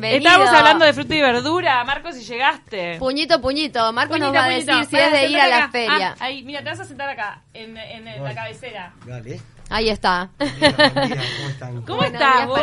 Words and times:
Bienvenido. 0.00 0.28
Estábamos 0.30 0.54
hablando 0.58 0.84
de 0.84 0.92
fruta 0.92 1.14
y 1.14 1.20
verdura, 1.20 1.84
Marcos, 1.84 2.16
y 2.16 2.24
llegaste. 2.24 2.98
Puñito, 2.98 3.40
puñito. 3.40 3.92
Marco 3.92 4.18
nos 4.18 4.28
Puñito, 4.28 4.38
va 4.40 4.44
a 4.46 4.50
puñito. 4.50 4.72
decir 4.76 4.86
si 4.90 4.96
es 5.04 5.12
de 5.12 5.26
ir 5.28 5.40
a 5.40 5.48
la 5.48 5.56
acá. 5.58 5.68
feria. 5.70 6.14
Ah, 6.18 6.24
ahí, 6.24 6.42
mira, 6.42 6.62
te 6.62 6.70
vas 6.70 6.80
a 6.80 6.84
sentar 6.84 7.08
acá, 7.08 7.42
en, 7.52 7.76
en- 7.76 8.08
en 8.08 8.22
la 8.24 8.34
cabecera. 8.34 8.92
Dale. 9.06 9.40
Ahí 9.70 9.88
está. 9.88 10.28
¿cómo 10.38 11.48
están? 11.48 11.82
¿Cómo 11.82 12.02
estás, 12.04 12.46
vos? 12.46 12.60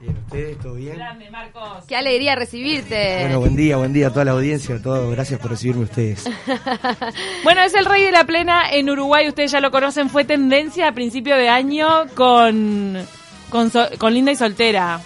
Bien, 0.00 0.16
¿ustedes? 0.24 0.58
¿Todo 0.60 0.74
bien? 0.76 0.96
Grande, 0.96 1.30
Marcos. 1.30 1.84
Qué 1.86 1.94
alegría 1.96 2.34
recibirte. 2.34 3.18
Bueno, 3.22 3.40
buen 3.40 3.56
día, 3.56 3.76
buen 3.76 3.92
día 3.92 4.06
a 4.06 4.10
toda 4.10 4.24
la 4.24 4.30
audiencia, 4.30 4.76
a 4.76 4.80
todos. 4.82 5.10
Gracias 5.14 5.38
por 5.40 5.50
recibirme 5.50 5.82
ustedes. 5.84 6.24
Bueno, 7.44 7.62
es 7.62 7.74
el 7.74 7.84
rey 7.84 8.04
de 8.04 8.12
la 8.12 8.24
plena 8.24 8.70
en 8.70 8.88
Uruguay, 8.88 9.28
ustedes 9.28 9.50
ya 9.50 9.60
lo 9.60 9.70
conocen, 9.70 10.08
fue 10.08 10.24
tendencia 10.24 10.88
a 10.88 10.92
principio 10.92 11.36
de 11.36 11.48
año 11.48 12.06
con, 12.14 13.04
con, 13.50 13.70
so- 13.70 13.88
con 13.98 14.14
Linda 14.14 14.30
y 14.32 14.36
Soltera, 14.36 15.00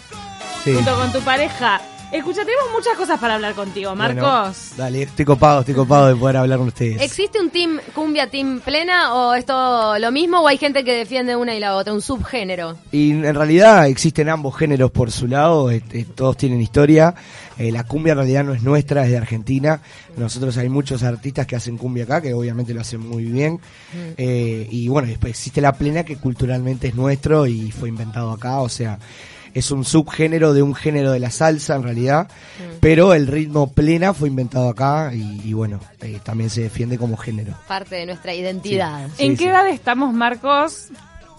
Sí. 0.64 0.72
junto 0.72 0.96
con 0.96 1.12
tu 1.12 1.20
pareja. 1.20 1.80
Escucha, 2.12 2.44
tenemos 2.44 2.66
muchas 2.72 2.96
cosas 2.96 3.18
para 3.18 3.34
hablar 3.34 3.54
contigo, 3.54 3.92
Bueno, 3.96 4.22
Marcos. 4.22 4.70
dale, 4.76 5.02
estoy 5.02 5.24
copado, 5.24 5.60
estoy 5.60 5.74
copado 5.74 6.06
de 6.06 6.14
poder 6.14 6.36
hablar 6.36 6.58
con 6.58 6.68
ustedes. 6.68 7.02
¿Existe 7.02 7.40
un 7.40 7.50
team 7.50 7.80
cumbia, 7.92 8.30
team 8.30 8.60
plena 8.60 9.14
o 9.14 9.34
es 9.34 9.44
todo 9.44 9.98
lo 9.98 10.12
mismo 10.12 10.38
o 10.40 10.46
hay 10.46 10.56
gente 10.56 10.84
que 10.84 10.92
defiende 10.94 11.34
una 11.34 11.56
y 11.56 11.60
la 11.60 11.74
otra, 11.74 11.92
un 11.92 12.00
subgénero? 12.00 12.76
Y 12.92 13.10
en 13.10 13.34
realidad 13.34 13.88
existen 13.88 14.28
ambos 14.28 14.56
géneros 14.56 14.92
por 14.92 15.10
su 15.10 15.26
lado, 15.26 15.70
este, 15.72 16.04
todos 16.04 16.36
tienen 16.36 16.60
historia. 16.60 17.16
Eh, 17.58 17.72
la 17.72 17.82
cumbia 17.82 18.12
en 18.12 18.18
realidad 18.18 18.44
no 18.44 18.54
es 18.54 18.62
nuestra, 18.62 19.04
es 19.04 19.10
de 19.10 19.16
Argentina. 19.16 19.80
Nosotros 20.16 20.56
hay 20.56 20.68
muchos 20.68 21.02
artistas 21.02 21.48
que 21.48 21.56
hacen 21.56 21.76
cumbia 21.76 22.04
acá, 22.04 22.20
que 22.20 22.32
obviamente 22.32 22.72
lo 22.74 22.80
hacen 22.80 23.00
muy 23.00 23.24
bien. 23.24 23.58
Eh, 24.16 24.68
y 24.70 24.86
bueno, 24.86 25.08
después 25.08 25.30
existe 25.30 25.60
la 25.60 25.72
plena, 25.72 26.04
que 26.04 26.16
culturalmente 26.16 26.88
es 26.88 26.94
nuestro 26.94 27.48
y 27.48 27.72
fue 27.72 27.88
inventado 27.88 28.30
acá, 28.30 28.60
o 28.60 28.68
sea, 28.68 29.00
es 29.54 29.70
un 29.70 29.84
subgénero 29.84 30.52
de 30.52 30.62
un 30.62 30.74
género 30.74 31.12
de 31.12 31.20
la 31.20 31.30
salsa 31.30 31.76
en 31.76 31.82
realidad, 31.84 32.28
pero 32.80 33.14
el 33.14 33.26
ritmo 33.26 33.72
plena 33.72 34.12
fue 34.12 34.28
inventado 34.28 34.68
acá 34.68 35.12
y, 35.14 35.40
y 35.44 35.52
bueno, 35.52 35.80
eh, 36.00 36.18
también 36.22 36.50
se 36.50 36.62
defiende 36.62 36.98
como 36.98 37.16
género. 37.16 37.54
Parte 37.68 37.94
de 37.96 38.06
nuestra 38.06 38.34
identidad. 38.34 39.08
Sí, 39.16 39.24
¿En 39.26 39.32
qué 39.36 39.44
sí. 39.44 39.48
edad 39.50 39.68
estamos, 39.68 40.12
Marcos? 40.12 40.88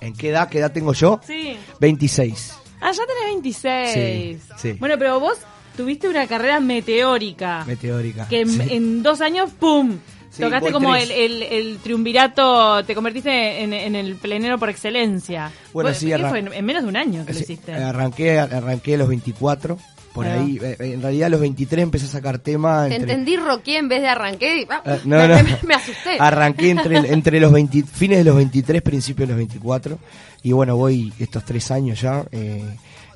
¿En 0.01 0.13
qué 0.13 0.29
edad? 0.29 0.49
¿Qué 0.49 0.59
edad 0.59 0.71
tengo 0.71 0.93
yo? 0.93 1.19
Sí. 1.25 1.57
26. 1.79 2.53
Ah, 2.81 2.91
ya 2.91 3.03
tenés 3.05 3.25
26. 3.33 3.93
Sí, 3.93 4.39
sí. 4.57 4.71
Bueno, 4.79 4.95
pero 4.97 5.19
vos 5.19 5.37
tuviste 5.75 6.07
una 6.07 6.27
carrera 6.27 6.59
meteórica. 6.59 7.63
Meteórica. 7.65 8.27
que 8.27 8.41
en, 8.41 8.61
en 8.69 9.03
dos 9.03 9.21
años, 9.21 9.49
¡pum! 9.59 9.97
Sí, 10.35 10.41
Tocaste 10.41 10.71
como 10.71 10.95
el, 10.95 11.09
el, 11.11 11.43
el 11.43 11.77
triunvirato, 11.77 12.83
te 12.83 12.93
convertiste 12.93 13.63
en, 13.63 13.71
en 13.73 13.95
el 13.95 14.15
plenero 14.15 14.57
por 14.57 14.69
excelencia. 14.69 15.51
Bueno, 15.73 15.93
sí, 15.93 16.07
¿qué 16.07 16.15
arran- 16.15 16.29
fue? 16.29 16.39
En, 16.39 16.53
en 16.53 16.65
menos 16.65 16.83
de 16.83 16.89
un 16.89 16.97
año 16.97 17.25
que 17.25 17.33
lo 17.33 17.39
hiciste. 17.39 17.73
Arranqué, 17.73 18.39
arranqué 18.39 18.95
a 18.95 18.97
los 18.97 19.07
24, 19.07 19.77
por 20.13 20.25
Ahí 20.25 20.59
ahí. 20.59 20.59
eh, 20.61 20.75
En 20.93 21.01
realidad 21.01 21.27
a 21.27 21.29
los 21.29 21.39
23 21.41 21.83
empecé 21.83 22.05
a 22.05 22.09
sacar 22.09 22.39
tema. 22.39 22.87
Te 22.89 22.95
entendí 22.95 23.37
roqué 23.37 23.77
en 23.77 23.87
vez 23.87 24.01
de 24.01 24.07
arranqué 24.09 24.61
y 24.61 24.67
ah, 24.69 24.81
Ah, 24.85 24.97
no, 25.05 25.17
me, 25.17 25.27
no. 25.29 25.35
me- 25.35 25.57
me 25.63 25.73
asusté. 25.75 26.17
Arranqué 26.19 26.69
entre, 26.71 26.97
entre 27.13 27.39
los 27.39 27.51
20 27.51 27.83
fines 27.83 28.17
de 28.17 28.23
los 28.25 28.35
23, 28.35 28.81
principios 28.81 29.27
de 29.29 29.33
los 29.33 29.37
24. 29.37 29.97
Y 30.43 30.51
bueno, 30.51 30.75
voy 30.75 31.13
estos 31.19 31.43
tres 31.45 31.71
años 31.71 32.01
ya, 32.01 32.25
eh, 32.31 32.61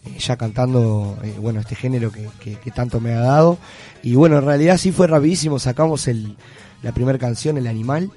eh, 0.06 0.18
ya 0.20 0.38
cantando, 0.38 1.18
eh, 1.24 1.34
bueno, 1.40 1.60
este 1.60 1.76
género 1.76 2.12
que, 2.12 2.28
que- 2.42 2.56
que 2.56 2.72
tanto 2.72 3.00
me 3.02 3.12
ha 3.14 3.20
dado. 3.20 3.58
Y 4.04 4.16
bueno, 4.16 4.38
en 4.38 4.46
realidad 4.46 4.78
sí 4.78 4.92
fue 4.94 5.08
rapidísimo. 5.08 5.60
Sacamos 5.60 6.08
el, 6.08 6.38
la 6.84 6.92
primera 6.92 7.18
canción, 7.18 7.58
El 7.58 7.68
Animal, 7.68 8.12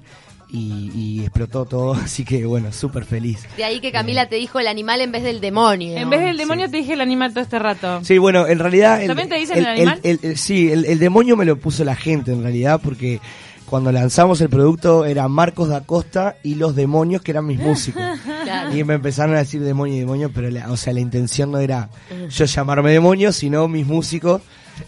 y, 0.48 0.90
y 0.94 1.20
explotó 1.22 1.64
todo. 1.64 1.94
Así 2.04 2.24
que 2.24 2.44
bueno, 2.44 2.72
súper 2.72 3.04
feliz. 3.04 3.40
De 3.56 3.64
ahí 3.64 3.80
que 3.80 3.90
Camila 3.92 4.28
te 4.28 4.36
dijo 4.36 4.58
el 4.60 4.66
animal 4.66 5.00
en 5.00 5.10
vez 5.12 5.22
del 5.22 5.40
demonio. 5.40 5.96
en 5.96 6.10
vez 6.10 6.20
del 6.20 6.36
demonio 6.36 6.70
te 6.70 6.76
dije 6.78 6.92
el 6.92 7.00
animal 7.00 7.32
todo 7.32 7.42
este 7.42 7.58
rato. 7.58 8.00
Sí, 8.04 8.18
bueno, 8.18 8.46
en 8.46 8.58
realidad... 8.58 9.00
¿También 9.06 9.28
te 9.28 9.36
dicen 9.36 9.58
el 9.58 9.66
animal? 9.66 10.00
el- 10.02 10.20
el- 10.22 10.36
sí, 10.36 10.70
el, 10.70 10.84
el 10.84 10.98
demonio 10.98 11.36
me 11.36 11.44
lo 11.46 11.56
puso 11.56 11.84
la 11.84 11.96
gente 11.96 12.32
en 12.32 12.42
realidad 12.42 12.80
porque 12.84 13.20
cuando 13.64 13.90
lanzamos 13.90 14.38
el 14.42 14.50
producto 14.50 15.06
era 15.06 15.26
Marcos 15.28 15.70
da 15.70 15.80
Costa 15.80 16.36
y 16.42 16.56
los 16.56 16.76
demonios 16.76 17.22
que 17.22 17.30
eran 17.30 17.46
mis 17.46 17.58
músicos. 17.58 18.02
Claro. 18.42 18.76
Y 18.76 18.82
me 18.82 18.94
empezaron 18.94 19.36
a 19.36 19.38
decir 19.38 19.62
demonio 19.62 19.94
y 19.94 20.00
demonio, 20.00 20.30
pero 20.34 20.50
la, 20.50 20.70
o 20.72 20.76
sea, 20.76 20.92
la 20.92 20.98
intención 21.00 21.52
no 21.52 21.58
era 21.58 21.88
yo 22.28 22.44
llamarme 22.44 22.90
demonio, 22.90 23.32
sino 23.32 23.68
mis 23.68 23.86
músicos. 23.86 24.42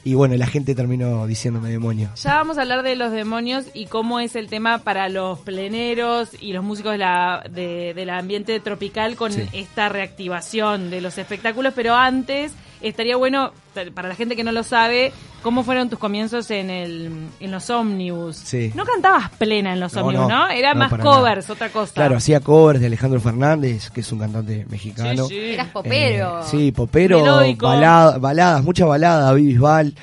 Y 0.04 0.14
bueno, 0.14 0.36
la 0.36 0.46
gente 0.46 0.74
terminó 0.74 1.26
diciéndome 1.26 1.70
demonio. 1.70 2.10
Ya 2.16 2.34
vamos 2.34 2.58
a 2.58 2.62
hablar 2.62 2.82
de 2.82 2.96
los 2.96 3.12
demonios 3.12 3.66
y 3.74 3.86
cómo 3.86 4.20
es 4.20 4.36
el 4.36 4.48
tema 4.48 4.78
para 4.78 5.08
los 5.08 5.38
pleneros 5.40 6.30
y 6.40 6.52
los 6.52 6.64
músicos 6.64 6.92
de 6.92 6.98
la, 6.98 7.44
de- 7.50 7.92
del 7.94 8.10
ambiente 8.10 8.58
tropical 8.60 9.16
con 9.16 9.32
Sí. 9.32 9.42
esta 9.52 9.88
reactivación 9.88 10.90
de 10.90 11.00
los 11.00 11.18
espectáculos, 11.18 11.72
pero 11.74 11.94
antes 11.94 12.52
estaría 12.88 13.16
bueno, 13.16 13.52
para 13.94 14.08
la 14.08 14.14
gente 14.14 14.36
que 14.36 14.44
no 14.44 14.52
lo 14.52 14.62
sabe, 14.62 15.12
cómo 15.42 15.62
fueron 15.64 15.90
tus 15.90 15.98
comienzos 15.98 16.50
en, 16.50 16.70
el, 16.70 17.10
en 17.40 17.50
los 17.50 17.68
ómnibus. 17.70 18.36
Sí. 18.36 18.72
No 18.74 18.84
cantabas 18.84 19.30
plena 19.30 19.72
en 19.72 19.80
los 19.80 19.96
ómnibus, 19.96 20.28
¿no? 20.28 20.46
no, 20.46 20.50
Era 20.50 20.74
no, 20.74 20.80
más 20.88 20.92
covers, 21.00 21.50
otra 21.50 21.68
cosa. 21.70 21.92
Claro, 21.94 22.16
hacía 22.16 22.40
covers 22.40 22.80
de 22.80 22.86
Alejandro 22.86 23.20
Fernández, 23.20 23.90
que 23.90 24.00
es 24.00 24.12
un 24.12 24.18
cantante 24.20 24.66
mexicano. 24.70 25.26
Sí, 25.26 25.34
sí. 25.34 25.40
Eras 25.54 25.68
popero. 25.68 26.40
Eh, 26.40 26.44
sí, 26.50 26.72
popero, 26.72 27.22
balada- 27.58 28.18
baladas, 28.18 28.62
mucha 28.62 28.84
balada, 28.86 29.26
David 29.26 29.46
Bisbal. 29.46 29.94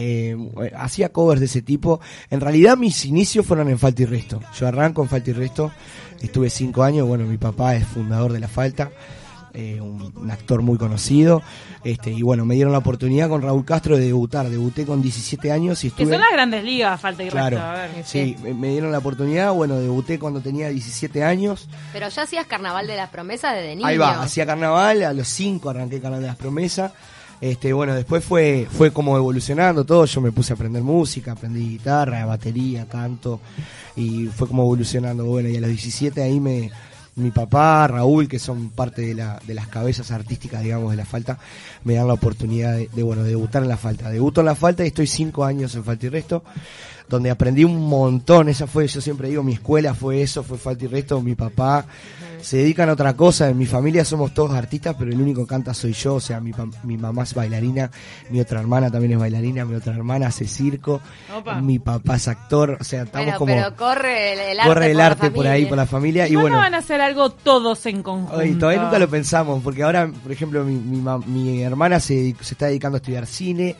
eh, 0.00 0.36
hacía 0.76 1.08
covers 1.10 1.40
de 1.40 1.46
ese 1.46 1.60
tipo. 1.62 2.00
En 2.30 2.40
realidad 2.40 2.76
mis 2.76 3.04
inicios 3.04 3.44
fueron 3.44 3.68
en 3.68 3.78
Falta 3.78 4.02
y 4.02 4.04
Resto. 4.06 4.40
Yo 4.58 4.68
arranco 4.68 5.02
en 5.02 5.08
Falta 5.08 5.30
y 5.30 5.32
Resto, 5.32 5.72
estuve 6.20 6.50
cinco 6.50 6.84
años, 6.84 7.06
bueno, 7.06 7.24
mi 7.24 7.36
papá 7.36 7.74
es 7.74 7.84
fundador 7.84 8.32
de 8.32 8.38
La 8.40 8.46
Falta, 8.48 8.90
eh, 9.54 9.80
un, 9.80 10.12
un 10.16 10.30
actor 10.30 10.62
muy 10.62 10.78
conocido. 10.78 11.42
Este, 11.84 12.10
y 12.10 12.22
bueno, 12.22 12.44
me 12.44 12.54
dieron 12.54 12.72
la 12.72 12.78
oportunidad 12.78 13.28
con 13.28 13.42
Raúl 13.42 13.64
Castro 13.64 13.96
de 13.96 14.06
debutar. 14.06 14.48
Debuté 14.48 14.84
con 14.86 15.00
17 15.02 15.50
años 15.52 15.84
y 15.84 15.90
Que 15.90 16.02
estuve... 16.02 16.14
son 16.16 16.20
las 16.20 16.32
grandes 16.32 16.64
ligas, 16.64 17.00
falta 17.00 17.22
y 17.24 17.28
Claro, 17.30 17.56
resto. 17.56 17.70
A 17.70 17.72
ver. 17.74 17.90
sí, 18.04 18.36
me- 18.42 18.54
me 18.54 18.68
dieron 18.70 18.92
la 18.92 18.98
oportunidad, 18.98 19.52
bueno, 19.52 19.76
debuté 19.78 20.18
cuando 20.18 20.40
tenía 20.40 20.68
17 20.68 21.22
años. 21.24 21.68
Pero 21.92 22.08
ya 22.08 22.22
hacías 22.22 22.46
carnaval 22.46 22.86
de 22.86 22.96
las 22.96 23.10
promesas 23.10 23.54
desde 23.54 23.76
niño. 23.76 23.86
Ahí 23.86 23.96
va, 23.98 24.22
hacía 24.22 24.44
carnaval, 24.46 25.02
a 25.02 25.12
los 25.12 25.28
5 25.28 25.70
arranqué 25.70 26.00
Canal 26.00 26.20
de 26.20 26.26
las 26.26 26.36
Promesas. 26.36 26.92
Este, 27.40 27.72
bueno, 27.72 27.94
después 27.94 28.24
fue, 28.24 28.66
fue 28.68 28.90
como 28.92 29.16
evolucionando 29.16 29.84
todo, 29.84 30.04
yo 30.06 30.20
me 30.20 30.32
puse 30.32 30.52
a 30.52 30.56
aprender 30.56 30.82
música, 30.82 31.30
aprendí 31.32 31.60
guitarra, 31.68 32.26
batería, 32.26 32.86
canto, 32.88 33.38
y 33.94 34.26
fue 34.26 34.48
como 34.48 34.62
evolucionando. 34.64 35.24
Bueno, 35.24 35.48
y 35.48 35.56
a 35.56 35.60
los 35.60 35.70
17 35.70 36.20
ahí 36.20 36.40
me, 36.40 36.72
mi 37.18 37.30
papá, 37.30 37.86
Raúl, 37.86 38.28
que 38.28 38.38
son 38.38 38.70
parte 38.70 39.02
de, 39.02 39.14
la, 39.14 39.40
de 39.46 39.54
las 39.54 39.68
cabezas 39.68 40.10
artísticas, 40.10 40.62
digamos, 40.62 40.90
de 40.90 40.96
la 40.96 41.04
falta, 41.04 41.38
me 41.84 41.94
dan 41.94 42.06
la 42.06 42.14
oportunidad 42.14 42.76
de, 42.76 43.02
bueno, 43.02 43.22
de 43.22 43.30
debutar 43.30 43.62
en 43.62 43.68
la 43.68 43.76
falta. 43.76 44.10
Debuto 44.10 44.40
en 44.40 44.46
la 44.46 44.54
falta 44.54 44.84
y 44.84 44.88
estoy 44.88 45.06
5 45.06 45.44
años 45.44 45.74
en 45.74 45.84
Falta 45.84 46.06
y 46.06 46.08
Resto, 46.08 46.44
donde 47.08 47.30
aprendí 47.30 47.64
un 47.64 47.88
montón, 47.88 48.48
esa 48.48 48.66
fue, 48.66 48.86
yo 48.86 49.00
siempre 49.00 49.28
digo, 49.28 49.42
mi 49.42 49.54
escuela 49.54 49.94
fue 49.94 50.22
eso, 50.22 50.42
fue 50.42 50.58
Falta 50.58 50.84
y 50.84 50.88
Resto, 50.88 51.20
mi 51.20 51.34
papá 51.34 51.86
se 52.40 52.58
dedican 52.58 52.88
a 52.88 52.92
otra 52.92 53.14
cosa. 53.14 53.48
En 53.48 53.58
mi 53.58 53.66
familia 53.66 54.04
somos 54.04 54.32
todos 54.34 54.52
artistas, 54.52 54.96
pero 54.98 55.10
el 55.10 55.20
único 55.20 55.42
que 55.44 55.48
canta 55.48 55.74
soy 55.74 55.92
yo. 55.92 56.16
O 56.16 56.20
sea, 56.20 56.40
mi, 56.40 56.52
mi 56.84 56.96
mamá 56.96 57.24
es 57.24 57.34
bailarina, 57.34 57.90
mi 58.30 58.40
otra 58.40 58.60
hermana 58.60 58.90
también 58.90 59.12
es 59.12 59.18
bailarina, 59.18 59.64
mi 59.64 59.74
otra 59.74 59.94
hermana 59.94 60.28
hace 60.28 60.46
circo, 60.46 61.00
Opa. 61.34 61.60
mi 61.60 61.78
papá 61.78 62.16
es 62.16 62.28
actor. 62.28 62.78
O 62.80 62.84
sea, 62.84 63.02
estamos 63.02 63.26
Bueno, 63.26 63.38
como. 63.38 63.54
pero 63.54 63.76
corre 63.76 64.32
el, 64.32 64.38
el 64.38 64.60
arte, 64.60 64.68
corre 64.68 64.86
el 64.86 64.96
por, 64.96 65.02
arte 65.02 65.30
por 65.30 65.46
ahí, 65.46 65.66
por 65.66 65.76
la 65.76 65.86
familia. 65.86 66.28
¿Y 66.28 66.36
bueno. 66.36 66.56
van 66.56 66.74
a 66.74 66.78
hacer 66.78 67.00
algo 67.00 67.30
todos 67.30 67.84
en 67.86 68.02
conjunto? 68.02 68.58
Todavía 68.58 68.82
nunca 68.82 68.98
lo 68.98 69.08
pensamos, 69.08 69.62
porque 69.62 69.82
ahora, 69.82 70.10
por 70.22 70.32
ejemplo, 70.32 70.64
mi, 70.64 70.74
mi, 70.74 71.02
mi 71.26 71.62
hermana 71.62 72.00
se, 72.00 72.34
se 72.40 72.54
está 72.54 72.66
dedicando 72.66 72.96
a 72.96 72.98
estudiar 72.98 73.26
cine, 73.26 73.76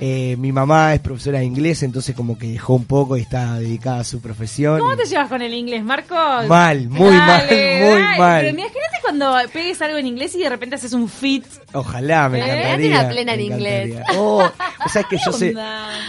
eh, 0.00 0.36
mi 0.38 0.52
mamá 0.52 0.94
es 0.94 1.00
profesora 1.00 1.38
de 1.38 1.44
inglés, 1.44 1.82
entonces 1.82 2.14
como 2.14 2.38
que 2.38 2.48
dejó 2.48 2.74
un 2.74 2.84
poco 2.84 3.16
y 3.16 3.22
está 3.22 3.58
dedicada 3.58 4.00
a 4.00 4.04
su 4.04 4.20
profesión. 4.20 4.78
¿Cómo 4.78 4.96
te 4.96 5.06
llevas 5.06 5.28
con 5.28 5.42
el 5.42 5.54
inglés, 5.54 5.82
Marcos? 5.84 6.46
Mal, 6.48 6.88
muy 6.88 7.10
mal, 7.10 7.46
muy 7.46 8.02
mal. 8.18 8.40
Pero 8.40 8.48
imagínate 8.48 9.01
cuando 9.18 9.50
pegues 9.52 9.80
algo 9.82 9.98
en 9.98 10.06
inglés 10.06 10.34
y 10.34 10.38
de 10.40 10.48
repente 10.48 10.76
haces 10.76 10.92
un 10.92 11.08
fit. 11.08 11.44
Ojalá, 11.72 12.28
me 12.28 12.38
Eh, 12.38 12.42
encantaría. 12.44 13.00
una 13.00 13.08
plena 13.08 13.32
me 13.36 13.46
en 13.46 13.52
inglés. 13.52 13.96
Oh, 14.16 14.42
o 14.84 14.88
sea, 14.88 15.02
es 15.02 15.08
que 15.08 15.16
yo 15.24 15.32
sé, 15.32 15.54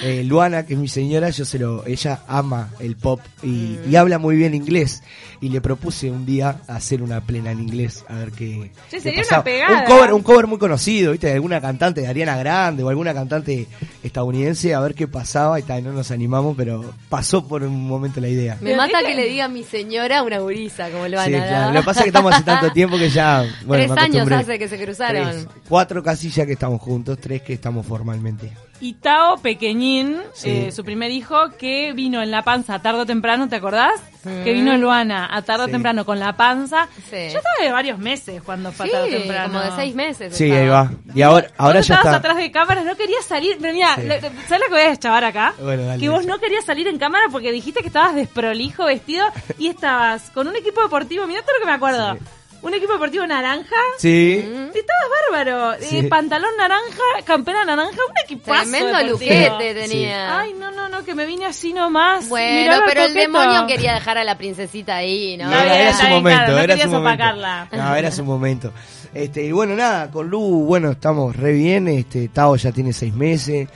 eh, 0.04 0.24
Luana, 0.26 0.66
que 0.66 0.74
es 0.74 0.80
mi 0.80 0.88
señora, 0.88 1.30
yo 1.30 1.46
se 1.46 1.60
lo, 1.60 1.86
ella 1.86 2.22
ama 2.28 2.70
el 2.80 2.96
pop 2.96 3.20
y, 3.42 3.48
Mm. 3.48 3.92
y 3.92 3.96
habla 3.96 4.20
muy 4.20 4.36
bien 4.36 4.54
inglés. 4.54 5.04
Y 5.42 5.50
le 5.50 5.60
propuse 5.60 6.10
un 6.10 6.26
día 6.26 6.62
hacer 6.70 7.02
una 7.04 7.20
plena 7.20 7.52
en 7.52 7.60
inglés, 7.60 8.06
a 8.08 8.16
ver 8.16 8.32
qué. 8.32 8.72
Sí, 8.90 8.98
qué 8.98 9.02
sería 9.02 9.24
una 9.30 9.44
pegada. 9.44 9.80
Un 9.82 9.86
cover, 9.86 10.14
un 10.14 10.24
cover 10.24 10.48
muy 10.48 10.58
conocido, 10.58 11.12
¿viste? 11.12 11.28
De 11.28 11.34
alguna 11.34 11.60
cantante 11.60 12.00
de 12.00 12.08
Ariana 12.08 12.38
Grande 12.38 12.82
o 12.84 12.88
alguna 12.90 13.14
cantante 13.14 13.68
estadounidense, 14.04 14.74
a 14.74 14.80
ver 14.80 14.96
qué 14.96 15.06
pasaba. 15.08 15.60
Y 15.60 15.64
tal, 15.64 15.84
no 15.84 15.92
nos 15.92 16.12
animamos, 16.12 16.56
pero 16.56 16.94
pasó 17.10 17.46
por 17.46 17.64
un 17.64 17.88
momento 17.88 18.22
la 18.22 18.30
idea. 18.30 18.58
Me 18.62 18.74
mata 18.76 19.00
que 19.06 19.16
le 19.16 19.26
diga 19.28 19.46
a 19.46 19.48
mi 19.50 19.64
señora 19.64 20.24
una 20.24 20.40
gurisa, 20.40 20.90
como 20.92 21.08
lo 21.10 21.18
van 21.18 21.28
Sí, 21.28 21.36
a 21.36 21.46
claro. 21.48 21.74
Lo 21.74 21.80
que 21.82 21.86
pasa 21.86 22.00
es 22.00 22.04
que 22.06 22.10
estamos 22.10 22.34
hace 22.34 22.44
tanto 22.44 22.72
tiempo 22.72 22.93
que 22.98 23.10
ya. 23.10 23.46
Bueno, 23.66 23.84
Tres 23.86 23.96
me 23.96 24.02
años 24.20 24.32
hace 24.32 24.60
que 24.60 24.68
se 24.68 24.84
cruzaron. 24.84 25.30
Tres, 25.32 25.48
cuatro 25.68 26.02
casi 26.04 26.30
ya 26.30 26.46
que 26.46 26.54
estamos 26.54 26.82
juntos, 26.82 27.18
tres 27.20 27.42
que 27.42 27.54
estamos 27.54 27.86
formalmente. 27.86 28.52
Y 28.82 28.96
Tao 28.96 29.38
Pequeñín, 29.38 30.18
Sí. 30.34 30.50
eh, 30.50 30.72
su 30.74 30.84
primer 30.84 31.10
hijo, 31.10 31.52
que 31.58 31.94
vino 31.94 32.22
en 32.22 32.32
la 32.32 32.42
panza 32.42 32.82
tarde 32.82 33.00
o 33.02 33.06
temprano, 33.06 33.48
¿te 33.48 33.56
acordás? 33.56 33.94
Que 34.24 34.52
vino 34.54 34.76
Luana 34.78 35.30
a 35.32 35.42
tarde 35.42 35.64
o 35.64 35.66
Sí. 35.68 35.72
temprano 35.74 36.06
con 36.06 36.20
la 36.20 36.36
panza. 36.36 36.88
Sí. 37.10 37.12
Yo 37.32 37.38
estaba 37.40 37.56
de 37.62 37.72
varios 37.72 37.98
meses 38.00 38.42
cuando 38.42 38.72
fue 38.74 38.88
a 38.88 38.92
tarde 38.92 39.16
o 39.16 39.20
temprano. 39.20 39.54
como 39.54 39.64
de 39.64 39.72
seis 39.82 39.96
meses. 39.96 40.36
Sí, 40.36 40.46
estaba. 40.52 40.62
ahí 40.62 40.68
va. 40.68 40.92
Y 41.16 41.22
ahora, 41.22 41.48
ahora 41.58 41.76
ya 41.76 41.96
estabas 41.96 42.06
está. 42.06 42.18
atrás 42.18 42.38
de 42.38 42.52
cámaras, 42.52 42.84
no 42.86 42.96
querías 42.98 43.24
salir. 43.26 43.58
Pero 43.62 43.74
mira, 43.74 43.96
Sí. 43.96 44.02
le- 44.02 44.22
le- 44.22 44.30
¿sabes 44.30 44.60
lo 44.60 44.66
que 44.66 44.72
voy 44.72 44.82
a 44.82 44.90
deschavar 44.90 45.24
acá? 45.24 45.54
Bueno, 45.62 45.84
dale, 45.86 46.00
que 46.02 46.10
vos 46.10 46.26
no 46.26 46.40
querías 46.40 46.66
salir 46.66 46.88
en 46.88 46.98
cámara 46.98 47.26
porque 47.32 47.52
dijiste 47.54 47.82
que 47.82 47.88
estabas 47.88 48.16
desprolijo 48.16 48.86
vestido 48.86 49.26
y 49.58 49.68
estabas 49.68 50.30
con 50.32 50.48
un 50.48 50.56
equipo 50.58 50.82
deportivo. 50.82 51.26
Mirá 51.28 51.42
todo 51.42 51.54
lo 51.56 51.60
que 51.62 51.66
me 51.68 51.74
acuerdo. 51.76 52.18
Un 52.64 52.74
equipo 52.74 52.94
deportivo 52.94 53.28
naranja. 53.28 53.76
Sí. 53.98 54.10
Y 54.14 54.78
estabas 54.78 55.10
bárbaro. 55.30 55.74
Sí. 55.82 56.00
Eh, 56.00 56.04
pantalón 56.06 56.50
naranja, 56.58 57.04
campera 57.26 57.66
naranja, 57.66 57.92
un 57.92 58.16
equipazo. 58.24 58.62
Tremendo 58.62 58.98
deportivo. 58.98 59.12
luquete 59.12 59.74
tenía. 59.74 60.40
Ay, 60.40 60.54
no, 60.58 60.72
no, 60.72 60.88
no, 60.88 61.04
que 61.04 61.14
me 61.14 61.26
vine 61.26 61.46
así 61.46 61.74
nomás. 61.74 62.30
Bueno, 62.30 62.62
Miraba 62.62 62.86
pero 62.88 63.04
el 63.04 63.14
demonio 63.14 63.68
quería 63.68 63.94
dejar 63.94 64.18
a 64.18 64.24
la 64.24 64.38
princesita 64.38 64.96
ahí, 64.96 65.36
¿no? 65.38 65.52
Está 65.52 65.66
era, 65.66 65.80
era 65.80 65.94
su 65.94 66.08
momento, 66.08 66.38
claro, 66.38 66.54
no 66.54 66.60
era 66.60 66.78
su 66.78 66.88
momento. 66.88 67.10
opacarla. 67.10 67.68
No, 67.72 67.96
era 67.96 68.12
su 68.12 68.24
momento. 68.24 68.74
Este, 69.14 69.44
y 69.44 69.52
bueno, 69.52 69.76
nada, 69.76 70.10
con 70.10 70.30
Lu, 70.30 70.64
bueno, 70.66 70.92
estamos 70.92 71.36
re 71.36 71.52
bien, 71.52 71.88
este, 71.90 72.30
Tao 72.30 72.56
ya 72.56 72.72
tiene 72.72 72.94
seis 72.94 73.14
meses, 73.14 73.68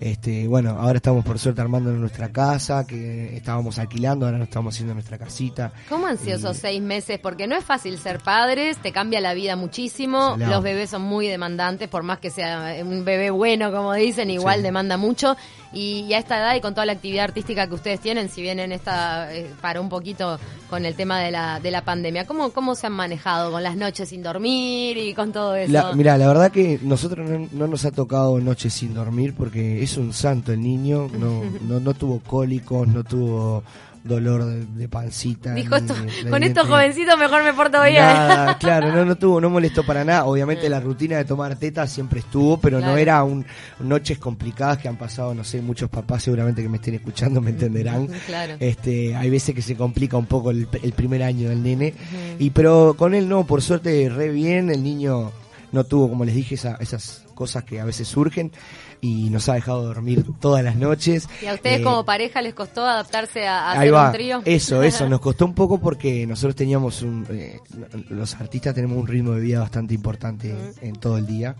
este, 0.00 0.46
bueno, 0.48 0.70
ahora 0.78 0.96
estamos 0.96 1.24
por 1.24 1.38
suerte 1.38 1.60
armando 1.60 1.90
en 1.90 2.00
nuestra 2.00 2.28
casa, 2.30 2.86
que 2.86 3.36
estábamos 3.36 3.78
alquilando, 3.78 4.26
ahora 4.26 4.38
nos 4.38 4.48
estamos 4.48 4.74
haciendo 4.74 4.94
nuestra 4.94 5.18
casita. 5.18 5.72
¿Cómo 5.88 6.06
han 6.06 6.18
sido 6.18 6.36
esos 6.36 6.56
seis 6.56 6.80
meses? 6.80 7.18
Porque 7.18 7.46
no 7.46 7.56
es 7.56 7.64
fácil 7.64 7.98
ser 7.98 8.20
padres, 8.20 8.78
te 8.78 8.92
cambia 8.92 9.20
la 9.20 9.34
vida 9.34 9.56
muchísimo. 9.56 10.32
Salado. 10.32 10.52
Los 10.52 10.62
bebés 10.62 10.90
son 10.90 11.02
muy 11.02 11.26
demandantes, 11.26 11.88
por 11.88 12.02
más 12.02 12.18
que 12.18 12.30
sea 12.30 12.76
un 12.84 13.04
bebé 13.04 13.30
bueno, 13.30 13.70
como 13.72 13.92
dicen, 13.94 14.30
igual 14.30 14.56
Sí. 14.58 14.62
demanda 14.62 14.96
mucho. 14.96 15.36
Y, 15.72 16.06
y 16.08 16.14
a 16.14 16.18
esta 16.18 16.38
edad 16.38 16.54
y 16.56 16.60
con 16.62 16.72
toda 16.72 16.86
la 16.86 16.92
actividad 16.92 17.24
artística 17.24 17.66
que 17.66 17.74
ustedes 17.74 18.00
tienen, 18.00 18.30
si 18.30 18.40
bien 18.40 18.58
en 18.58 18.72
esta 18.72 19.34
eh, 19.34 19.50
para 19.60 19.82
un 19.82 19.90
poquito 19.90 20.38
con 20.70 20.86
el 20.86 20.94
tema 20.94 21.20
de 21.20 21.30
la, 21.30 21.60
de 21.60 21.70
la 21.70 21.82
pandemia, 21.84 22.26
¿cómo, 22.26 22.50
¿cómo 22.50 22.74
se 22.74 22.86
han 22.86 22.94
manejado 22.94 23.50
con 23.52 23.62
las 23.62 23.76
noches 23.76 24.08
sin 24.08 24.22
dormir 24.22 24.96
y 24.96 25.12
con 25.12 25.30
todo 25.32 25.54
eso? 25.56 25.70
La, 25.70 25.92
mira, 25.92 26.16
la 26.16 26.26
verdad 26.26 26.50
que 26.50 26.78
nosotros 26.82 27.28
no, 27.28 27.48
no 27.52 27.66
nos 27.66 27.84
ha 27.84 27.90
tocado 27.90 28.38
noches 28.40 28.72
sin 28.72 28.94
dormir 28.94 29.34
porque 29.36 29.82
es 29.90 29.96
un 29.96 30.12
santo 30.12 30.52
el 30.52 30.60
niño, 30.60 31.08
no, 31.18 31.42
no, 31.66 31.80
no 31.80 31.94
tuvo 31.94 32.20
cólicos, 32.20 32.86
no 32.88 33.02
tuvo 33.04 33.62
dolor 34.04 34.44
de, 34.46 34.64
de 34.64 34.88
pancita. 34.88 35.52
Dijo 35.54 35.76
esto, 35.76 35.92
de- 35.92 36.30
con 36.30 36.42
estos 36.42 36.66
jovencitos 36.66 37.18
mejor 37.18 37.42
me 37.44 37.52
porto 37.52 37.82
bien. 37.82 37.96
Nada, 37.96 38.56
claro, 38.56 38.90
no, 38.94 39.04
no 39.04 39.16
tuvo, 39.16 39.40
no 39.40 39.50
molestó 39.50 39.84
para 39.84 40.02
nada. 40.04 40.24
Obviamente 40.24 40.68
la 40.70 40.80
rutina 40.80 41.16
de 41.18 41.24
tomar 41.26 41.56
teta 41.56 41.86
siempre 41.86 42.20
estuvo, 42.20 42.58
pero 42.58 42.80
no 42.80 42.96
era 42.96 43.22
un 43.24 43.44
noches 43.80 44.18
complicadas 44.18 44.78
que 44.78 44.88
han 44.88 44.96
pasado, 44.96 45.34
no 45.34 45.44
sé, 45.44 45.60
muchos 45.60 45.90
papás 45.90 46.22
seguramente 46.22 46.62
que 46.62 46.68
me 46.70 46.76
estén 46.76 46.94
escuchando 46.94 47.40
me 47.40 47.50
entenderán. 47.50 48.08
Claro. 48.26 48.54
Este, 48.60 49.14
hay 49.16 49.28
veces 49.30 49.54
que 49.54 49.62
se 49.62 49.74
complica 49.76 50.16
un 50.16 50.26
poco 50.26 50.50
el, 50.52 50.68
el 50.82 50.92
primer 50.92 51.22
año 51.22 51.48
del 51.50 51.62
nene, 51.62 51.92
y 52.38 52.50
pero 52.50 52.94
con 52.96 53.14
él 53.14 53.28
no, 53.28 53.44
por 53.46 53.60
suerte 53.62 54.08
re 54.08 54.28
bien, 54.30 54.70
el 54.70 54.82
niño 54.82 55.32
no 55.72 55.84
tuvo, 55.84 56.08
como 56.08 56.24
les 56.24 56.34
dije, 56.34 56.54
esa- 56.54 56.76
esas 56.80 57.24
cosas 57.34 57.64
que 57.64 57.78
a 57.80 57.84
veces 57.84 58.08
surgen 58.08 58.52
y 59.00 59.30
nos 59.30 59.48
ha 59.48 59.54
dejado 59.54 59.82
dormir 59.84 60.24
todas 60.40 60.64
las 60.64 60.76
noches. 60.76 61.28
¿Y 61.42 61.46
a 61.46 61.54
ustedes 61.54 61.80
Eh, 61.80 61.82
como 61.84 62.04
pareja 62.04 62.42
les 62.42 62.54
costó 62.54 62.84
adaptarse 62.84 63.46
a, 63.46 63.58
a 63.68 63.70
Ahí 63.72 63.78
hacer 63.78 63.94
va, 63.94 64.06
un 64.06 64.12
trío? 64.12 64.42
eso, 64.44 64.82
eso, 64.84 65.08
nos 65.08 65.20
costó 65.20 65.44
un 65.44 65.54
poco 65.54 65.78
porque 65.78 66.26
nosotros 66.26 66.56
teníamos 66.56 67.02
un, 67.02 67.26
eh, 67.30 67.60
los 68.08 68.34
artistas 68.36 68.74
tenemos 68.74 68.98
un 68.98 69.06
ritmo 69.06 69.32
de 69.32 69.40
vida 69.40 69.60
bastante 69.60 69.94
importante 69.94 70.54
en 70.82 70.96
todo 70.96 71.18
el 71.18 71.26
día. 71.26 71.54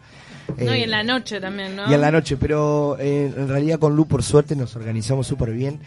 No, 0.56 0.72
Eh, 0.72 0.80
y 0.80 0.82
en 0.84 0.90
la 0.90 1.02
noche 1.02 1.40
también, 1.40 1.76
¿no? 1.76 1.90
y 1.90 1.94
en 1.94 2.00
la 2.00 2.10
noche, 2.10 2.36
pero 2.38 2.96
eh, 2.98 3.32
en 3.36 3.48
realidad 3.48 3.78
con 3.78 3.94
Lu 3.94 4.06
por 4.06 4.22
suerte 4.22 4.56
nos 4.56 4.74
organizamos 4.76 5.26
súper 5.26 5.50
bien. 5.52 5.78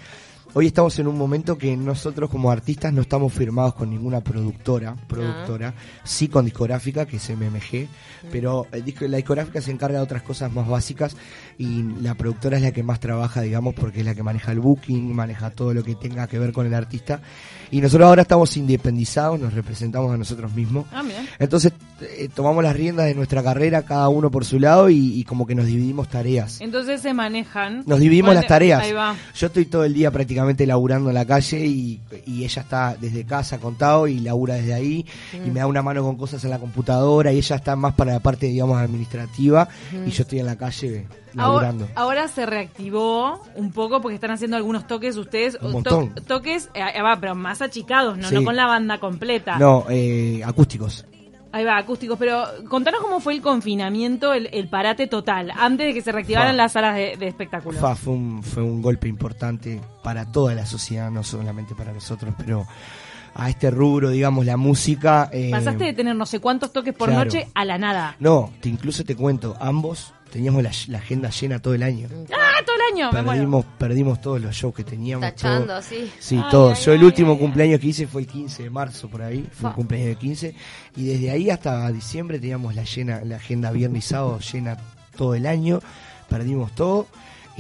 Hoy 0.54 0.68
estamos 0.68 1.00
en 1.00 1.08
un 1.08 1.18
momento 1.18 1.58
que 1.58 1.78
nosotros 1.78 2.30
como 2.30 2.52
artistas 2.52 2.92
no 2.92 3.04
estamos 3.04 3.32
firmados 3.32 3.74
con 3.74 3.90
ninguna 3.90 4.20
productora, 4.20 4.98
productora, 5.08 5.74
sí 6.04 6.28
con 6.28 6.44
discográfica, 6.44 7.06
que 7.06 7.16
es 7.16 7.30
MMG, 7.30 7.88
pero 8.34 8.68
la 8.72 9.16
discográfica 9.16 9.62
se 9.62 9.72
encarga 9.72 10.00
de 10.00 10.04
otras 10.04 10.24
cosas 10.24 10.52
más 10.52 10.68
básicas 10.68 11.16
y 11.58 11.84
la 12.02 12.16
productora 12.16 12.58
es 12.58 12.64
la 12.64 12.74
que 12.74 12.84
más 12.84 13.00
trabaja, 13.00 13.40
digamos, 13.42 13.76
porque 13.76 14.02
es 14.02 14.06
la 14.06 14.14
que 14.14 14.24
maneja 14.24 14.52
el 14.52 14.60
booking, 14.60 15.16
maneja 15.16 15.52
todo 15.52 15.74
lo 15.74 15.86
que 15.86 15.96
tenga 15.96 16.28
que 16.28 16.38
ver 16.38 16.52
con 16.52 16.66
el 16.66 16.74
artista. 16.74 17.22
Y 17.72 17.80
nosotros 17.80 18.08
ahora 18.08 18.24
estamos 18.24 18.56
independizados, 18.58 19.40
nos 19.40 19.54
representamos 19.54 20.14
a 20.14 20.18
nosotros 20.18 20.54
mismos. 20.54 20.86
Ah, 20.92 21.04
mira. 21.04 21.24
Entonces 21.40 21.72
eh, 22.02 22.30
tomamos 22.34 22.64
las 22.64 22.76
riendas 22.76 23.06
de 23.06 23.16
nuestra 23.16 23.42
carrera, 23.42 23.84
cada 23.84 24.10
uno 24.10 24.30
por 24.30 24.44
su 24.44 24.60
lado, 24.60 24.90
y, 24.90 25.20
y 25.20 25.24
como 25.24 25.48
que 25.48 25.56
nos 25.56 25.66
dividimos 25.66 26.10
tareas. 26.10 26.60
Entonces 26.62 27.02
se 27.02 27.14
manejan. 27.14 27.84
Nos 27.86 28.00
dividimos 28.00 28.36
las 28.36 28.48
tareas. 28.48 28.84
Ahí 28.84 28.92
va. 28.92 29.16
Yo 29.36 29.48
estoy 29.48 29.66
todo 29.66 29.86
el 29.86 29.94
día 29.94 30.12
prácticamente 30.12 30.66
laburando 30.66 31.10
en 31.10 31.16
la 31.16 31.26
calle 31.26 31.66
y, 31.66 32.02
y 32.26 32.44
ella 32.44 32.62
está 32.62 32.98
desde 33.00 33.24
casa 33.26 33.58
contado 33.60 34.08
y 34.08 34.20
labura 34.20 34.56
desde 34.56 34.74
ahí 34.74 35.06
y 35.34 35.50
me 35.50 35.60
da 35.60 35.68
una 35.68 35.82
mano 35.82 36.04
con 36.04 36.18
cosas 36.18 36.44
en 36.44 36.50
la 36.50 36.60
computadora 36.60 37.32
y 37.32 37.38
ella 37.38 37.56
está 37.56 37.76
más 37.76 37.94
para 37.94 38.14
la 38.14 38.20
parte, 38.20 38.48
digamos, 38.48 38.78
administrativa 38.80 39.68
y 40.06 40.12
yo 40.12 40.24
estoy 40.24 40.40
en 40.40 40.46
la 40.46 40.58
calle 40.58 41.08
laburando. 41.34 41.88
ahora 41.96 42.28
se 42.28 42.46
reactivó 42.46 43.42
un 43.56 43.72
poco 43.72 44.02
porque 44.02 44.16
están 44.16 44.32
haciendo 44.32 44.58
algunos 44.58 44.88
toques 44.88 45.18
ustedes. 45.18 45.58
Un 45.62 45.84
toques, 46.28 46.70
eh, 46.74 47.02
va, 47.02 47.18
pero 47.20 47.36
más 47.36 47.62
achicados, 47.62 48.18
¿no? 48.18 48.28
Sí. 48.30 48.36
No 48.36 48.44
con 48.44 48.56
la 48.56 48.66
banda 48.68 49.00
completa. 49.00 49.58
No, 49.58 49.86
eh, 49.90 50.42
acústicos. 50.46 51.06
Ahí 51.54 51.66
va, 51.66 51.78
acústicos. 51.78 52.18
Pero 52.18 52.46
contanos 52.70 53.02
cómo 53.02 53.20
fue 53.20 53.34
el 53.34 53.42
confinamiento, 53.42 54.34
el, 54.34 54.48
el 54.54 54.70
parate 54.70 55.08
total, 55.08 55.52
antes 55.56 55.88
de 55.88 55.94
que 55.94 56.02
se 56.02 56.12
reactivaran 56.12 56.52
Fa. 56.52 56.58
las 56.58 56.72
salas 56.72 56.96
de, 56.96 57.18
de 57.18 57.28
espectáculos. 57.28 57.82
Fa, 57.82 57.96
fue, 57.96 58.14
un, 58.14 58.42
fue 58.42 58.64
un 58.64 58.82
golpe 58.82 59.08
importante 59.10 59.82
para 60.04 60.32
toda 60.32 60.54
la 60.56 60.66
sociedad, 60.66 61.12
no 61.12 61.24
solamente 61.24 61.76
para 61.76 61.92
nosotros, 61.92 62.34
pero 62.38 62.66
a 63.34 63.50
este 63.50 63.70
rubro, 63.72 64.10
digamos, 64.10 64.46
la 64.46 64.56
música. 64.58 65.30
eh, 65.34 65.50
Pasaste 65.52 65.86
de 65.86 65.94
tener 65.94 66.16
no 66.16 66.26
sé 66.26 66.40
cuántos 66.40 66.72
toques 66.74 66.94
por 66.94 67.10
claro. 67.10 67.26
noche 67.26 67.48
a 67.54 67.66
la 67.66 67.78
nada. 67.78 68.16
No, 68.20 68.52
te, 68.62 68.70
incluso 68.70 69.04
te 69.04 69.16
cuento, 69.16 69.56
ambos 69.60 70.14
teníamos 70.32 70.64
la, 70.64 70.72
la 70.88 70.98
agenda 70.98 71.30
llena 71.30 71.60
todo 71.60 71.74
el 71.76 71.84
año. 71.84 72.08
¡Ah, 72.34 72.64
todo 72.66 72.76
el 72.76 72.94
año! 72.94 73.12
Perdimos, 73.12 73.66
perdimos 73.78 74.22
todos 74.22 74.42
los 74.42 74.56
shows 74.56 74.74
que 74.74 74.84
teníamos. 74.84 75.22
Tachando 75.28 75.68
todo. 75.68 75.76
así. 75.78 76.12
Sí, 76.20 76.38
Ay, 76.44 76.50
todos. 76.50 76.78
ay, 76.80 76.86
Yo 76.86 76.94
el 76.94 77.04
último 77.04 77.38
cumpleaños 77.38 77.80
que 77.80 77.88
hice 77.88 78.08
fue 78.08 78.22
el 78.22 78.28
15 78.28 78.64
de 78.64 78.70
marzo 78.70 79.10
por 79.10 79.22
ahí, 79.22 79.48
fue 79.52 79.70
un 79.70 79.76
cumpleaños 79.76 80.10
de 80.10 80.16
15 80.16 80.56
y 80.96 81.06
desde 81.06 81.30
ahí 81.32 81.50
hasta 81.50 81.92
diciembre 81.92 82.40
teníamos 82.40 82.74
la 82.76 82.84
llena, 82.84 83.22
la 83.26 83.36
agenda 83.36 83.72
viernes 83.72 84.06
y 84.06 84.08
sábado 84.10 84.40
llena 84.40 84.78
todo 85.16 85.36
el 85.36 85.46
año, 85.46 85.80
perdimos 86.30 86.74
todo 86.74 87.08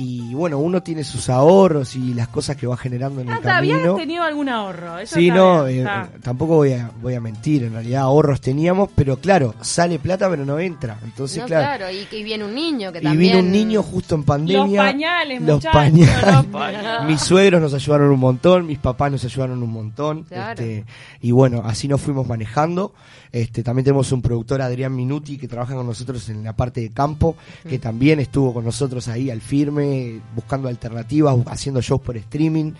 y 0.01 0.33
bueno, 0.33 0.57
uno 0.57 0.81
tiene 0.81 1.03
sus 1.03 1.29
ahorros 1.29 1.95
y 1.95 2.13
las 2.13 2.27
cosas 2.27 2.55
que 2.55 2.65
va 2.65 2.75
generando 2.77 3.21
en 3.21 3.29
Ah, 3.29 3.35
el 3.35 3.41
todavía 3.41 3.75
camino. 3.75 3.91
has 3.93 3.99
tenido 3.99 4.23
algún 4.23 4.49
ahorro. 4.49 4.97
Eso 4.99 5.15
Sí, 5.15 5.29
no, 5.29 5.65
bien, 5.65 5.87
eh, 5.87 6.05
tampoco 6.23 6.55
voy 6.55 6.73
a, 6.73 6.89
voy 7.01 7.13
a 7.13 7.21
mentir, 7.21 7.63
en 7.63 7.73
realidad 7.73 8.01
ahorros 8.03 8.41
teníamos, 8.41 8.89
pero 8.95 9.17
claro, 9.17 9.53
sale 9.61 9.99
plata 9.99 10.29
pero 10.29 10.45
no 10.45 10.57
entra. 10.59 10.97
Entonces, 11.03 11.39
No, 11.39 11.45
claro, 11.45 11.85
claro, 11.85 11.95
y 11.97 12.05
que 12.05 12.23
viene 12.23 12.43
un 12.45 12.55
niño 12.55 12.91
que 12.91 12.99
y 12.99 13.03
también... 13.03 13.33
vino 13.33 13.39
un 13.45 13.51
niño 13.51 13.83
justo 13.83 14.15
en 14.15 14.23
pandemia. 14.23 14.83
Los 14.83 14.91
pañales, 14.93 15.41
los 15.41 15.63
pañales. 15.71 16.33
los 16.33 16.45
pañales. 16.47 17.07
Mis 17.07 17.21
suegros 17.21 17.61
nos 17.61 17.73
ayudaron 17.73 18.09
un 18.09 18.19
montón, 18.19 18.65
mis 18.65 18.79
papás 18.79 19.11
nos 19.11 19.23
ayudaron 19.23 19.61
un 19.61 19.71
montón. 19.71 20.23
Claro. 20.23 20.51
este, 20.61 20.85
y 21.21 21.31
bueno, 21.31 21.61
así 21.65 21.87
nos 21.87 22.01
fuimos 22.01 22.27
manejando. 22.27 22.93
Este, 23.33 23.63
también 23.63 23.85
tenemos 23.85 24.11
un 24.11 24.21
productor, 24.21 24.61
Adrián 24.61 24.93
Minuti, 24.93 25.37
que 25.37 25.47
trabaja 25.47 25.73
con 25.73 25.85
nosotros 25.87 26.27
en 26.27 26.43
la 26.43 26.53
parte 26.53 26.81
de 26.81 26.89
campo, 26.89 27.37
que 27.67 27.79
también 27.79 28.19
estuvo 28.19 28.53
con 28.53 28.65
nosotros 28.65 29.07
ahí 29.07 29.29
al 29.29 29.39
firme, 29.39 29.90
buscando 30.35 30.67
alternativas, 30.67 31.35
haciendo 31.47 31.81
shows 31.81 32.01
por 32.01 32.17
streaming, 32.17 32.73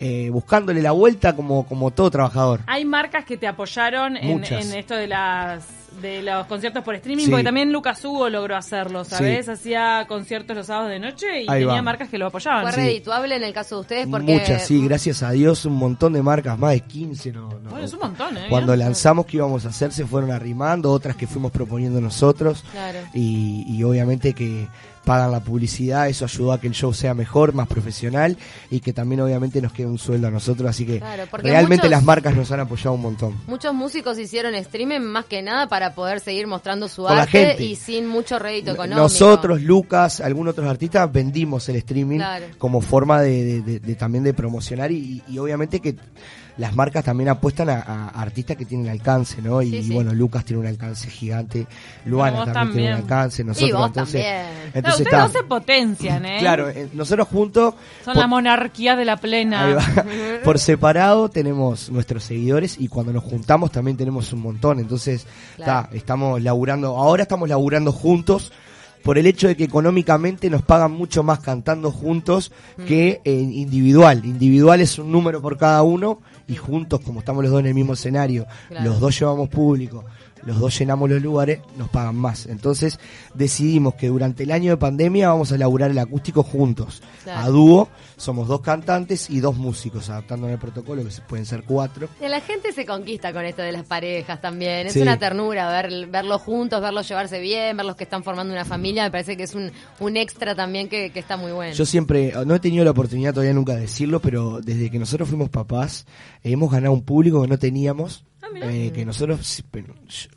eh, 0.00 0.28
buscándole 0.30 0.82
la 0.82 0.92
vuelta 0.92 1.34
como, 1.34 1.66
como 1.66 1.90
todo 1.90 2.10
trabajador. 2.10 2.60
Hay 2.66 2.84
marcas 2.84 3.24
que 3.24 3.36
te 3.36 3.46
apoyaron 3.46 4.16
en, 4.16 4.42
esto 4.44 4.94
de 4.94 5.06
las 5.06 5.64
de 6.00 6.22
los 6.22 6.46
conciertos 6.46 6.82
por 6.82 6.94
streaming, 6.94 7.24
Sí. 7.26 7.30
porque 7.30 7.44
también 7.44 7.70
Lucas 7.70 8.02
Hugo 8.02 8.30
logró 8.30 8.56
hacerlo, 8.56 9.04
¿sabes? 9.04 9.46
Hacía 9.50 10.06
conciertos 10.08 10.56
los 10.56 10.66
sábados 10.66 10.90
de 10.90 10.98
noche 10.98 11.42
y 11.42 11.50
Ahí 11.50 11.60
tenía 11.60 11.66
va. 11.74 11.82
marcas 11.82 12.08
que 12.08 12.16
lo 12.16 12.28
apoyaban. 12.28 12.62
Fue 12.62 12.72
Sí. 12.72 12.80
redituable 12.80 13.36
en 13.36 13.42
el 13.44 13.52
caso 13.52 13.74
de 13.76 13.80
ustedes 13.82 14.06
porque... 14.06 14.38
Muchas, 14.38 14.66
sí, 14.66 14.82
gracias 14.82 15.22
a 15.22 15.32
Dios, 15.32 15.66
un 15.66 15.74
montón 15.74 16.14
de 16.14 16.22
marcas, 16.22 16.58
más 16.58 16.72
de 16.72 16.80
15. 16.80 17.32
No, 17.32 17.50
no- 17.62 17.70
Bueno, 17.70 17.84
es 17.84 17.92
un 17.92 18.00
montón, 18.00 18.38
¿eh? 18.38 18.46
Cuando 18.48 18.74
lanzamos 18.74 19.26
que 19.26 19.36
íbamos 19.36 19.66
a 19.66 19.68
hacer, 19.68 19.92
se 19.92 20.06
fueron 20.06 20.30
arrimando, 20.30 20.90
otras 20.90 21.14
que 21.14 21.26
fuimos 21.26 21.52
proponiendo 21.52 22.00
nosotros. 22.00 22.64
Claro. 22.72 23.00
Y, 23.12 23.66
y 23.68 23.82
obviamente 23.84 24.32
que 24.32 24.68
pagan 25.04 25.32
la 25.32 25.40
publicidad, 25.40 26.08
eso 26.08 26.24
ayudó 26.24 26.52
a 26.52 26.60
que 26.60 26.66
el 26.68 26.74
show 26.74 26.92
sea 26.94 27.14
mejor, 27.14 27.54
más 27.54 27.66
profesional 27.68 28.36
y 28.70 28.80
que 28.80 28.92
también 28.92 29.20
obviamente 29.20 29.60
nos 29.60 29.72
quede 29.72 29.86
un 29.88 29.98
sueldo 29.98 30.28
a 30.28 30.30
nosotros. 30.30 30.68
Así 30.70 30.86
que 30.86 30.98
Claro, 30.98 31.24
realmente 31.38 31.86
muchos- 31.86 31.90
las 31.90 32.04
marcas 32.04 32.36
nos 32.36 32.50
han 32.52 32.60
apoyado 32.60 32.92
un 32.92 33.02
montón. 33.02 33.34
Muchos 33.46 33.74
músicos 33.74 34.18
hicieron 34.18 34.54
streaming 34.54 35.00
más 35.00 35.24
que 35.24 35.42
nada 35.42 35.68
para 35.68 35.94
poder 35.94 36.20
seguir 36.20 36.46
mostrando 36.46 36.88
su 36.88 37.02
Por 37.02 37.12
arte 37.12 37.56
y 37.62 37.76
sin 37.76 38.06
mucho 38.06 38.38
rédito 38.38 38.72
económico. 38.72 39.00
Nosotros, 39.00 39.60
Lucas, 39.62 40.20
algunos 40.20 40.52
otros 40.52 40.68
artistas 40.68 41.12
vendimos 41.12 41.68
el 41.68 41.76
streaming 41.76 42.18
Claro. 42.18 42.46
como 42.58 42.80
forma 42.80 43.20
de, 43.20 43.44
de- 43.44 43.60
de- 43.62 43.80
de 43.80 43.94
también 43.96 44.24
de 44.24 44.34
promocionar 44.34 44.92
y, 44.92 45.22
y 45.28 45.38
obviamente 45.38 45.80
que 45.80 45.96
las 46.58 46.74
marcas 46.76 47.04
también 47.04 47.28
apuestan 47.30 47.70
a, 47.70 47.80
a 47.80 48.08
artistas 48.08 48.56
que 48.56 48.64
tienen 48.66 48.88
alcance, 48.90 49.40
¿no? 49.40 49.62
Y, 49.62 49.70
Sí, 49.70 49.82
sí. 49.84 49.92
bueno, 49.94 50.12
Lucas 50.12 50.44
tiene 50.44 50.60
un 50.60 50.66
alcance 50.66 51.08
gigante, 51.08 51.66
Luana 52.04 52.52
también, 52.52 52.72
tiene 52.76 52.94
un 52.94 53.00
alcance, 53.02 53.42
nosotros 53.44 53.86
entonces, 53.86 54.24
entonces 54.74 55.00
ustedes 55.00 55.00
está- 55.06 55.26
no 55.26 55.28
se 55.32 55.42
potencian, 55.44 56.24
¿eh? 56.26 56.36
claro, 56.40 56.68
eh, 56.68 56.88
nosotros 56.92 57.28
juntos 57.28 57.74
Son 58.04 58.12
por- 58.14 58.20
la 58.20 58.26
monarquía 58.26 58.96
de 58.96 59.04
la 59.04 59.16
plena. 59.16 59.78
Por 60.44 60.58
separado 60.58 61.28
tenemos 61.28 61.88
nuestros 61.90 62.24
seguidores 62.24 62.76
y 62.78 62.88
cuando 62.88 63.12
nos 63.12 63.22
juntamos 63.24 63.70
también 63.70 63.96
tenemos 63.96 64.32
un 64.32 64.40
montón. 64.42 64.80
Entonces, 64.80 65.26
Claro. 65.56 65.82
está, 65.86 65.96
estamos 65.96 66.42
laburando, 66.42 66.96
ahora 66.98 67.22
estamos 67.22 67.48
laburando 67.48 67.92
juntos 67.92 68.52
por 69.02 69.18
el 69.18 69.26
hecho 69.26 69.48
de 69.48 69.56
que 69.56 69.64
económicamente 69.64 70.48
nos 70.50 70.62
pagan 70.62 70.92
mucho 70.92 71.22
más 71.22 71.40
cantando 71.40 71.90
juntos 71.90 72.52
Mm. 72.76 72.84
que 72.84 73.20
eh, 73.24 73.32
individual. 73.32 74.24
Individual 74.24 74.80
es 74.80 74.98
un 74.98 75.10
número 75.12 75.40
por 75.42 75.56
cada 75.58 75.82
uno 75.82 76.20
y 76.48 76.56
juntos, 76.56 77.00
como 77.00 77.20
estamos 77.20 77.42
los 77.42 77.50
dos 77.52 77.60
en 77.60 77.66
el 77.66 77.74
mismo 77.74 77.92
escenario, 77.94 78.46
Claro. 78.68 78.84
los 78.90 79.00
dos 79.00 79.18
llevamos 79.18 79.48
público, 79.48 80.04
los 80.44 80.58
dos 80.58 80.78
llenamos 80.78 81.08
los 81.10 81.22
lugares, 81.22 81.60
nos 81.76 81.88
pagan 81.88 82.16
más. 82.16 82.46
Entonces 82.46 82.98
decidimos 83.34 83.94
que 83.94 84.08
durante 84.08 84.42
el 84.42 84.50
año 84.52 84.70
de 84.70 84.76
pandemia 84.76 85.28
vamos 85.28 85.52
a 85.52 85.58
laburar 85.58 85.90
el 85.90 85.98
acústico 85.98 86.42
juntos, 86.42 87.02
Claro. 87.24 87.40
a 87.40 87.48
dúo. 87.48 87.88
Somos 88.16 88.46
dos 88.48 88.60
cantantes 88.60 89.30
y 89.30 89.40
dos 89.40 89.56
músicos, 89.56 90.08
adaptando 90.10 90.48
el 90.48 90.58
protocolo, 90.58 91.02
que 91.04 91.10
se- 91.10 91.22
pueden 91.22 91.44
ser 91.46 91.64
cuatro. 91.64 92.08
Y 92.24 92.28
la 92.28 92.40
gente 92.40 92.72
se 92.72 92.86
conquista 92.86 93.32
con 93.32 93.44
esto 93.44 93.62
de 93.62 93.72
las 93.72 93.84
parejas 93.84 94.40
también. 94.40 94.86
Es 94.86 94.92
Sí. 94.92 95.00
una 95.00 95.18
ternura 95.18 95.68
ver, 95.70 96.06
verlos 96.06 96.40
juntos, 96.42 96.80
verlos 96.80 97.08
llevarse 97.08 97.40
bien, 97.40 97.76
verlos 97.76 97.96
que 97.96 98.04
están 98.04 98.22
formando 98.22 98.52
una 98.52 98.64
familia. 98.64 99.04
Me 99.04 99.10
parece 99.10 99.36
que 99.36 99.42
es 99.44 99.54
un, 99.54 99.72
un 100.00 100.16
extra 100.16 100.54
también 100.54 100.88
que, 100.88 101.10
que 101.10 101.18
está 101.18 101.36
muy 101.36 101.52
bueno. 101.52 101.74
Yo 101.74 101.84
siempre, 101.86 102.32
no 102.46 102.54
he 102.54 102.60
tenido 102.60 102.84
la 102.84 102.92
oportunidad 102.92 103.32
todavía 103.32 103.54
nunca 103.54 103.74
de 103.74 103.80
decirlo, 103.82 104.20
pero 104.20 104.60
desde 104.60 104.90
que 104.90 104.98
nosotros 104.98 105.28
fuimos 105.28 105.48
papás, 105.48 106.06
hemos 106.44 106.70
ganado 106.70 106.92
un 106.92 107.02
público 107.02 107.42
que 107.42 107.48
no 107.48 107.58
teníamos. 107.58 108.24
Eh, 108.56 108.90
que 108.94 109.04
nosotros, 109.04 109.62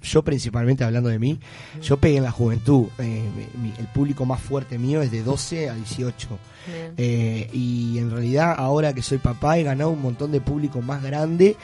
yo- 0.02 0.24
principalmente 0.24 0.84
hablando 0.84 1.10
de 1.10 1.20
mí, 1.20 1.40
yo 1.82 1.98
pegué 1.98 2.18
en 2.18 2.24
la 2.24 2.32
juventud. 2.32 2.88
eh, 3.00 3.24
mi- 3.62 3.74
el 3.78 3.88
público 3.88 4.26
más 4.26 4.42
fuerte 4.42 4.78
mío 4.78 5.02
es 5.02 5.12
de 5.12 5.24
12 5.24 5.70
a 5.70 5.76
18. 5.76 6.38
Eh, 6.98 7.50
y 7.54 7.98
en 7.98 8.12
realidad 8.12 8.56
ahora 8.58 8.94
que 8.94 9.02
soy 9.02 9.18
papá 9.18 9.58
he 9.58 9.64
ganado 9.64 9.90
un 9.92 10.02
montón 10.02 10.32
de 10.32 10.42
público 10.42 10.82
más 10.82 11.02
grande 11.04 11.56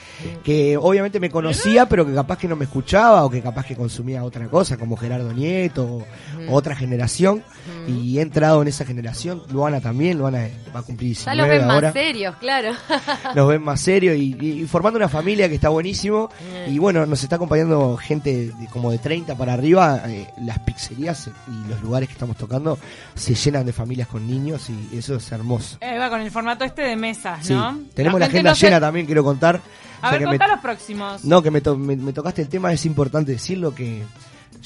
que 0.44 0.78
obviamente 0.78 1.20
me 1.20 1.30
conocía 1.30 1.88
pero 1.88 2.06
que 2.06 2.14
capaz 2.14 2.38
que 2.38 2.48
no 2.48 2.56
me 2.56 2.66
escuchaba 2.66 3.24
o 3.26 3.30
que 3.30 3.42
capaz 3.42 3.66
que 3.66 3.76
consumía 3.76 4.24
otra 4.24 4.48
cosa 4.48 4.78
como 4.78 4.96
Gerardo 4.98 5.34
Nieto 5.34 5.86
o, 5.86 6.06
otra 6.50 6.76
generación. 6.76 7.44
Y 7.88 8.18
he 8.18 8.22
entrado 8.22 8.62
en 8.62 8.68
esa 8.68 8.86
generación. 8.86 9.44
Luana 9.52 9.80
también 9.82 10.18
Luana 10.18 10.48
va 10.76 10.80
a 10.80 10.84
cumplir 10.84 11.16
Ya 11.16 11.36
los 11.36 11.46
19 11.46 11.60
ven 11.60 11.70
ahora 11.72 11.88
más 11.90 11.94
serios, 11.94 12.36
claro. 12.38 12.72
nos 13.36 13.48
ven 13.48 13.62
más 13.64 13.80
serios 13.82 14.18
y, 14.18 14.36
y- 14.40 14.62
y 14.62 14.66
formando 14.66 14.98
una 14.98 15.10
familia 15.10 15.48
que 15.50 15.56
está 15.56 15.70
buenísimo. 15.70 16.30
Y 16.68 16.78
bueno 16.80 17.06
nos 17.06 17.24
está 17.24 17.36
acompañando 17.38 17.98
gente 17.98 18.48
de- 18.48 18.68
como 18.72 18.92
de 18.92 18.98
30 18.98 19.36
para 19.36 19.54
arriba. 19.54 20.02
Eh, 20.08 20.28
las 20.44 20.60
pizzerías 20.60 21.30
y 21.48 21.70
los 21.70 21.82
lugares 21.82 22.10
que 22.10 22.14
estamos 22.14 22.36
tocando 22.38 22.78
se 23.16 23.36
llenan 23.36 23.66
de 23.66 23.74
familias 23.74 24.08
con 24.08 24.26
niños 24.28 24.70
y 24.70 24.91
eso 24.98 25.16
es 25.16 25.32
hermoso 25.32 25.78
Eh, 25.82 25.98
va 25.98 26.10
con 26.10 26.22
el 26.22 26.32
formato 26.32 26.64
este 26.64 26.82
de 26.84 26.96
mesas, 26.96 27.46
Sí, 27.46 27.54
¿no? 27.54 27.80
tenemos 27.94 28.20
la, 28.20 28.26
agenda 28.28 28.52
no 28.52 28.56
se- 28.56 28.66
llena 28.68 28.80
también, 28.80 29.06
quiero 29.06 29.24
contar. 29.24 29.62
A 30.02 30.08
O 30.08 30.10
sea 30.10 30.12
ver, 30.18 30.22
me- 30.22 30.28
contá 30.38 30.48
los 30.48 30.60
próximos. 30.60 31.24
No, 31.26 31.42
que 31.44 31.52
me, 31.52 31.62
to- 31.62 31.78
me- 31.78 31.96
me 31.96 32.12
tocaste 32.14 32.42
el 32.42 32.50
tema, 32.50 32.72
es 32.74 32.86
importante 32.86 33.32
decirlo 33.34 33.74
que 33.76 34.04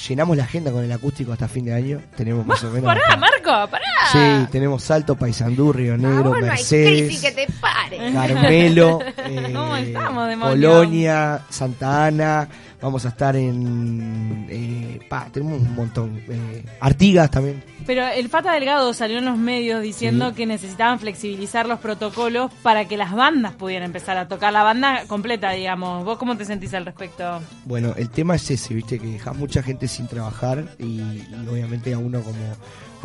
llenamos 0.07 0.35
la 0.37 0.43
agenda 0.43 0.71
con 0.71 0.83
el 0.83 0.91
acústico 0.91 1.31
hasta 1.33 1.47
fin 1.47 1.65
de 1.65 1.73
año. 1.73 2.01
Tenemos 2.17 2.45
más 2.45 2.63
o 2.63 2.69
menos. 2.69 2.85
Pará, 2.85 3.01
hasta- 3.03 3.17
Marco, 3.17 3.71
pará. 3.71 3.85
Sí, 4.11 4.47
tenemos 4.51 4.83
Salto, 4.83 5.15
Paysandú, 5.15 5.71
Río 5.73 5.97
Negro, 5.97 6.17
Ah, 6.25 6.29
bueno, 6.29 6.47
Mercedes, 6.47 7.03
crisis 7.07 7.21
que 7.21 7.31
te 7.31 7.51
Carmelo, 8.13 8.99
eh, 9.17 9.51
¿Cómo 9.53 9.75
estamos? 9.75 10.35
Colonia, 10.39 11.41
Santa 11.49 12.05
Ana. 12.05 12.47
Vamos 12.81 13.05
a 13.05 13.09
estar 13.09 13.35
en. 13.35 14.45
eh, 14.49 14.99
pa, 15.09 15.27
tenemos 15.31 15.59
un 15.61 15.73
montón. 15.75 16.21
eh, 16.27 16.63
Artigas 16.79 17.31
también. 17.31 17.63
Pero 17.85 18.05
el 18.07 18.29
Fata 18.29 18.51
Delgado 18.53 18.93
salió 18.93 19.17
en 19.19 19.25
los 19.25 19.37
medios 19.37 19.81
diciendo 19.81 20.29
Sí. 20.29 20.35
que 20.35 20.45
necesitaban 20.45 20.99
flexibilizar 20.99 21.67
los 21.67 21.79
protocolos 21.79 22.51
para 22.63 22.85
que 22.85 22.97
las 22.97 23.13
bandas 23.13 23.53
pudieran 23.53 23.85
empezar 23.87 24.17
a 24.17 24.27
tocar. 24.27 24.53
La 24.53 24.63
banda 24.63 25.03
completa, 25.07 25.51
digamos. 25.51 26.03
¿Vos 26.05 26.17
cómo 26.17 26.35
te 26.37 26.45
sentís 26.45 26.73
al 26.73 26.85
respecto? 26.85 27.41
Bueno, 27.65 27.93
el 27.97 28.09
tema 28.09 28.35
es 28.35 28.49
ese, 28.51 28.73
viste, 28.73 28.99
que 28.99 29.07
dejas 29.07 29.35
mucha 29.35 29.63
gente 29.63 29.87
sin 29.87 30.07
trabajar 30.07 30.65
y, 30.77 30.83
y 30.85 31.47
obviamente 31.49 31.93
a 31.93 31.97
uno 31.97 32.21
como, 32.21 32.37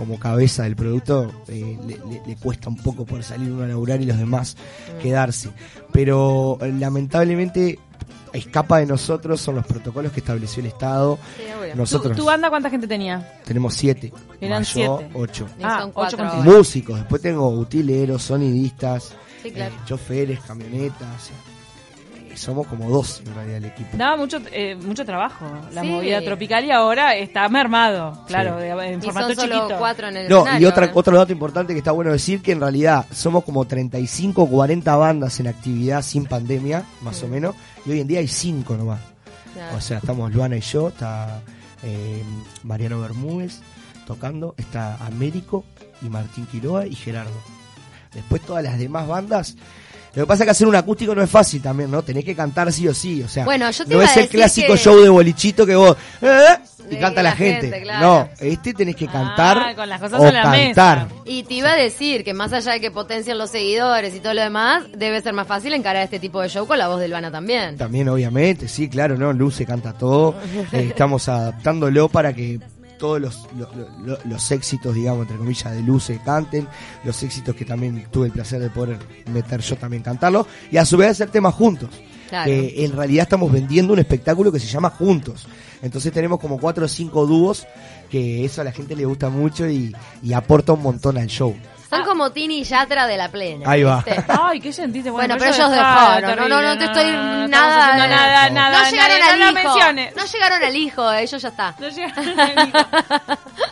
como 0.01 0.19
cabeza 0.19 0.63
del 0.65 0.77
producto 0.77 1.31
eh, 1.49 1.79
le, 1.87 1.97
le- 2.11 2.23
le 2.27 2.37
cuesta 2.37 2.69
un 2.69 2.77
poco 2.77 3.05
poder 3.05 3.23
salir 3.25 3.51
uno 3.53 3.65
a 3.65 3.67
laburar 3.67 4.01
y 4.01 4.07
los 4.07 4.19
demás 4.19 4.57
quedarse. 5.03 5.51
Pero 5.93 6.59
eh, 6.61 6.73
lamentablemente 6.73 7.79
escapa 8.33 8.79
de 8.79 8.87
nosotros, 8.87 9.41
son 9.41 9.57
los 9.57 9.67
protocolos 9.67 10.13
que 10.13 10.21
estableció 10.21 10.61
el 10.61 10.67
Estado. 10.69 11.19
Sí. 11.37 11.43
Nosotros 11.75 12.17
¿Tu, 12.17 12.23
tu 12.23 12.27
banda 12.27 12.49
cuánta 12.49 12.71
gente 12.71 12.87
tenía? 12.89 13.41
tenemos 13.45 13.75
siete, 13.75 14.13
Eran 14.41 14.61
más 14.63 14.75
yo, 14.75 14.99
siete. 14.99 15.13
ocho. 15.19 15.47
Ah, 15.63 15.81
son 15.83 15.91
ocho 15.95 16.17
cuatro. 16.17 16.43
Músicos, 16.43 16.97
después 16.99 17.21
tengo 17.23 17.49
utileros, 17.51 18.23
sonidistas, 18.23 19.13
Sí, 19.43 19.51
claro. 19.53 19.75
eh, 19.75 19.79
choferes, 19.87 20.41
camionetas. 20.41 21.31
Eh, 22.31 22.37
somos 22.37 22.67
como 22.67 22.89
dos 22.89 23.23
en 23.27 23.35
realidad 23.35 23.57
el 23.59 23.65
equipo. 23.67 23.97
Daba 23.97 24.17
mucho 24.17 24.39
eh, 24.53 24.77
mucho 24.77 25.05
trabajo 25.05 25.45
la 25.73 25.83
Sí. 25.83 25.89
movida 25.89 26.21
tropical 26.23 26.65
y 26.65 26.71
ahora 26.71 27.15
está 27.17 27.49
mermado, 27.49 28.25
claro, 28.27 28.57
Sí. 28.59 28.63
de- 28.65 28.71
en 28.93 28.99
Y 28.99 29.03
formato 29.03 29.27
son 29.29 29.37
solo 29.37 29.55
chiquito. 29.57 29.79
cuatro 29.79 30.09
en 30.09 30.17
el 30.17 30.29
No, 30.29 30.45
y 30.59 30.65
otra, 30.65 30.91
otro 30.95 31.17
dato 31.17 31.33
importante 31.33 31.73
que 31.73 31.79
está 31.79 31.93
bueno 31.93 32.13
decir, 32.13 32.41
que 32.43 32.53
en 32.53 32.61
realidad 32.61 33.07
somos 33.13 33.45
como 33.45 33.65
35 33.67 34.43
o 34.43 34.49
40 34.49 34.97
bandas 34.97 35.39
en 35.41 35.49
actividad 35.49 36.03
sin 36.03 36.25
pandemia, 36.27 36.85
más 37.03 37.23
o 37.23 37.29
menos, 37.29 37.55
y 37.85 37.91
hoy 37.93 38.01
en 38.01 38.07
día 38.07 38.21
hay 38.21 38.29
5 38.29 38.77
nomás. 38.77 39.01
Claro. 39.55 39.77
O 39.77 39.81
sea, 39.81 39.99
estamos 39.99 40.33
Luana 40.33 40.57
y 40.57 40.61
yo, 40.61 40.89
está 40.89 41.41
eh, 41.83 42.23
Mariano 42.63 43.01
Bermúdez 43.01 43.61
tocando, 44.07 44.55
está 44.59 44.97
Américo 45.05 45.65
y 46.03 46.09
Martín 46.09 46.47
Quiroga 46.47 46.87
y 46.87 46.95
Gerardo. 46.95 47.33
Después 48.15 48.43
todas 48.43 48.63
las 48.65 48.79
demás 48.79 49.07
bandas... 49.07 49.57
Lo 50.15 50.23
que 50.25 50.27
pasa 50.27 50.43
es 50.43 50.47
que 50.47 50.51
hacer 50.51 50.67
un 50.67 50.75
acústico 50.77 51.15
no 51.15 51.23
es 51.23 51.31
fácil 51.31 51.63
también, 51.63 51.91
¿no? 51.91 52.03
Tenés 52.03 52.25
que 52.25 52.35
cantar 52.35 52.73
sí 52.73 52.89
o 52.89 52.95
sí, 52.95 53.23
o 53.23 53.29
sea, 53.29 53.45
Bueno, 53.45 53.71
yo 53.71 53.85
te 53.85 53.91
no 53.91 53.97
iba 54.03 54.05
es 54.11 54.17
a 54.17 54.21
el 54.21 54.29
clásico 54.29 54.73
que- 54.73 54.79
show 54.79 55.01
de 55.01 55.09
bolichito 55.09 55.65
que 55.67 55.77
vos... 55.77 55.97
¿eh? 56.23 56.57
Y 56.91 56.97
canta 56.97 57.23
la, 57.23 57.31
la 57.31 57.37
gente. 57.37 57.61
gente, 57.71 57.83
claro. 57.83 58.01
No, 58.05 58.29
este 58.41 58.75
tenés 58.75 58.97
que 58.97 59.05
Ah, 59.07 59.13
cantar 59.13 59.77
con 59.77 59.89
las 59.89 60.01
cosas 60.01 60.21
o 60.21 60.27
en 60.27 60.35
la 60.35 60.43
cantar. 60.43 61.07
mesa. 61.07 61.09
Y 61.25 61.45
te 61.45 61.55
iba 61.55 61.71
a 61.71 61.77
decir 61.77 62.25
que 62.25 62.35
más 62.35 62.53
allá 62.53 62.73
de 62.73 62.81
que 62.81 62.91
potencian 62.91 63.39
los 63.39 63.51
seguidores 63.51 64.13
y 64.13 64.19
todo 64.19 64.35
lo 64.35 64.43
demás, 64.43 64.83
debe 64.97 65.21
ser 65.21 65.33
más 65.33 65.47
fácil 65.47 65.73
encarar 65.75 66.03
este 66.03 66.19
tipo 66.19 66.41
de 66.41 66.49
show 66.49 66.67
con 66.67 66.79
la 66.79 66.89
voz 66.89 66.99
de 66.99 67.07
Luana 67.07 67.31
también. 67.31 67.77
También, 67.77 68.09
obviamente, 68.09 68.67
sí, 68.67 68.89
claro, 68.89 69.17
¿no? 69.17 69.33
Luce 69.33 69.65
canta 69.65 69.93
todo. 69.93 70.35
Eh, 70.73 70.87
estamos 70.91 71.29
adaptándolo 71.29 72.09
para 72.09 72.33
que 72.33 72.59
todos 73.01 73.21
los, 73.21 73.49
lo- 73.59 73.69
lo- 73.75 73.89
lo- 74.07 74.19
los 74.25 74.51
éxitos, 74.53 74.95
digamos, 74.95 75.23
entre 75.23 75.39
comillas, 75.39 75.73
de 75.73 75.83
Luce 75.83 76.21
canten, 76.25 76.69
los 77.03 77.21
éxitos 77.25 77.57
que 77.57 77.65
también 77.65 78.07
tuve 78.13 78.27
el 78.27 78.33
placer 78.33 78.61
de 78.61 78.71
poder 78.71 78.99
meter 79.33 79.61
yo 79.63 79.77
también 79.77 80.03
cantarlo, 80.05 80.47
y 80.71 80.77
a 80.77 80.85
su 80.85 80.97
vez 80.97 81.11
hacer 81.11 81.31
temas 81.31 81.55
juntos. 81.55 81.89
Claro. 82.29 82.45
Que 82.49 82.85
en 82.85 82.93
realidad 82.93 83.25
estamos 83.25 83.51
vendiendo 83.51 83.93
un 83.93 83.99
espectáculo 83.99 84.53
que 84.53 84.61
se 84.61 84.69
llama 84.69 84.91
Juntos. 84.91 85.49
Entonces 85.83 86.13
tenemos 86.13 86.39
como 86.39 86.61
cuatro 86.61 86.85
o 86.85 86.89
cinco 86.89 87.27
dúos 87.27 87.67
que 88.09 88.45
eso 88.45 88.61
a 88.61 88.65
la 88.65 88.71
gente 88.71 88.95
le 88.95 89.05
gusta 89.05 89.31
mucho 89.31 89.69
y, 89.69 89.93
y 90.23 90.33
aporta 90.33 90.73
un 90.75 90.81
montón 90.83 91.19
al 91.19 91.27
show. 91.27 91.57
Son 91.91 92.05
como 92.05 92.31
Tini 92.31 92.61
y 92.61 92.65
Yatra 92.65 93.07
de 93.07 93.17
la 93.17 93.29
plena. 93.29 93.69
Ahí 93.71 93.83
va. 93.83 93.97
¿viste? 93.97 94.25
Ay, 94.29 94.61
qué 94.61 94.73
sentiste. 94.73 95.11
Bueno, 95.11 95.35
pero 95.39 95.53
ellos 95.53 95.71
dejaron. 95.71 96.37
No, 96.37 96.49
no, 96.49 96.63
no 96.63 96.79
te 96.79 96.85
estoy 96.85 97.11
no, 97.11 97.23
no 97.23 97.49
nada. 97.49 98.07
nada, 98.07 98.49
No. 98.49 98.55
nada. 98.55 98.79
no 98.85 98.91
llegaron 98.91 99.19
nada, 99.19 99.33
al 99.33 99.41
hijo. 99.41 99.53
menciones. 99.75 100.17
No 100.17 100.25
llegaron 100.25 100.63
al 100.65 100.77
hijo, 100.77 101.13
ellos 101.13 101.43
ya 101.43 101.49
está. 101.49 101.75
No 101.79 101.89
llegaron 101.89 102.41
al 102.41 102.69
hijo. 102.69 102.79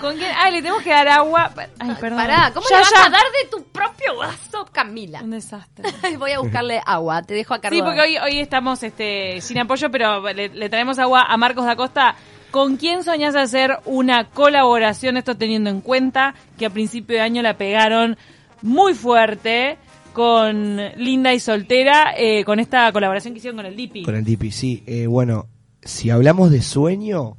¿Con 0.01 0.17
quién? 0.17 0.33
Ay, 0.37 0.53
le 0.53 0.59
tenemos 0.63 0.83
que 0.83 0.91
dar 0.91 1.09
agua. 1.09 1.51
Ay, 1.79 1.97
perdón. 2.01 2.19
Pará, 2.19 2.51
¿cómo 2.53 2.67
Ya, 2.69 2.77
le 2.77 2.83
vas 2.83 2.93
ya. 2.93 3.07
a 3.07 3.11
dar 3.11 3.23
de 3.23 3.49
tu 3.51 3.63
propio 3.65 4.17
vaso, 4.19 4.67
Camila? 4.73 5.21
Un 5.23 5.31
desastre. 5.31 5.85
Voy 6.19 6.33
a 6.33 6.41
buscarle 6.41 6.83
agua, 6.85 7.23
te 7.23 7.35
dejo 7.35 7.55
acá. 7.55 7.69
Sí, 7.71 7.81
porque 7.83 8.01
hoy, 8.01 8.19
hoy 8.19 8.41
estamos 8.41 8.83
este, 8.83 9.41
sin 9.41 9.59
apoyo, 9.61 9.91
pero 9.91 10.21
le, 10.33 10.49
le 10.49 10.69
traemos 10.69 10.99
agua 10.99 11.23
a 11.29 11.37
Marcos 11.37 11.65
da 11.65 11.77
Costa. 11.77 12.15
¿Con 12.51 12.77
quién 12.77 13.05
soñás 13.05 13.37
hacer 13.37 13.79
una 13.85 14.25
colaboración? 14.31 15.17
Esto 15.17 15.37
teniendo 15.37 15.69
en 15.71 15.81
cuenta 15.81 16.35
que 16.57 16.67
a 16.67 16.71
principio 16.71 17.17
de 17.17 17.23
año 17.23 17.43
la 17.43 17.59
pegaron 17.59 18.17
muy 18.63 18.95
fuerte 18.95 19.77
con 20.15 20.77
Linda 20.97 21.35
y 21.35 21.41
Soltera, 21.41 22.15
eh, 22.17 22.45
con 22.45 22.59
esta 22.59 22.91
colaboración 22.93 23.35
que 23.35 23.39
hicieron 23.39 23.57
con 23.59 23.67
el 23.67 23.77
Dipi. 23.77 24.03
Con 24.03 24.17
el 24.17 24.25
DP, 24.25 24.51
sí. 24.51 24.83
Eh, 24.87 25.07
bueno, 25.07 25.47
si 25.83 26.11
hablamos 26.11 26.51
de 26.51 26.63
sueño, 26.63 27.37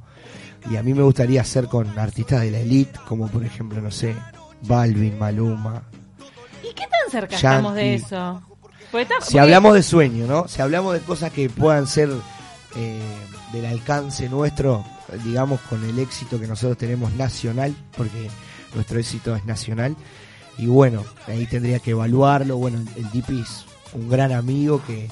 y 0.70 0.76
a 0.76 0.82
mí 0.82 0.94
me 0.94 1.02
gustaría 1.02 1.40
hacer 1.40 1.66
con 1.66 1.98
artistas 1.98 2.42
de 2.42 2.52
la 2.52 2.60
elite, 2.60 2.98
como 3.08 3.28
por 3.28 3.44
ejemplo, 3.44 3.80
no 3.82 3.90
sé, 3.90 4.14
Balvin, 4.62 5.18
Maluma. 5.18 5.82
¿Y 6.62 6.72
qué 6.74 6.84
tan 6.86 7.10
cerca 7.10 7.36
Yankee. 7.36 7.46
estamos 7.56 7.74
de 7.74 7.94
eso? 7.94 8.42
Está- 8.92 9.20
Si 9.22 9.38
hablamos 9.38 9.74
de 9.74 9.82
sueño, 9.82 10.26
¿no? 10.26 10.48
Si 10.48 10.62
hablamos 10.62 10.94
de 10.94 11.00
cosas 11.00 11.32
que 11.32 11.50
puedan 11.50 11.86
ser 11.86 12.08
eh, 12.76 13.00
del 13.52 13.66
alcance 13.66 14.28
nuestro, 14.28 14.84
digamos, 15.24 15.60
con 15.62 15.84
el 15.84 15.98
éxito 15.98 16.40
que 16.40 16.46
nosotros 16.46 16.78
tenemos 16.78 17.12
nacional, 17.14 17.74
porque 17.96 18.30
nuestro 18.74 18.98
éxito 18.98 19.34
es 19.36 19.44
nacional. 19.44 19.96
Y 20.58 20.66
bueno, 20.66 21.04
ahí 21.26 21.46
tendría 21.46 21.78
que 21.78 21.92
evaluarlo. 21.92 22.56
Bueno, 22.56 22.78
el 22.96 23.10
DP 23.10 23.40
es 23.40 23.64
un 23.94 24.08
gran 24.08 24.32
amigo 24.32 24.82
que, 24.86 25.08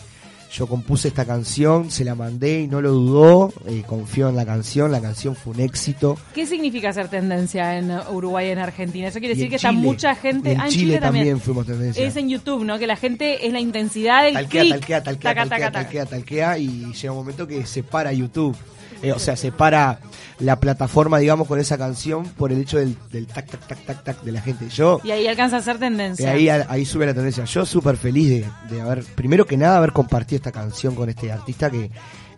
yo 0.50 0.66
compuse 0.66 1.08
esta 1.08 1.24
canción, 1.24 1.90
se 1.90 2.04
la 2.04 2.14
mandé 2.14 2.60
y 2.62 2.66
no 2.68 2.80
lo 2.80 2.90
dudó, 2.92 3.52
eh, 3.66 3.82
confió 3.86 4.28
en 4.28 4.36
la 4.36 4.46
canción, 4.46 4.90
la 4.90 5.00
canción 5.00 5.36
fue 5.36 5.52
un 5.54 5.60
éxito. 5.60 6.16
¿Qué 6.34 6.46
significa 6.46 6.92
ser 6.92 7.08
tendencia 7.08 7.76
en 7.78 7.90
Uruguay 8.10 8.48
y 8.48 8.50
en 8.52 8.58
Argentina? 8.58 9.08
Eso 9.08 9.18
quiere 9.18 9.34
Y 9.34 9.36
decir 9.36 9.44
en 9.46 9.50
que 9.50 9.56
está 9.56 9.72
mucha 9.72 10.14
gente... 10.14 10.50
Y 10.50 10.52
en 10.54 10.60
Ah, 10.60 10.68
Chile 10.68 10.98
también 10.98 11.40
fuimos 11.40 11.66
tendencia. 11.66 12.04
Es 12.04 12.16
en 12.16 12.28
YouTube, 12.28 12.64
¿no? 12.64 12.78
Que 12.78 12.86
la 12.86 12.96
gente 12.96 13.46
es 13.46 13.52
la 13.52 13.60
intensidad 13.60 14.24
del 14.24 14.34
talquea, 14.34 14.62
clic. 14.62 14.72
talquea, 14.74 15.02
talquea, 15.02 15.30
Taca, 15.34 15.48
talquea, 15.48 15.66
taca, 15.70 15.82
talquea, 15.82 16.06
talquea, 16.06 16.58
y 16.58 16.92
llega 16.92 17.12
un 17.12 17.18
momento 17.18 17.46
que 17.46 17.66
se 17.66 17.82
para 17.82 18.12
YouTube. 18.12 18.56
Eh, 19.00 19.12
o 19.12 19.18
sea, 19.20 19.36
se 19.36 19.52
para 19.52 20.00
la 20.40 20.58
plataforma, 20.58 21.18
digamos, 21.18 21.46
con 21.46 21.60
esa 21.60 21.78
canción 21.78 22.24
por 22.24 22.50
el 22.50 22.60
hecho 22.60 22.78
del, 22.78 22.96
del 23.12 23.28
tac, 23.28 23.48
tac, 23.48 23.64
tac, 23.68 23.84
tac, 23.86 24.02
tac 24.04 24.22
de 24.22 24.32
la 24.32 24.40
gente. 24.40 24.68
Yo, 24.70 25.00
Y 25.04 25.12
ahí 25.12 25.28
alcanza 25.28 25.58
a 25.58 25.62
ser 25.62 25.76
eh, 25.76 25.78
tendencia. 25.78 26.32
ahí, 26.32 26.48
ahí 26.48 26.84
sube 26.84 27.06
la 27.06 27.14
tendencia. 27.14 27.44
Yo 27.44 27.64
súper 27.64 27.96
feliz 27.96 28.28
de, 28.28 28.44
de 28.74 28.80
haber, 28.80 29.04
primero 29.04 29.46
que 29.46 29.56
nada, 29.56 29.76
haber 29.78 29.92
compartido 29.92 30.37
esta 30.38 30.52
canción 30.52 30.94
con 30.94 31.08
este 31.08 31.30
artista 31.30 31.70
que, 31.70 31.90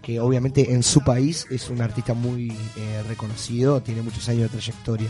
que 0.02 0.19
obviamente 0.21 0.73
en 0.73 0.83
su 0.83 1.00
país 1.02 1.47
es 1.50 1.71
un 1.71 1.80
artista 1.80 2.12
muy 2.14 2.50
eh, 2.76 3.02
reconocido, 3.09 3.80
tiene 3.80 4.02
muchos 4.02 4.28
años 4.28 4.42
de 4.42 4.49
trayectoria. 4.49 5.09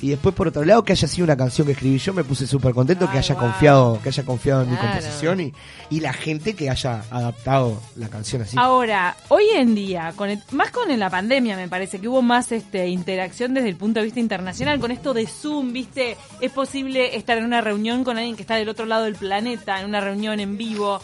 Y 0.00 0.08
después, 0.10 0.34
por 0.34 0.48
otro 0.48 0.64
lado, 0.64 0.82
que 0.82 0.90
haya 0.90 1.06
sido 1.06 1.22
una 1.26 1.36
canción 1.36 1.64
que 1.64 1.74
escribí 1.74 1.96
yo, 1.96 2.12
me 2.12 2.24
puse 2.24 2.44
súper 2.44 2.74
contento 2.74 3.06
que 3.06 3.12
Ay, 3.12 3.18
haya 3.18 3.36
confiado, 3.36 4.00
que 4.02 4.08
haya 4.08 4.24
confiado 4.24 4.62
en 4.62 4.70
mi 4.72 4.76
composición 4.76 5.38
y, 5.40 5.52
y 5.90 6.00
la 6.00 6.12
gente 6.12 6.54
que 6.56 6.68
haya 6.68 7.04
adaptado 7.08 7.80
la 7.94 8.08
canción 8.08 8.42
así. 8.42 8.56
Ahora, 8.58 9.16
hoy 9.28 9.44
en 9.54 9.76
día, 9.76 10.12
con 10.16 10.28
el- 10.28 10.42
más 10.50 10.72
con 10.72 10.88
la 10.98 11.08
pandemia 11.08 11.54
me 11.54 11.68
parece 11.68 12.00
que 12.00 12.08
hubo 12.08 12.20
más 12.20 12.50
este 12.50 12.88
interacción 12.88 13.54
desde 13.54 13.68
el 13.68 13.76
punto 13.76 14.00
de 14.00 14.06
vista 14.06 14.18
internacional, 14.18 14.80
con 14.80 14.90
esto 14.90 15.14
de 15.14 15.24
Zoom, 15.28 15.72
¿viste? 15.72 16.16
Es 16.40 16.50
posible 16.50 17.14
estar 17.16 17.38
en 17.38 17.44
una 17.44 17.60
reunión 17.60 18.02
con 18.02 18.16
alguien 18.18 18.34
que 18.34 18.42
está 18.42 18.56
del 18.56 18.68
otro 18.70 18.86
lado 18.86 19.04
del 19.04 19.14
planeta, 19.14 19.78
en 19.78 19.86
una 19.86 20.00
reunión 20.00 20.40
en 20.40 20.58
vivo. 20.58 21.00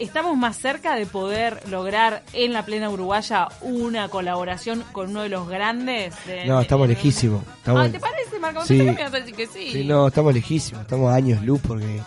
Estamos 0.00 0.34
más 0.36 0.56
cerca 0.56 0.96
de 0.96 1.04
poder 1.04 1.60
lograr 1.68 2.22
en 2.32 2.54
la 2.54 2.64
plena 2.64 2.88
uruguaya 2.88 3.48
una 3.60 4.08
colaboración 4.08 4.82
con 4.92 5.10
uno 5.10 5.20
de 5.22 5.28
los 5.28 5.46
grandes. 5.46 6.14
de- 6.26 6.46
No, 6.46 6.58
estamos 6.60 6.88
de- 6.88 6.94
lejísimos. 6.94 7.42
Estamos, 7.58 7.86
Ah, 7.86 7.92
¿te 7.92 8.00
parece, 8.00 8.38
Marco? 8.38 8.64
Sí. 8.64 8.74
Me 8.74 8.94
que 9.34 9.46
sí. 9.46 9.70
sí, 9.72 9.84
no, 9.84 10.08
estamos 10.08 10.32
lejísimos, 10.32 10.82
estamos 10.82 11.12
a 11.12 11.16
años 11.16 11.42
luz 11.44 11.60
porque... 11.66 12.00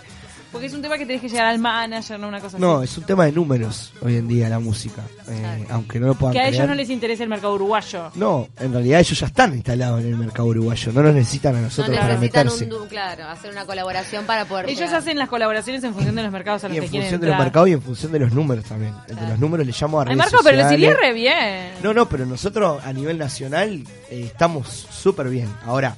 Porque 0.53 0.67
es 0.67 0.73
un 0.73 0.81
tema 0.81 0.97
que 0.97 1.05
tenés 1.05 1.19
que 1.21 1.27
llegar 1.27 1.47
al 1.47 1.59
manager, 1.59 2.17
no 2.19 2.27
una 2.29 2.39
cosa 2.39 2.57
No, 2.59 2.77
así. 2.77 2.85
es 2.85 2.97
un 2.99 3.03
tema 3.05 3.25
de 3.25 3.31
números 3.33 3.91
hoy 4.01 4.15
en 4.17 4.27
día 4.27 4.47
la 4.47 4.59
música, 4.59 5.01
eh, 5.27 5.65
aunque 5.71 5.99
no 5.99 6.07
lo 6.07 6.13
puedan 6.15 6.33
Que 6.33 6.39
a 6.41 6.47
ellos 6.47 6.65
no 6.67 6.75
les 6.75 6.89
interesa 6.91 7.23
el 7.23 7.29
mercado 7.29 7.55
uruguayo. 7.55 8.11
No, 8.15 8.47
en 8.59 8.71
realidad 8.71 8.99
ellos 9.01 9.19
ya 9.19 9.25
están 9.25 9.53
instalados 9.55 9.99
en 10.01 10.07
el 10.09 10.15
mercado 10.15 10.47
uruguayo, 10.49 10.91
no 10.93 11.01
nos 11.03 11.15
necesitan 11.15 11.55
a 11.55 11.57
No 11.57 11.63
nosotros 11.63 11.97
para 11.97 12.13
necesitan 12.13 12.45
meterse. 12.47 12.75
un 12.75 12.87
claro, 12.87 13.25
hacer 13.27 13.51
una 13.51 13.65
colaboración 13.65 14.25
para 14.25 14.45
poder. 14.45 14.69
Ellos 14.69 14.93
hacen 14.93 15.17
las 15.17 15.27
colaboraciones 15.27 15.83
en 15.83 15.93
función 15.93 16.15
de 16.15 16.23
los 16.23 16.31
mercados 16.31 16.63
a 16.63 16.67
los 16.69 16.75
Y 16.75 16.77
en 16.77 16.83
que 16.83 16.89
quieren 16.91 17.07
función 17.09 17.21
de 17.21 17.27
los 17.27 17.37
mercados 17.39 17.69
y 17.69 17.71
en 17.73 17.81
función 17.81 18.11
de 18.11 18.19
los 18.19 18.31
números 18.33 18.65
también. 18.65 18.93
El 19.07 19.15
De 19.15 19.27
los 19.29 19.39
números 19.39 19.65
le 19.65 19.73
llamo 19.79 19.99
a 19.99 20.03
Ay, 20.03 20.05
redes 20.09 20.17
Marco, 20.19 20.37
pero 20.43 20.57
les 20.57 20.71
iría 20.71 20.93
re 20.93 21.13
bien. 21.13 21.71
No, 21.81 21.93
no, 21.95 22.07
pero 22.07 22.25
nosotros 22.27 22.79
a 22.85 22.93
nivel 22.93 23.17
nacional 23.17 23.83
eh, 24.11 24.25
estamos 24.27 24.67
súper 24.91 25.29
bien. 25.29 25.49
Ahora, 25.65 25.95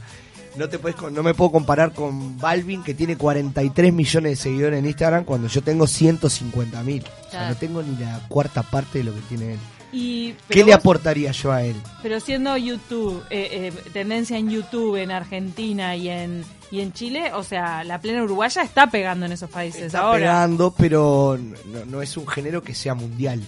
no 0.57 0.69
te 0.69 0.79
puedes, 0.79 1.01
no 1.11 1.23
me 1.23 1.33
puedo 1.33 1.51
comparar 1.51 1.91
con 1.93 2.37
Balvin 2.37 2.83
que 2.83 2.93
tiene 2.93 3.17
43 3.17 3.93
millones 3.93 4.31
de 4.31 4.35
seguidores 4.35 4.79
en 4.79 4.85
Instagram 4.85 5.25
cuando 5.25 5.47
yo 5.47 5.61
tengo 5.61 5.87
150 5.87 6.83
mil. 6.83 7.03
O 7.27 7.31
sea, 7.31 7.49
no 7.49 7.55
tengo 7.55 7.83
ni 7.83 7.95
la 7.97 8.21
cuarta 8.27 8.63
parte 8.63 8.99
de 8.99 9.03
lo 9.05 9.13
que 9.13 9.21
tiene 9.21 9.53
él. 9.53 9.59
Y, 9.91 10.33
¿Qué 10.49 10.65
le 10.65 10.73
aportaría 10.73 11.31
yo 11.31 11.51
a 11.53 11.63
él? 11.63 11.75
Pero 12.03 12.19
siendo 12.19 12.57
YouTube, 12.57 13.23
eh, 13.29 13.71
eh, 13.73 13.89
tendencia 13.93 14.37
en 14.37 14.49
YouTube 14.49 14.97
en 14.97 15.09
Argentina 15.11 15.95
y 15.95 16.09
en, 16.09 16.43
y 16.69 16.81
en 16.81 16.91
Chile, 16.91 17.31
o 17.33 17.43
sea, 17.43 17.83
la 17.85 18.01
plena 18.01 18.21
uruguaya 18.23 18.61
está 18.61 18.87
pegando 18.87 19.25
en 19.25 19.31
esos 19.31 19.49
países 19.49 19.83
Está 19.83 19.99
ahora. 19.99 20.19
pegando, 20.19 20.73
pero 20.77 21.37
no, 21.37 21.85
no 21.85 22.01
es 22.01 22.17
un 22.17 22.27
género 22.27 22.61
que 22.61 22.75
sea 22.75 22.93
mundial. 22.93 23.41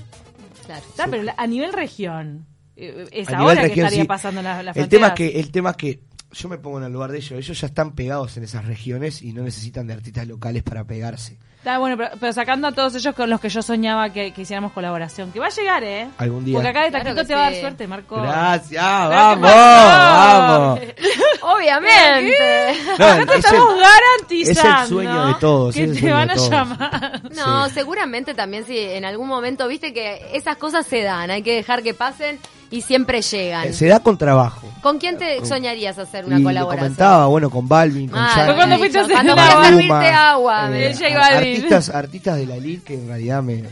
Claro. 0.65 0.85
Está, 0.87 1.07
pero 1.07 1.29
a 1.35 1.47
nivel 1.47 1.73
región, 1.73 2.45
eh, 2.77 3.07
es 3.11 3.27
A 3.29 3.39
ahora 3.39 3.55
que 3.55 3.67
región, 3.67 3.85
estaría 3.87 4.03
sí. 4.03 4.07
pasando 4.07 4.41
la, 4.41 4.63
la 4.63 4.71
El 4.71 4.87
tema 4.87 5.07
es 5.07 5.13
que 5.13 5.39
el 5.39 5.51
tema 5.51 5.71
es 5.71 5.75
que 5.75 5.99
yo 6.37 6.49
me 6.49 6.57
pongo 6.57 6.77
en 6.79 6.85
el 6.85 6.93
lugar 6.93 7.11
de 7.11 7.17
ellos. 7.17 7.31
Ellos 7.33 7.59
ya 7.59 7.67
están 7.67 7.93
pegados 7.93 8.37
en 8.37 8.43
esas 8.43 8.65
regiones 8.65 9.21
y 9.21 9.33
no 9.33 9.43
necesitan 9.43 9.87
de 9.87 9.93
artistas 9.93 10.27
locales 10.27 10.63
para 10.63 10.83
pegarse. 10.83 11.37
Está 11.57 11.79
bueno, 11.79 11.97
pero, 11.97 12.11
pero 12.19 12.31
sacando 12.31 12.67
a 12.67 12.71
todos 12.71 12.95
ellos 12.95 13.13
con 13.15 13.29
los 13.29 13.41
que 13.41 13.49
yo 13.49 13.61
soñaba 13.61 14.11
que, 14.13 14.31
que 14.31 14.43
hiciéramos 14.43 14.71
colaboración, 14.71 15.31
que 15.31 15.39
va 15.39 15.47
a 15.47 15.49
llegar, 15.49 15.83
¿eh? 15.83 16.07
Algún 16.17 16.45
día. 16.45 16.53
Porque 16.55 16.69
acá 16.69 16.83
de 16.83 16.91
taquito 16.91 17.25
te 17.25 17.33
va 17.33 17.47
a 17.47 17.51
dar 17.51 17.59
suerte, 17.59 17.87
Marco. 17.87 18.21
Gracias, 18.21 18.69
¿qué 18.69 18.77
vamos, 19.15 19.51
vamos. 19.51 20.79
Obviamente. 21.41 22.77
No, 22.99 23.05
Acá 23.05 23.25
te 23.25 23.31
es 23.39 23.45
estamos 23.45 23.73
el- 23.73 23.79
garantizando 23.81 24.69
es 24.75 24.81
el 24.81 24.87
sueño 24.87 25.27
de 25.27 25.33
todos, 25.39 25.75
que 25.75 25.87
te 25.87 26.11
van 26.11 26.29
a 26.29 26.35
llamar. 26.35 27.21
No, 27.35 27.67
Sí. 27.67 27.73
seguramente 27.73 28.33
también 28.33 28.65
si 28.65 28.77
en 28.77 29.05
algún 29.05 29.27
momento, 29.27 29.67
viste 29.67 29.93
que 29.93 30.21
esas 30.33 30.57
cosas 30.57 30.85
se 30.85 31.01
dan, 31.03 31.31
hay 31.31 31.41
que 31.43 31.55
dejar 31.55 31.83
que 31.83 31.93
pasen 31.93 32.39
y 32.69 32.81
siempre 32.81 33.21
llegan. 33.21 33.67
Eh, 33.67 33.73
Se 33.73 33.87
da 33.87 33.99
con 34.01 34.17
trabajo. 34.17 34.67
¿Con 34.81 34.99
quién 34.99 35.17
te 35.17 35.37
Con- 35.37 35.47
soñarías 35.47 35.97
hacer 35.97 36.23
Y 36.25 36.27
una 36.27 36.37
lo 36.39 36.43
colaboración? 36.45 36.79
comentaba, 36.85 37.25
bueno, 37.27 37.49
con 37.49 37.67
Balvin, 37.67 38.09
con 38.09 38.19
Ah, 38.19 38.53
cuando 38.55 38.77
fuiste 38.77 38.99
a 38.99 40.31
agua. 40.31 40.69
eh, 40.77 40.93
artistas, 41.35 41.89
artistas 41.89 42.37
de 42.37 42.45
la 42.45 42.57
LID 42.57 42.81
que 42.83 42.93
en 42.95 43.07
realidad 43.07 43.41
me, 43.43 43.55
me- 43.63 43.67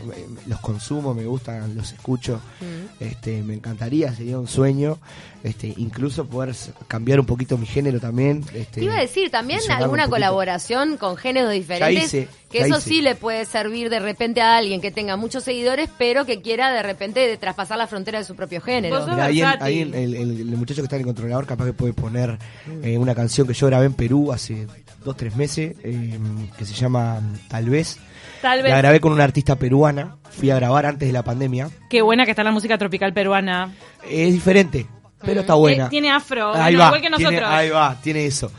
los 0.46 0.60
consumo, 0.60 1.14
me 1.14 1.24
gustan, 1.24 1.74
los 1.76 1.92
escucho. 1.92 2.40
Mm. 2.60 3.02
Este, 3.04 3.42
me 3.42 3.54
encantaría, 3.54 4.12
sería 4.14 4.38
un 4.38 4.48
sueño, 4.48 4.98
este, 5.42 5.72
incluso 5.76 6.26
poder 6.26 6.54
cambiar 6.88 7.20
un 7.20 7.26
poquito 7.26 7.56
mi 7.58 7.66
género 7.66 8.00
también. 8.00 8.44
Este, 8.54 8.80
Te 8.80 8.84
iba 8.84 8.96
a 8.96 9.00
decir, 9.00 9.30
también 9.30 9.60
alguna 9.70 10.08
colaboración 10.08 10.96
con 10.96 11.16
géneros 11.16 11.52
diferentes, 11.52 12.04
hice, 12.04 12.28
que 12.50 12.58
eso 12.60 12.80
sí 12.80 13.00
le 13.02 13.14
puede 13.14 13.44
servir 13.44 13.90
de 13.90 13.98
repente 14.00 14.40
a 14.40 14.56
alguien 14.56 14.80
que 14.80 14.90
tenga 14.90 15.16
muchos 15.16 15.44
seguidores, 15.44 15.88
pero 15.98 16.24
que 16.24 16.40
quiera 16.42 16.72
de 16.72 16.82
repente 16.82 17.20
de 17.26 17.36
traspasar 17.36 17.76
la 17.78 17.86
frontera 17.86 18.18
de 18.18 18.24
su 18.24 18.34
propio 18.36 18.60
género. 18.60 19.04
Mirá, 19.06 19.56
ahí, 19.60 19.80
el, 19.80 19.94
el- 19.94 20.14
el 20.14 20.56
muchacho 20.56 20.80
que 20.82 20.84
está 20.86 20.96
en 20.96 21.00
el 21.00 21.06
controlador 21.06 21.46
capaz 21.46 21.66
que 21.66 21.72
puede 21.72 21.92
poner 21.92 22.38
eh, 22.82 22.96
una 22.98 23.14
canción 23.14 23.46
que 23.46 23.54
yo 23.54 23.66
grabé 23.66 23.86
en 23.86 23.94
Perú 23.94 24.32
hace 24.32 24.66
dos, 25.04 25.16
tres 25.16 25.34
meses, 25.36 25.76
eh, 25.84 26.18
que 26.56 26.64
se 26.64 26.74
llama 26.74 27.20
Tal 27.48 27.68
vez. 27.70 27.98
Tal 28.42 28.62
vez. 28.62 28.70
La 28.72 28.78
grabé 28.78 29.00
con 29.00 29.12
una 29.12 29.24
artista 29.24 29.56
peruana, 29.56 30.16
fui 30.30 30.50
a 30.50 30.56
grabar 30.56 30.86
antes 30.86 31.08
de 31.08 31.12
la 31.12 31.22
pandemia. 31.22 31.68
Qué 31.90 32.02
buena 32.02 32.24
que 32.24 32.30
está 32.32 32.44
la 32.44 32.52
música 32.52 32.76
tropical 32.78 33.12
peruana. 33.12 33.74
Es 34.08 34.32
diferente, 34.32 34.86
pero 35.24 35.40
está 35.40 35.54
buena. 35.54 35.86
Eh, 35.86 35.90
tiene 35.90 36.10
afro, 36.10 36.52
Ahí 36.54 36.74
bueno, 36.74 36.78
va, 36.78 36.86
igual 36.86 37.00
que 37.02 37.10
nosotros. 37.10 37.30
Tiene, 37.32 37.46
ahí 37.46 37.70
va, 37.70 38.00
tiene 38.02 38.26
eso. 38.26 38.52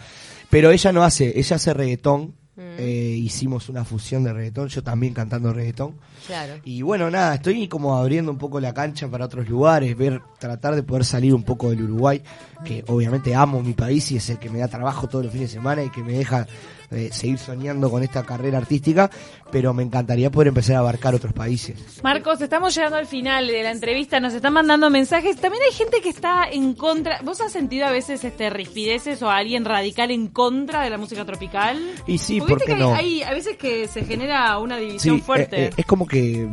Pero 0.50 0.72
ella 0.72 0.92
no 0.92 1.04
hace, 1.04 1.38
ella 1.40 1.56
hace 1.58 1.74
reggaetón. 1.74 2.34
Mm. 2.58 2.80
eh, 2.80 3.16
hicimos 3.22 3.70
una 3.70 3.86
fusión 3.86 4.24
de 4.24 4.34
reggaetón, 4.34 4.68
yo 4.70 4.82
también 4.82 5.14
cantando 5.14 5.54
reggaetón. 5.54 5.94
Claro. 6.26 6.56
Y 6.66 6.82
bueno, 6.82 7.12
nada, 7.12 7.36
estoy 7.36 7.68
como 7.68 7.96
abriendo 7.96 8.32
un 8.32 8.40
poco 8.40 8.60
la 8.60 8.74
cancha 8.74 9.08
para 9.08 9.26
otros 9.26 9.48
lugares, 9.48 9.96
ver, 9.96 10.22
tratar 10.40 10.74
de 10.76 10.82
poder 10.82 11.06
salir 11.06 11.36
un 11.36 11.44
poco 11.44 11.70
del 11.70 11.84
Uruguay, 11.84 12.20
que 12.66 12.84
obviamente 12.88 13.36
amo 13.36 13.62
mi 13.62 13.74
país 13.74 14.12
y 14.12 14.18
es 14.18 14.28
el 14.32 14.40
que 14.40 14.50
me 14.50 14.58
da 14.58 14.68
trabajo 14.68 15.08
todos 15.08 15.26
los 15.26 15.32
fines 15.32 15.52
de 15.52 15.58
semana 15.60 15.84
y 15.84 15.92
que 15.92 16.02
me 16.02 16.14
deja 16.14 16.48
eh, 16.92 17.10
seguir 17.12 17.38
soñando 17.38 17.90
con 17.92 18.04
esta 18.04 18.24
carrera 18.24 18.58
artística, 18.58 19.10
pero 19.52 19.74
me 19.74 19.84
encantaría 19.84 20.30
poder 20.32 20.50
empezar 20.50 20.78
a 20.78 20.80
abarcar 20.80 21.14
otros 21.16 21.34
países. 21.34 21.76
Marcos, 22.04 22.40
estamos 22.42 22.74
llegando 22.76 22.98
al 22.98 23.08
final 23.08 23.48
de 23.48 23.64
la 23.64 23.72
entrevista, 23.72 24.20
nos 24.20 24.34
están 24.34 24.54
mandando 24.54 24.90
mensajes. 24.90 25.38
También 25.38 25.64
hay 25.70 25.74
gente 25.74 26.02
que 26.02 26.10
está 26.10 26.46
en 26.50 26.74
contra. 26.74 27.20
¿Vos 27.24 27.42
has 27.42 27.52
sentido 27.52 27.86
a 27.86 27.92
veces 27.92 28.24
este 28.24 28.50
rispideces 28.50 29.22
o 29.22 29.30
a 29.30 29.38
alguien 29.38 29.66
radical 29.66 30.12
en 30.12 30.28
contra 30.28 30.84
de 30.84 30.90
la 30.90 30.98
música 30.98 31.26
tropical? 31.26 31.78
Y 32.08 32.18
sí, 32.18 32.40
Porque 32.40 32.54
¿por 32.54 32.60
qué 32.60 32.66
que 32.68 32.74
hay, 32.74 32.80
no? 32.80 32.96
hay 32.96 33.24
a 33.24 33.32
veces 33.32 33.58
que 33.58 33.88
se 33.88 34.06
genera 34.06 34.58
una 34.60 34.78
división 34.78 35.18
Sí, 35.18 35.22
fuerte. 35.22 35.58
eh, 35.58 35.66
eh, 35.66 35.74
es 35.78 35.86
como 35.86 36.08
que 36.08 36.48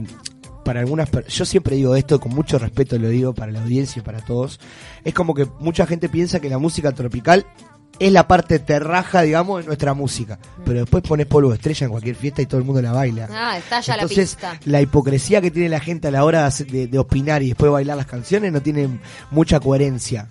para 0.65 0.81
algunas 0.81 1.11
yo 1.29 1.45
siempre 1.45 1.77
digo 1.77 1.95
esto 1.95 2.19
con 2.19 2.35
mucho 2.35 2.59
respeto 2.59 2.99
lo 2.99 3.11
digo 3.11 3.35
para 3.35 3.53
la 3.53 3.61
audiencia 3.63 4.01
y 4.01 4.03
para 4.03 4.25
todos 4.25 4.59
es 5.05 5.13
como 5.13 5.35
que 5.35 5.47
mucha 5.61 5.87
gente 5.87 6.09
piensa 6.09 6.41
que 6.41 6.49
la 6.49 6.57
música 6.57 6.91
tropical 6.93 7.45
es 7.99 8.13
la 8.13 8.27
parte 8.27 8.59
terraja 8.59 9.23
digamos 9.23 9.61
de 9.61 9.67
nuestra 9.67 9.95
música. 9.95 10.39
Pero 10.65 10.81
después 10.81 11.03
pones 11.03 11.27
polvo 11.27 11.51
de 11.51 11.57
estrella 11.57 11.85
en 11.87 11.91
cualquier 11.91 12.17
fiesta 12.17 12.43
y 12.43 12.47
todo 12.47 12.59
el 12.59 12.65
mundo 12.65 12.81
la 12.83 12.93
baila. 12.93 13.29
Ah, 13.31 13.57
estalla 13.59 13.97
la 13.97 14.03
entonces 14.03 14.35
pista. 14.37 14.59
la 14.65 14.81
hipocresía 14.81 15.41
que 15.41 15.51
tiene 15.51 15.69
la 15.69 15.81
gente 15.81 16.09
a 16.09 16.11
la 16.11 16.25
hora 16.25 16.49
de, 16.51 16.87
de- 16.89 16.99
opinar 16.99 17.43
y 17.43 17.49
después 17.49 17.71
bailar 17.71 17.97
las 17.97 18.07
canciones 18.07 18.53
no 18.53 18.61
tiene 18.63 18.89
mucha 19.31 19.61
coherencia. 19.61 20.29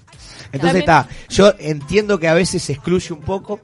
Entonces 0.52 0.80
está 0.82 1.08
yo 1.30 1.54
entiendo 1.60 2.20
que 2.20 2.28
a 2.28 2.34
veces 2.34 2.62
se 2.64 2.74
excluye 2.74 3.14
un 3.14 3.22
poco 3.22 3.60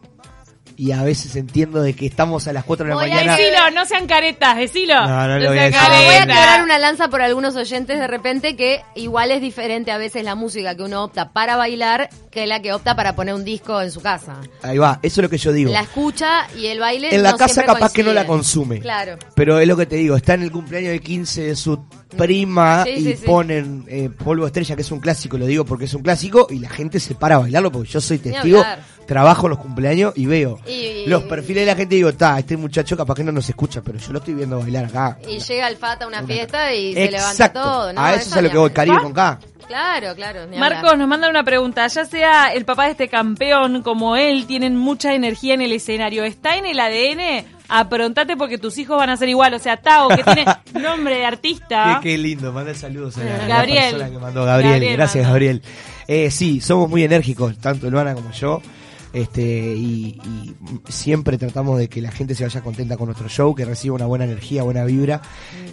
y 0.79 0.93
a 0.93 1.03
veces 1.03 1.35
entiendo 1.35 1.81
de 1.81 1.93
que 1.93 2.05
estamos 2.05 2.47
a 2.47 2.53
las 2.53 2.63
4 2.63 2.85
de 2.85 2.89
la 2.89 2.95
Voy 2.95 3.11
a 3.11 3.13
mañana 3.13 3.35
Decilo, 3.35 3.71
no 3.71 3.85
sean 3.85 4.07
caretas, 4.07 4.55
decilo. 4.55 4.95
No, 4.95 5.27
no 5.27 5.37
lo 5.37 5.49
voy 5.49 5.57
a 5.57 5.69
sean 5.69 5.71
decir. 5.71 5.89
No, 5.89 6.05
voy 6.05 6.15
a 6.15 6.21
quebrar 6.21 6.63
una 6.63 6.79
lanza 6.79 7.09
por 7.09 7.21
algunos 7.21 7.57
oyentes 7.57 7.99
de 7.99 8.07
repente 8.07 8.55
que 8.55 8.81
igual 8.95 9.31
es 9.31 9.41
diferente 9.41 9.91
a 9.91 9.97
veces 9.97 10.23
la 10.23 10.35
música 10.35 10.75
que 10.75 10.83
uno 10.83 11.03
opta 11.03 11.33
para 11.33 11.57
bailar 11.57 12.09
que 12.31 12.47
la 12.47 12.61
que 12.61 12.71
opta 12.71 12.95
para 12.95 13.13
poner 13.13 13.35
un 13.35 13.43
disco 13.43 13.81
en 13.81 13.91
su 13.91 13.99
casa. 13.99 14.39
ahí 14.61 14.77
va 14.77 14.99
eso 15.03 15.19
es 15.19 15.23
lo 15.23 15.29
que 15.29 15.37
yo 15.37 15.51
digo 15.51 15.69
La 15.73 15.81
escucha 15.81 16.47
y 16.57 16.67
el 16.67 16.79
baile 16.79 17.13
En 17.13 17.23
la 17.23 17.31
no 17.31 17.37
casa 17.37 17.65
capaz 17.65 17.91
que 17.91 18.01
no 18.01 18.13
la 18.13 18.25
consume. 18.25 18.79
Claro. 18.79 19.17
Pero 19.35 19.59
es 19.59 19.67
lo 19.67 19.75
que 19.75 19.85
te 19.85 19.97
digo, 19.97 20.15
está 20.15 20.35
en 20.35 20.43
el 20.43 20.51
cumpleaños 20.51 20.91
de 20.93 21.01
15 21.01 21.41
de 21.41 21.55
su 21.57 21.77
prima 22.17 22.83
Sí, 22.83 22.89
y 22.91 23.03
sí, 23.03 23.15
sí. 23.17 23.25
ponen 23.25 23.85
eh, 23.87 24.09
polvo 24.09 24.45
estrella, 24.47 24.75
que 24.75 24.81
es 24.81 24.91
un 24.91 24.99
clásico, 24.99 25.37
lo 25.37 25.45
digo 25.45 25.65
porque 25.65 25.85
es 25.85 25.93
un 25.93 26.01
clásico, 26.01 26.47
y 26.49 26.59
la 26.59 26.69
gente 26.69 26.99
se 26.99 27.15
para 27.15 27.35
a 27.35 27.39
bailarlo 27.39 27.71
porque 27.71 27.89
yo 27.89 28.01
soy 28.01 28.17
testigo, 28.19 28.63
trabajo 29.05 29.47
en 29.47 29.51
los 29.51 29.59
cumpleaños 29.59 30.13
y 30.15 30.25
veo 30.27 30.59
Y- 30.67 31.05
los 31.07 31.23
perfiles 31.23 31.63
de 31.63 31.71
la 31.71 31.75
gente 31.75 31.95
y 31.95 31.99
digo, 31.99 32.09
está, 32.09 32.37
este 32.37 32.57
muchacho 32.57 32.95
capaz 32.97 33.15
que 33.15 33.23
no 33.23 33.31
nos 33.31 33.47
escucha, 33.49 33.81
pero 33.81 33.97
yo 33.97 34.11
lo 34.11 34.19
estoy 34.19 34.33
viendo 34.35 34.59
bailar 34.59 34.85
acá. 34.85 35.17
Y 35.27 35.39
llega 35.39 35.67
el 35.67 35.77
Fata 35.77 36.05
a 36.05 36.07
una 36.07 36.23
fiesta 36.23 36.73
y 36.73 36.93
se 36.93 37.05
levanta 37.11 37.31
Exacto, 37.31 37.61
todo, 37.61 37.93
¿no? 37.93 38.01
a 38.01 38.13
eso 38.15 38.29
es 38.29 38.33
a 38.37 38.41
lo 38.41 38.49
que 38.51 38.57
voy. 38.57 38.69
Caribe 38.71 38.99
con 39.01 39.13
K. 39.13 39.39
Claro, 39.69 40.15
claro. 40.15 40.47
Marcos 40.57 40.97
nos 40.97 41.07
mandan 41.07 41.29
una 41.29 41.43
pregunta. 41.43 41.85
Ya 41.85 42.03
sea 42.03 42.47
el 42.47 42.65
papá 42.65 42.85
de 42.85 42.91
este 42.91 43.07
campeón 43.07 43.83
como 43.83 44.15
él, 44.15 44.47
tienen 44.47 44.75
mucha 44.75 45.13
energía 45.13 45.53
en 45.53 45.61
el 45.61 45.71
escenario. 45.73 46.23
¿Está 46.23 46.57
en 46.57 46.65
el 46.65 46.79
ADN? 46.79 47.45
Aprontate 47.67 48.35
porque 48.35 48.57
tus 48.57 48.79
hijos 48.79 48.97
van 48.97 49.11
a 49.11 49.17
ser 49.17 49.29
igual. 49.29 49.53
O 49.53 49.59
sea, 49.59 49.77
Tao, 49.77 50.09
que 50.09 50.23
tiene 50.23 50.45
nombre 50.73 51.17
de 51.17 51.25
artista. 51.25 51.99
Qué, 52.01 52.09
qué 52.09 52.17
lindo, 52.17 52.51
manda 52.51 52.73
saludos 52.73 53.19
a 53.19 53.23
la, 53.23 53.45
Gabriel. 53.47 53.91
persona 53.91 54.09
que 54.09 54.17
mandó 54.17 54.43
Gabriel, 54.43 54.73
Gabriel 54.73 54.97
gracias. 54.97 55.27
Gabriel. 55.27 55.61
Eh, 56.07 56.31
sí, 56.31 56.61
somos 56.61 56.89
muy 56.89 57.03
enérgicos, 57.03 57.55
tanto 57.59 57.91
Luana 57.91 58.15
como 58.15 58.31
yo. 58.31 58.63
Este, 59.11 59.41
y, 59.75 60.19
y 60.23 60.55
siempre 60.91 61.37
tratamos 61.37 61.79
de 61.79 61.89
que 61.89 61.99
la 62.01 62.11
gente 62.11 62.35
se 62.35 62.43
vaya 62.43 62.61
contenta 62.61 62.95
con 62.95 63.07
nuestro 63.07 63.27
show, 63.27 63.55
que 63.55 63.65
reciba 63.65 63.95
una 63.95 64.05
buena 64.05 64.25
energía, 64.25 64.63
buena 64.63 64.83
vibra. 64.85 65.21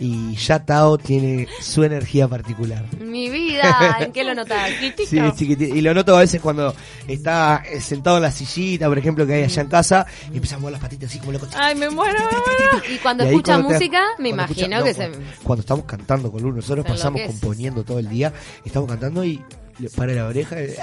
Y 0.00 0.34
ya 0.36 0.64
Tao 0.64 0.96
tiene 0.98 1.46
su 1.60 1.84
energía 1.84 2.28
particular. 2.28 2.84
Mi 3.00 3.28
vida, 3.28 3.98
¿en 4.00 4.12
qué 4.12 4.24
lo 4.24 4.34
notas? 4.34 4.70
Sí, 5.06 5.18
chiquitito. 5.36 5.74
Y 5.74 5.80
lo 5.82 5.92
noto 5.94 6.16
a 6.16 6.20
veces 6.20 6.40
cuando 6.40 6.74
está 7.06 7.62
eh, 7.70 7.80
sentado 7.80 8.16
en 8.16 8.22
la 8.22 8.30
sillita, 8.30 8.88
por 8.88 8.98
ejemplo, 8.98 9.26
que 9.26 9.34
hay 9.34 9.42
allá 9.44 9.62
en 9.62 9.68
casa, 9.68 10.06
y 10.32 10.36
empieza 10.36 10.56
a 10.56 10.58
mover 10.58 10.72
las 10.72 10.80
patitas 10.80 11.10
así 11.10 11.18
como 11.18 11.32
loco. 11.32 11.46
Ay, 11.54 11.74
me 11.74 11.90
muero, 11.90 12.18
me 12.18 12.24
muero. 12.24 12.86
Y 12.94 12.98
cuando 12.98 13.24
Y 13.24 13.28
escucha 13.28 13.52
cuando 13.54 13.68
te- 13.68 13.74
música, 13.74 14.00
me 14.18 14.30
escucha- 14.30 14.44
imagino 14.66 14.78
no, 14.78 14.84
que 14.84 14.94
se... 14.94 15.10
cuando, 15.42 15.60
estamos 15.60 15.84
cantando 15.84 16.30
con 16.32 16.42
Lu, 16.42 16.52
nosotros 16.52 16.84
pasamos 16.86 17.20
componiendo 17.26 17.84
todo 17.84 17.98
el 17.98 18.08
día, 18.08 18.32
estamos 18.64 18.88
cantando 18.88 19.24
y 19.24 19.42
le 19.78 19.90
para 19.90 20.12
la 20.12 20.26
oreja 20.26 20.56
y 20.62 20.74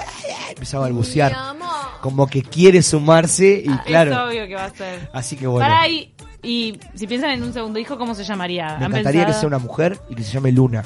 empieza 0.50 0.76
a 0.76 0.80
balbucear. 0.80 1.32
amor. 1.32 1.68
Como 2.00 2.26
que 2.26 2.42
quiere 2.42 2.82
sumarse 2.82 3.62
y 3.66 3.70
Es 3.70 3.80
claro. 3.82 4.26
obvio 4.28 4.46
que 4.46 4.54
va 4.54 4.64
a 4.66 4.70
ser. 4.70 5.10
Así 5.12 5.36
que 5.36 5.46
bueno. 5.46 5.66
Pará, 5.68 5.88
y, 5.88 6.12
y 6.42 6.78
si 6.94 7.06
piensan 7.06 7.30
en 7.30 7.42
un 7.42 7.52
segundo 7.52 7.78
hijo, 7.78 7.96
¿cómo 7.98 8.14
se 8.14 8.24
llamaría? 8.24 8.76
Me 8.78 8.84
¿Han 8.84 8.92
encantaría 8.92 9.26
que 9.26 9.32
sea 9.32 9.46
una 9.48 9.58
mujer 9.58 9.98
y 10.10 10.14
que 10.14 10.22
se 10.22 10.32
llame 10.32 10.52
Luna. 10.52 10.82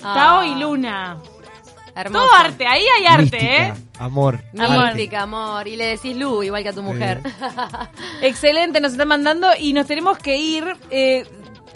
Tao 0.00 0.40
Ah, 0.40 0.46
y 0.46 0.60
Luna. 0.60 1.18
Hermoso. 1.94 2.24
Todo 2.24 2.34
arte, 2.36 2.66
ahí 2.66 2.82
hay 2.98 3.06
arte, 3.06 3.22
Mística, 3.22 3.66
¿eh? 3.68 3.74
amor. 3.98 4.40
Amor. 4.58 4.86
Mística, 4.86 5.22
amor. 5.22 5.68
Y 5.68 5.76
le 5.76 5.86
decís 5.88 6.16
Lu, 6.16 6.42
igual 6.42 6.62
que 6.62 6.70
a 6.70 6.72
tu 6.72 6.82
mujer. 6.82 7.20
Excelente, 8.22 8.80
nos 8.80 8.92
están 8.92 9.08
mandando 9.08 9.48
y 9.58 9.72
nos 9.74 9.86
tenemos 9.86 10.16
que 10.18 10.36
ir. 10.36 10.64
Eh, 10.90 11.24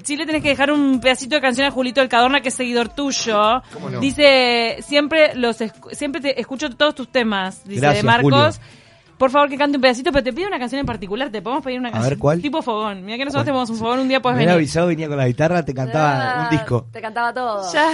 sí 0.06 0.16
le 0.16 0.24
tenés 0.24 0.42
que 0.42 0.48
dejar 0.50 0.70
un 0.72 1.00
pedacito 1.00 1.34
de 1.34 1.40
canción 1.42 1.66
a 1.66 1.70
Julito 1.70 2.00
Alcadorna, 2.00 2.40
que 2.40 2.48
es 2.48 2.54
seguidor 2.54 2.88
tuyo. 2.88 3.62
¿Cómo 3.72 3.90
no? 3.90 4.00
Dice, 4.00 4.76
siempre 4.82 5.34
los 5.34 5.56
siempre 5.92 6.20
te 6.20 6.40
escucho 6.40 6.70
todos 6.70 6.94
tus 6.94 7.08
temas, 7.08 7.62
dice 7.64 7.80
Gracias, 7.80 8.02
de 8.02 8.06
Marcos. 8.06 8.56
Julio. 8.56 8.70
Por 9.18 9.30
favor, 9.30 9.48
que 9.48 9.56
cante 9.56 9.78
un 9.78 9.80
pedacito, 9.80 10.12
pero 10.12 10.22
te 10.22 10.30
pido 10.32 10.46
una 10.46 10.58
canción 10.58 10.78
en 10.78 10.84
particular. 10.84 11.30
Te 11.30 11.40
podemos 11.40 11.64
pedir 11.64 11.78
una 11.80 11.90
canción. 11.90 12.10
ver, 12.10 12.18
¿cuál? 12.18 12.42
Tipo 12.42 12.60
fogón. 12.60 13.02
Mira 13.02 13.16
que 13.16 13.24
nosotros 13.24 13.44
¿Cuál? 13.44 13.46
tenemos 13.46 13.70
un 13.70 13.76
fogón, 13.78 14.00
un 14.00 14.08
día 14.08 14.20
puedes 14.20 14.36
me 14.36 14.40
venir. 14.44 14.54
avisado, 14.54 14.88
venía 14.88 15.08
con 15.08 15.16
la 15.16 15.26
guitarra, 15.26 15.64
te 15.64 15.72
cantaba 15.72 16.32
Ah, 16.42 16.42
un 16.44 16.50
disco. 16.50 16.86
Te 16.92 17.00
cantaba 17.00 17.32
todo. 17.32 17.72
Ya, 17.72 17.92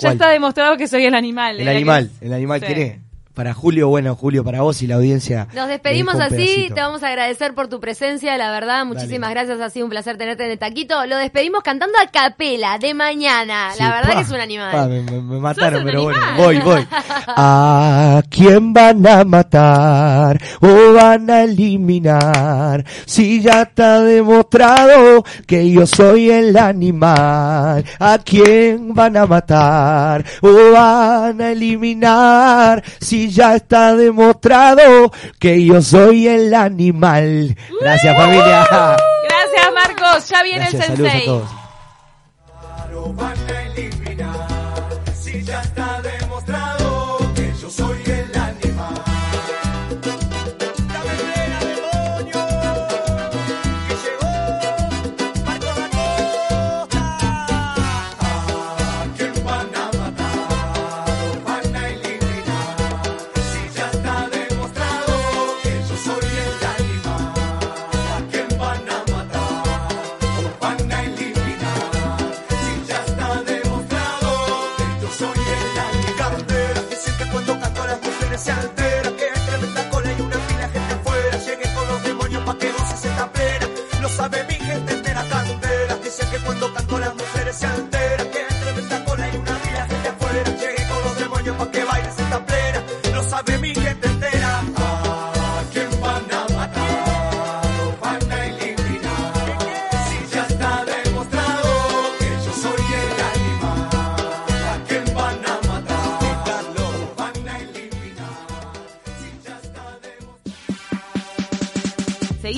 está 0.10 0.30
demostrado 0.30 0.78
que 0.78 0.88
soy 0.88 1.04
el 1.04 1.14
animal. 1.14 1.56
El 1.56 1.68
Era 1.68 1.72
animal, 1.72 2.10
el 2.22 2.32
animal 2.32 2.60
Sí. 2.60 2.66
quiere. 2.66 3.00
Para 3.34 3.52
Julio, 3.52 3.88
bueno, 3.88 4.14
Julio, 4.14 4.44
para 4.44 4.60
vos 4.60 4.80
y 4.82 4.86
la 4.86 4.94
audiencia. 4.94 5.48
Nos 5.54 5.66
le 5.66 5.72
despedimos 5.72 6.14
así, 6.14 6.68
te 6.72 6.80
vamos 6.80 7.02
a 7.02 7.08
agradecer 7.08 7.52
por 7.52 7.66
tu 7.66 7.80
presencia, 7.80 8.38
la 8.38 8.52
verdad, 8.52 8.84
muchísimas 8.84 9.30
gracias, 9.30 9.60
ha 9.60 9.70
sido 9.70 9.86
un 9.86 9.90
placer 9.90 10.16
tenerte 10.16 10.44
en 10.44 10.52
el 10.52 10.58
taquito. 10.60 11.04
Lo 11.06 11.16
despedimos 11.16 11.62
cantando 11.64 11.98
a 12.00 12.06
capela 12.12 12.78
de 12.78 12.94
mañana, 12.94 13.70
Sí, 13.72 13.82
la 13.82 13.90
verdad 13.90 14.10
pa, 14.10 14.14
que 14.14 14.20
es 14.22 14.30
un 14.30 14.40
animal. 14.40 14.70
pa, 14.70 14.86
me, 14.86 15.00
me- 15.02 15.40
mataron, 15.40 15.82
pero 15.84 16.04
bueno, 16.04 16.22
animal. 16.22 16.44
voy, 16.44 16.58
voy. 16.60 16.86
¿A 17.26 18.22
quién 18.30 18.72
van 18.72 19.04
a 19.04 19.24
matar 19.24 20.40
o 20.60 20.92
van 20.92 21.28
a 21.28 21.42
eliminar? 21.42 22.84
Si 23.04 23.42
ya 23.42 23.62
está 23.62 24.00
demostrado 24.02 25.24
que 25.46 25.68
yo 25.72 25.88
soy 25.88 26.30
el 26.30 26.56
animal. 26.56 27.84
¿A 27.98 28.18
quién 28.24 28.94
van 28.94 29.16
a 29.16 29.26
matar 29.26 30.24
o 30.40 30.70
van 30.72 31.40
a 31.40 31.50
eliminar? 31.50 32.82
Si 33.00 33.23
ya 33.30 33.56
está 33.56 33.94
demostrado 33.94 35.12
que 35.38 35.64
yo 35.64 35.82
soy 35.82 36.28
el 36.28 36.54
animal. 36.54 37.56
Gracias 37.80 38.16
familia. 38.16 38.66
Gracias, 38.68 39.74
Marcos. 39.74 40.28
Ya 40.28 40.42
viene 40.42 40.68
Gracias, 40.70 40.90
el 40.90 40.96
sensei. 40.96 41.42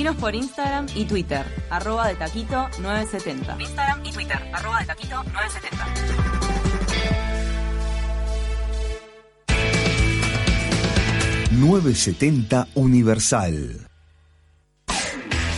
Seguinos 0.06 0.22
por 0.22 0.36
Instagram 0.36 0.86
y 0.94 1.04
Twitter, 1.04 1.44
arroba 1.68 2.06
de 2.06 2.14
taquito 2.14 2.68
970. 2.80 3.56
Instagram 3.60 4.06
y 4.06 4.12
Twitter, 4.12 4.38
arroba 4.52 4.78
de 4.78 4.86
taquito 4.86 5.24
970. 5.24 5.86
970 11.50 12.68
Universal. 12.74 13.88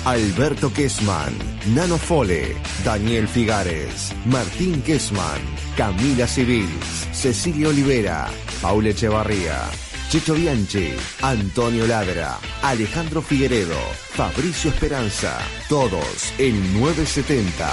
Alberto 0.06 0.72
Kessman, 0.72 1.36
Nano 1.74 1.98
Fole, 1.98 2.56
Daniel 2.82 3.28
Figares, 3.28 4.14
Martín 4.24 4.80
Kessman, 4.80 5.42
Camila 5.76 6.26
Civils, 6.26 7.06
Cecilia 7.12 7.68
Olivera, 7.68 8.28
Paula 8.62 8.88
Echevarría, 8.88 9.68
Chicho 10.08 10.32
Bianchi, 10.32 10.94
Antonio 11.20 11.86
Ladra, 11.86 12.38
Alejandro 12.62 13.20
Figueredo, 13.20 13.76
Fabricio 13.92 14.70
Esperanza, 14.70 15.38
todos 15.68 16.32
en 16.38 16.80
970 16.80 17.68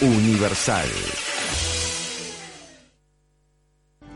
Universal. 0.00 0.88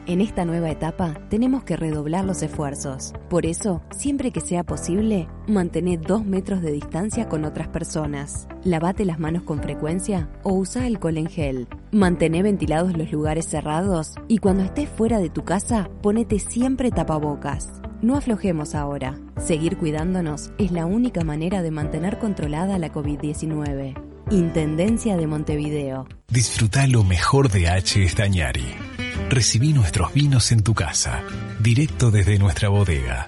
En 0.07 0.21
esta 0.21 0.45
nueva 0.45 0.71
etapa 0.71 1.15
tenemos 1.31 1.65
que 1.65 1.79
redoblar 1.79 2.27
los 2.27 2.43
esfuerzos. 2.43 3.15
Por 3.31 3.47
eso, 3.47 3.83
siempre 3.91 4.33
que 4.33 4.43
sea 4.43 4.63
posible, 4.63 5.29
mantener 5.49 6.03
dos 6.03 6.27
metros 6.27 6.61
de 6.61 6.73
distancia 6.73 7.27
con 7.27 7.47
otras 7.47 7.69
personas. 7.69 8.47
Lavate 8.65 9.07
las 9.07 9.19
manos 9.19 9.45
con 9.45 9.63
frecuencia 9.63 10.29
o 10.43 10.53
usa 10.53 10.85
alcohol 10.85 11.17
en 11.17 11.29
gel. 11.29 11.69
Mantén 11.91 12.33
ventilados 12.33 12.95
los 12.99 13.11
lugares 13.11 13.47
cerrados 13.47 14.15
y 14.29 14.39
cuando 14.39 14.63
estés 14.63 14.91
fuera 14.91 15.19
de 15.21 15.31
tu 15.31 15.43
casa, 15.43 15.89
ponete 16.03 16.39
siempre 16.39 16.91
tapabocas. 16.91 17.81
No 18.03 18.17
aflojemos 18.17 18.75
ahora. 18.75 19.19
Seguir 19.39 19.79
cuidándonos 19.79 20.51
es 20.59 20.71
la 20.71 20.85
única 20.85 21.25
manera 21.25 21.63
de 21.63 21.71
mantener 21.71 22.19
controlada 22.19 22.79
la 22.79 22.93
COVID-19. 22.93 23.95
Intendencia 24.31 25.17
de 25.17 25.27
Montevideo. 25.27 26.07
Disfruta 26.29 26.87
lo 26.87 27.05
mejor 27.05 27.49
de 27.51 27.69
H. 27.69 28.05
Estañari. 28.05 28.94
Recibí 29.31 29.73
nuestros 29.73 30.13
vinos 30.13 30.53
en 30.53 30.63
tu 30.63 30.75
casa, 30.75 31.23
directo 31.61 32.11
desde 32.11 32.39
nuestra 32.39 32.69
bodega. 32.69 33.27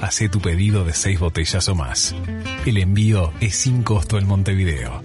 Hacé 0.00 0.28
tu 0.28 0.40
pedido 0.40 0.84
de 0.84 0.92
seis 0.92 1.18
botellas 1.18 1.68
o 1.68 1.74
más. 1.74 2.14
El 2.66 2.76
envío 2.76 3.32
es 3.40 3.56
sin 3.56 3.82
costo 3.82 4.18
en 4.18 4.26
Montevideo. 4.26 5.02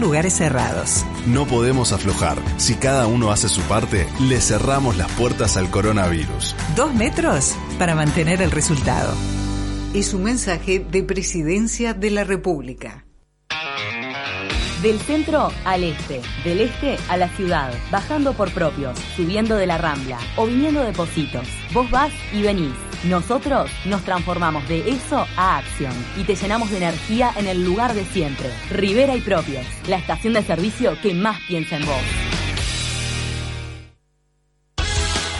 lugares 0.00 0.34
cerrados. 0.34 1.04
No 1.26 1.46
podemos 1.46 1.92
aflojar. 1.92 2.38
Si 2.56 2.74
cada 2.74 3.06
uno 3.06 3.30
hace 3.30 3.48
su 3.48 3.60
parte, 3.62 4.06
le 4.20 4.40
cerramos 4.40 4.96
las 4.96 5.10
puertas 5.12 5.56
al 5.56 5.70
coronavirus. 5.70 6.54
Dos 6.74 6.94
metros 6.94 7.56
para 7.78 7.94
mantener 7.94 8.42
el 8.42 8.50
resultado. 8.50 9.14
Es 9.94 10.14
un 10.14 10.24
mensaje 10.24 10.78
de 10.80 11.02
Presidencia 11.02 11.94
de 11.94 12.10
la 12.10 12.24
República. 12.24 13.06
Del 14.82 15.00
centro 15.00 15.50
al 15.64 15.84
este, 15.84 16.20
del 16.44 16.60
este 16.60 16.98
a 17.08 17.16
la 17.16 17.28
ciudad, 17.30 17.72
bajando 17.90 18.34
por 18.34 18.52
propios, 18.52 18.98
subiendo 19.16 19.56
de 19.56 19.66
la 19.66 19.78
rambla 19.78 20.18
o 20.36 20.46
viniendo 20.46 20.82
de 20.82 20.92
Positos. 20.92 21.48
Vos 21.72 21.90
vas 21.90 22.12
y 22.32 22.42
venís. 22.42 22.74
Nosotros 23.04 23.70
nos 23.84 24.02
transformamos 24.02 24.68
de 24.68 24.88
eso 24.88 25.26
a 25.36 25.58
acción 25.58 25.92
y 26.16 26.24
te 26.24 26.34
llenamos 26.34 26.70
de 26.70 26.78
energía 26.78 27.30
en 27.36 27.46
el 27.46 27.64
lugar 27.64 27.94
de 27.94 28.04
siempre. 28.04 28.50
Rivera 28.70 29.14
y 29.14 29.20
Propios, 29.20 29.66
la 29.88 29.96
estación 29.96 30.32
de 30.32 30.42
servicio 30.42 30.96
que 31.02 31.14
más 31.14 31.40
piensa 31.46 31.76
en 31.76 31.86
vos. 31.86 32.35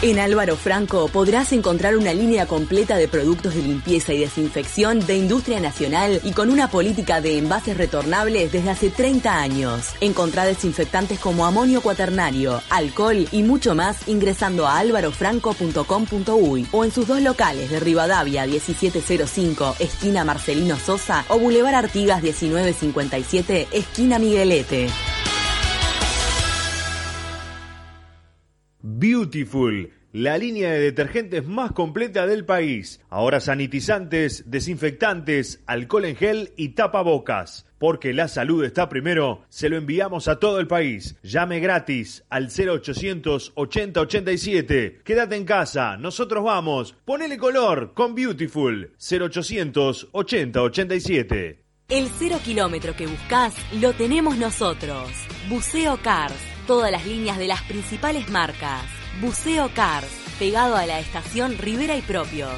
En 0.03 0.19
Álvaro 0.19 0.55
Franco 0.55 1.07
podrás 1.07 1.51
encontrar 1.53 1.97
una 1.97 2.13
línea 2.13 2.45
completa 2.45 2.97
de 2.97 3.07
productos 3.07 3.55
de 3.55 3.63
limpieza 3.63 4.13
y 4.13 4.19
desinfección 4.19 4.99
de 4.99 5.17
industria 5.17 5.59
nacional 5.59 6.21
y 6.23 6.33
con 6.33 6.51
una 6.51 6.69
política 6.69 7.19
de 7.19 7.39
envases 7.39 7.75
retornables 7.77 8.51
desde 8.51 8.69
hace 8.69 8.91
30 8.91 9.41
años. 9.41 9.95
Encontrá 9.99 10.45
desinfectantes 10.45 11.17
como 11.17 11.47
amonio 11.47 11.81
cuaternario, 11.81 12.61
alcohol 12.69 13.27
y 13.31 13.41
mucho 13.41 13.73
más 13.73 14.07
ingresando 14.07 14.67
a 14.67 14.77
álvarofranco.com.uy 14.77 16.67
o 16.71 16.85
en 16.85 16.91
sus 16.91 17.07
dos 17.07 17.19
locales 17.23 17.71
de 17.71 17.79
Rivadavia 17.79 18.45
1705, 18.45 19.77
esquina 19.79 20.23
Marcelino 20.23 20.77
Sosa 20.77 21.25
o 21.27 21.39
Boulevard 21.39 21.73
Artigas 21.73 22.21
1957, 22.21 23.69
esquina 23.71 24.19
Miguelete. 24.19 24.89
Beautiful, 28.99 29.91
la 30.11 30.39
línea 30.39 30.71
de 30.71 30.79
detergentes 30.79 31.45
más 31.45 31.71
completa 31.71 32.25
del 32.25 32.45
país. 32.45 32.99
Ahora 33.11 33.39
sanitizantes, 33.39 34.49
desinfectantes, 34.49 35.61
alcohol 35.67 36.05
en 36.05 36.15
gel 36.15 36.53
y 36.57 36.69
tapabocas. 36.69 37.67
Porque 37.77 38.11
la 38.11 38.27
salud 38.27 38.63
está 38.63 38.89
primero, 38.89 39.43
se 39.49 39.69
lo 39.69 39.77
enviamos 39.77 40.27
a 40.27 40.39
todo 40.39 40.59
el 40.59 40.65
país. 40.65 41.15
Llame 41.21 41.59
gratis 41.59 42.23
al 42.31 42.47
0800 42.47 43.51
80 43.53 44.01
87. 44.01 45.01
Quédate 45.03 45.35
en 45.35 45.45
casa, 45.45 45.95
nosotros 45.97 46.43
vamos. 46.43 46.95
Ponele 47.05 47.37
color 47.37 47.93
con 47.93 48.15
Beautiful 48.15 48.95
0800 48.97 50.09
80 50.11 50.59
87. 50.59 51.63
El 51.89 52.09
cero 52.17 52.39
kilómetro 52.43 52.95
que 52.95 53.05
buscas 53.05 53.53
lo 53.79 53.93
tenemos 53.93 54.37
nosotros. 54.37 55.11
Buceo 55.49 55.97
Cars. 56.01 56.56
Todas 56.67 56.91
las 56.91 57.05
líneas 57.05 57.37
de 57.37 57.47
las 57.47 57.61
principales 57.61 58.29
marcas. 58.29 58.83
Buceo 59.21 59.69
Cars. 59.73 60.09
Pegado 60.37 60.75
a 60.75 60.85
la 60.85 60.99
estación 60.99 61.57
Rivera 61.57 61.95
y 61.95 62.01
Propios. 62.01 62.51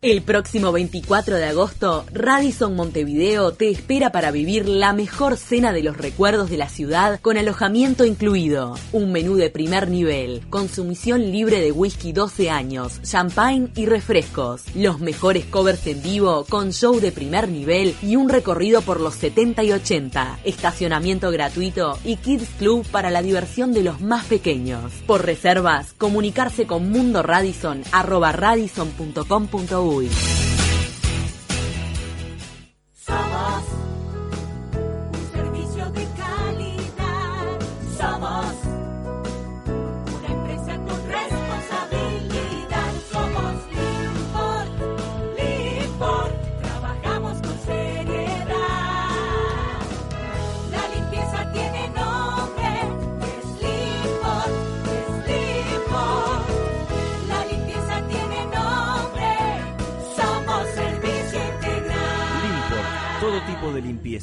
El 0.00 0.22
próximo 0.22 0.70
24 0.70 1.34
de 1.34 1.46
agosto, 1.46 2.04
Radisson 2.12 2.76
Montevideo 2.76 3.50
te 3.50 3.68
espera 3.68 4.12
para 4.12 4.30
vivir 4.30 4.68
la 4.68 4.92
mejor 4.92 5.36
cena 5.36 5.72
de 5.72 5.82
los 5.82 5.96
recuerdos 5.96 6.50
de 6.50 6.56
la 6.56 6.68
ciudad 6.68 7.18
con 7.20 7.36
alojamiento 7.36 8.04
incluido. 8.04 8.76
Un 8.92 9.10
menú 9.10 9.34
de 9.34 9.50
primer 9.50 9.88
nivel, 9.88 10.46
consumición 10.50 11.32
libre 11.32 11.60
de 11.60 11.72
whisky 11.72 12.12
12 12.12 12.48
años, 12.48 13.02
champagne 13.02 13.70
y 13.74 13.86
refrescos. 13.86 14.62
Los 14.76 15.00
mejores 15.00 15.46
covers 15.46 15.84
en 15.88 16.00
vivo 16.00 16.46
con 16.48 16.70
show 16.70 17.00
de 17.00 17.10
primer 17.10 17.48
nivel 17.48 17.96
y 18.00 18.14
un 18.14 18.28
recorrido 18.28 18.82
por 18.82 19.00
los 19.00 19.16
70 19.16 19.64
y 19.64 19.72
80. 19.72 20.38
Estacionamiento 20.44 21.32
gratuito 21.32 21.98
y 22.04 22.18
Kids 22.18 22.50
Club 22.60 22.86
para 22.86 23.10
la 23.10 23.20
diversión 23.20 23.72
de 23.72 23.82
los 23.82 24.00
más 24.00 24.26
pequeños. 24.26 24.92
Por 25.08 25.26
reservas, 25.26 25.92
comunicarse 25.98 26.68
con 26.68 26.88
Mundo. 26.88 27.08
Somos 32.92 33.87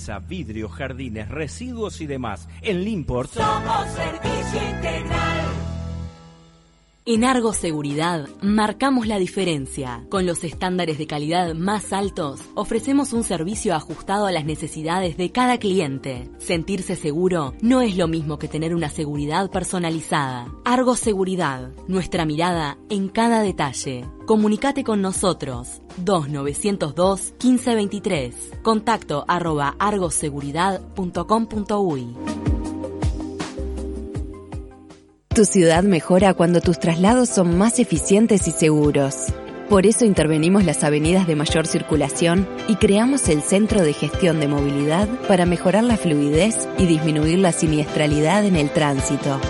de 0.06 0.14
limpieza, 0.14 0.20
vidrio, 0.20 0.70
jardines, 0.70 1.30
residuos 1.30 2.02
y 2.02 2.08
demás. 2.08 2.48
En 2.62 2.84
Limport 2.84 3.32
Somos 3.32 3.88
servicio 3.92 4.70
integral. 4.70 5.55
En 7.08 7.24
Argo 7.24 7.54
Seguridad 7.54 8.28
marcamos 8.42 9.06
la 9.06 9.20
diferencia. 9.20 10.04
Con 10.10 10.26
los 10.26 10.44
estándares 10.44 10.98
de 10.98 11.06
calidad 11.06 11.54
más 11.54 11.94
altos, 11.94 12.42
ofrecemos 12.56 13.14
un 13.14 13.24
servicio 13.24 13.76
ajustado 13.76 14.26
a 14.26 14.32
las 14.32 14.44
necesidades 14.44 15.16
de 15.16 15.32
cada 15.32 15.60
cliente. 15.60 16.32
Sentirse 16.40 16.96
seguro 16.96 17.54
no 17.62 17.82
es 17.82 17.96
lo 17.96 18.08
mismo 18.08 18.40
que 18.40 18.48
tener 18.48 18.74
una 18.74 18.90
seguridad 18.90 19.52
personalizada. 19.52 20.52
Argo 20.66 20.96
Seguridad, 20.96 21.70
nuestra 21.88 22.26
mirada 22.26 22.80
en 22.90 23.10
cada 23.10 23.44
detalle. 23.44 24.10
Comunicate 24.26 24.84
con 24.84 25.04
nosotros 25.04 25.84
2902 25.98 27.36
1523. 27.40 28.54
Contacto 28.64 29.26
arroba 29.28 29.76
argoseguridad.com.uy. 29.78 32.45
Tu 35.36 35.44
ciudad 35.44 35.84
mejora 35.84 36.34
cuando 36.34 36.62
tus 36.62 36.80
traslados 36.80 37.28
son 37.28 37.58
más 37.58 37.80
eficientes 37.80 38.48
y 38.48 38.52
seguros. 38.52 39.16
Por 39.68 39.86
eso 39.86 40.06
intervenimos 40.06 40.64
las 40.64 40.86
avenidas 40.86 41.28
de 41.28 41.36
mayor 41.36 41.68
circulación 41.68 42.48
y 42.70 42.78
creamos 42.78 43.28
el 43.28 43.42
Centro 43.42 43.82
de 43.82 43.92
Gestión 43.92 44.40
de 44.40 44.48
Movilidad 44.48 45.10
para 45.28 45.46
mejorar 45.46 45.84
la 45.84 45.98
fluidez 45.98 46.70
y 46.78 46.86
disminuir 46.86 47.40
la 47.40 47.52
siniestralidad 47.52 48.46
en 48.46 48.56
el 48.56 48.70
tránsito. 48.70 49.42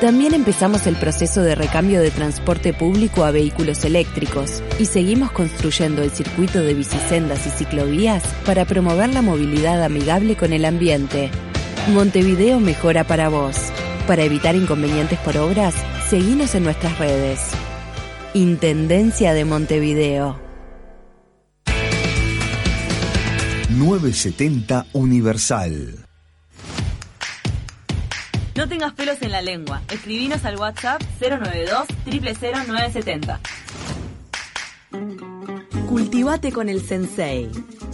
También 0.00 0.34
empezamos 0.34 0.86
el 0.86 0.94
proceso 0.94 1.42
de 1.42 1.56
recambio 1.56 2.00
de 2.00 2.12
transporte 2.12 2.72
público 2.72 3.24
a 3.24 3.32
vehículos 3.32 3.84
eléctricos 3.84 4.62
y 4.78 4.84
seguimos 4.84 5.32
construyendo 5.32 6.04
el 6.04 6.12
circuito 6.12 6.62
de 6.62 6.74
bicisendas 6.74 7.44
y 7.48 7.50
ciclovías 7.50 8.22
para 8.46 8.66
promover 8.66 9.12
la 9.12 9.22
movilidad 9.22 9.82
amigable 9.82 10.36
con 10.36 10.52
el 10.52 10.64
ambiente. 10.64 11.32
Montevideo 11.92 12.60
mejora 12.60 13.02
para 13.02 13.28
vos. 13.30 13.72
Para 14.06 14.22
evitar 14.22 14.54
inconvenientes 14.54 15.18
por 15.20 15.38
obras, 15.38 15.74
seguinos 16.10 16.54
en 16.54 16.64
nuestras 16.64 16.98
redes. 16.98 17.40
Intendencia 18.34 19.32
de 19.32 19.46
Montevideo. 19.46 20.38
970 23.70 24.86
Universal. 24.92 26.04
No 28.54 28.68
tengas 28.68 28.92
pelos 28.92 29.22
en 29.22 29.32
la 29.32 29.40
lengua. 29.40 29.80
Escribinos 29.90 30.44
al 30.44 30.58
WhatsApp 30.58 31.00
092 31.18 31.86
000970. 32.04 33.40
Cultivate 35.88 36.52
con 36.52 36.68
el 36.68 36.82
Sensei. 36.82 37.50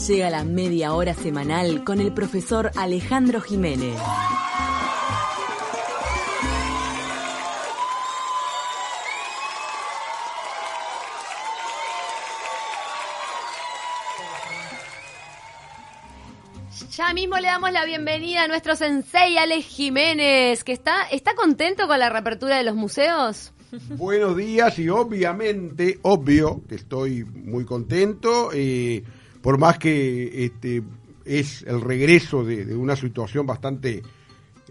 Llega 0.08 0.28
la 0.28 0.42
media 0.42 0.92
hora 0.92 1.14
semanal 1.14 1.84
con 1.84 2.00
el 2.00 2.12
profesor 2.12 2.72
Alejandro 2.74 3.40
Jiménez. 3.40 3.94
Mismo 17.20 17.38
le 17.38 17.48
damos 17.48 17.70
la 17.70 17.84
bienvenida 17.84 18.44
a 18.44 18.48
nuestro 18.48 18.74
sensei 18.74 19.36
Alex 19.36 19.66
Jiménez, 19.66 20.64
que 20.64 20.72
está, 20.72 21.02
está 21.10 21.34
contento 21.34 21.86
con 21.86 21.98
la 21.98 22.08
reapertura 22.08 22.56
de 22.56 22.64
los 22.64 22.74
museos. 22.74 23.52
Buenos 23.98 24.38
días 24.38 24.78
y 24.78 24.88
obviamente, 24.88 25.98
obvio 26.00 26.62
que 26.66 26.76
estoy 26.76 27.24
muy 27.24 27.66
contento, 27.66 28.48
eh, 28.54 29.04
por 29.42 29.58
más 29.58 29.76
que 29.76 30.46
este 30.46 30.82
es 31.26 31.62
el 31.64 31.82
regreso 31.82 32.42
de, 32.42 32.64
de 32.64 32.74
una 32.74 32.96
situación 32.96 33.46
bastante 33.46 34.02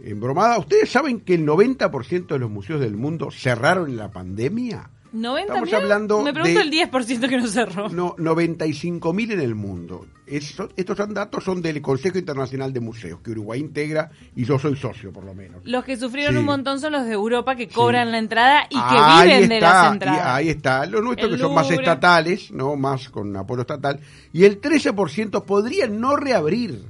embromada. 0.03 0.57
¿Ustedes 0.57 0.89
saben 0.89 1.19
que 1.19 1.35
el 1.35 1.45
90% 1.45 2.25
de 2.25 2.39
los 2.39 2.49
museos 2.49 2.79
del 2.79 2.97
mundo 2.97 3.29
cerraron 3.29 3.91
en 3.91 3.97
la 3.97 4.09
pandemia? 4.09 4.89
90 5.11 5.41
Estamos 5.53 5.65
mil? 5.65 5.75
hablando 5.75 6.21
Me 6.21 6.33
pregunto 6.33 6.59
de- 6.59 6.65
el 6.65 6.71
10% 6.71 7.27
que 7.29 7.37
no 7.37 7.47
cerró. 7.47 7.89
No, 7.89 8.15
95 8.17 9.13
mil 9.13 9.31
en 9.31 9.39
el 9.41 9.55
mundo. 9.55 10.05
Estos 10.27 10.69
son 10.95 11.13
datos 11.13 11.43
son 11.43 11.61
del 11.61 11.81
Consejo 11.81 12.19
Internacional 12.19 12.71
de 12.71 12.79
Museos, 12.79 13.19
que 13.23 13.31
Uruguay 13.31 13.59
integra 13.59 14.11
y 14.35 14.45
yo 14.45 14.59
soy 14.59 14.75
socio 14.75 15.11
por 15.11 15.23
lo 15.23 15.33
menos. 15.33 15.61
Los 15.65 15.83
que 15.83 15.97
sufrieron 15.97 16.35
Sí. 16.35 16.39
un 16.39 16.45
montón 16.45 16.79
son 16.79 16.91
los 16.93 17.05
de 17.05 17.13
Europa 17.13 17.55
que 17.55 17.67
cobran 17.67 18.11
la 18.11 18.19
entrada 18.19 18.65
y 18.69 18.75
que 18.75 18.81
Ahí 18.81 19.27
viven 19.29 19.49
de 19.49 19.59
las 19.61 19.89
y 19.89 19.93
entradas. 19.93 20.25
ahí 20.27 20.49
está. 20.49 20.85
Los 20.85 21.01
nuestros 21.03 21.31
El 21.31 21.37
que 21.37 21.41
son 21.41 21.55
más 21.55 21.71
estatales, 21.71 22.51
no 22.51 22.75
más 22.75 23.09
con 23.09 23.35
apoyo 23.35 23.61
estatal. 23.61 23.99
Y 24.31 24.43
el 24.43 24.61
13% 24.61 25.43
podría 25.45 25.87
no 25.87 26.15
reabrir 26.15 26.83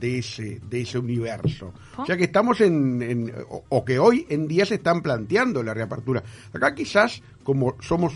de 0.00 0.18
ese, 0.18 0.60
de 0.68 0.80
ese 0.80 0.98
universo. 0.98 1.72
O 1.96 2.06
sea 2.06 2.16
que 2.16 2.24
estamos 2.24 2.60
en, 2.60 3.02
en- 3.02 3.32
o, 3.48 3.64
o 3.68 3.84
que 3.84 3.98
hoy 3.98 4.26
en 4.30 4.48
día 4.48 4.64
se 4.66 4.76
están 4.76 5.02
planteando 5.02 5.62
la 5.62 5.74
reapertura. 5.74 6.22
Acá 6.52 6.74
quizás, 6.74 7.22
como 7.44 7.76
somos 7.80 8.14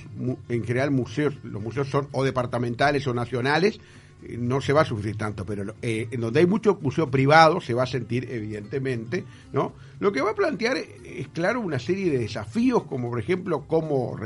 en 0.48 0.64
general 0.64 0.90
museos, 0.90 1.34
los 1.44 1.62
museos 1.62 1.88
son 1.88 2.08
o 2.12 2.24
departamentales 2.24 3.06
o 3.06 3.14
nacionales, 3.14 3.78
eh, 4.22 4.36
no 4.38 4.60
se 4.62 4.72
va 4.72 4.80
a 4.82 4.84
sufrir 4.86 5.16
tanto, 5.16 5.44
pero 5.44 5.74
eh, 5.82 6.08
en 6.10 6.20
donde 6.20 6.40
hay 6.40 6.46
mucho 6.46 6.78
museo 6.80 7.10
privado 7.10 7.60
se 7.60 7.74
va 7.74 7.82
a 7.82 7.86
sentir 7.86 8.26
evidentemente, 8.30 9.24
¿no? 9.52 9.74
Lo 10.00 10.10
que 10.12 10.22
va 10.22 10.30
a 10.30 10.34
plantear 10.34 10.76
es 10.78 11.28
claro 11.28 11.60
una 11.60 11.78
serie 11.78 12.10
de 12.10 12.18
desafíos, 12.18 12.84
como 12.84 13.10
por 13.10 13.18
ejemplo 13.20 13.64
cómo, 13.66 14.16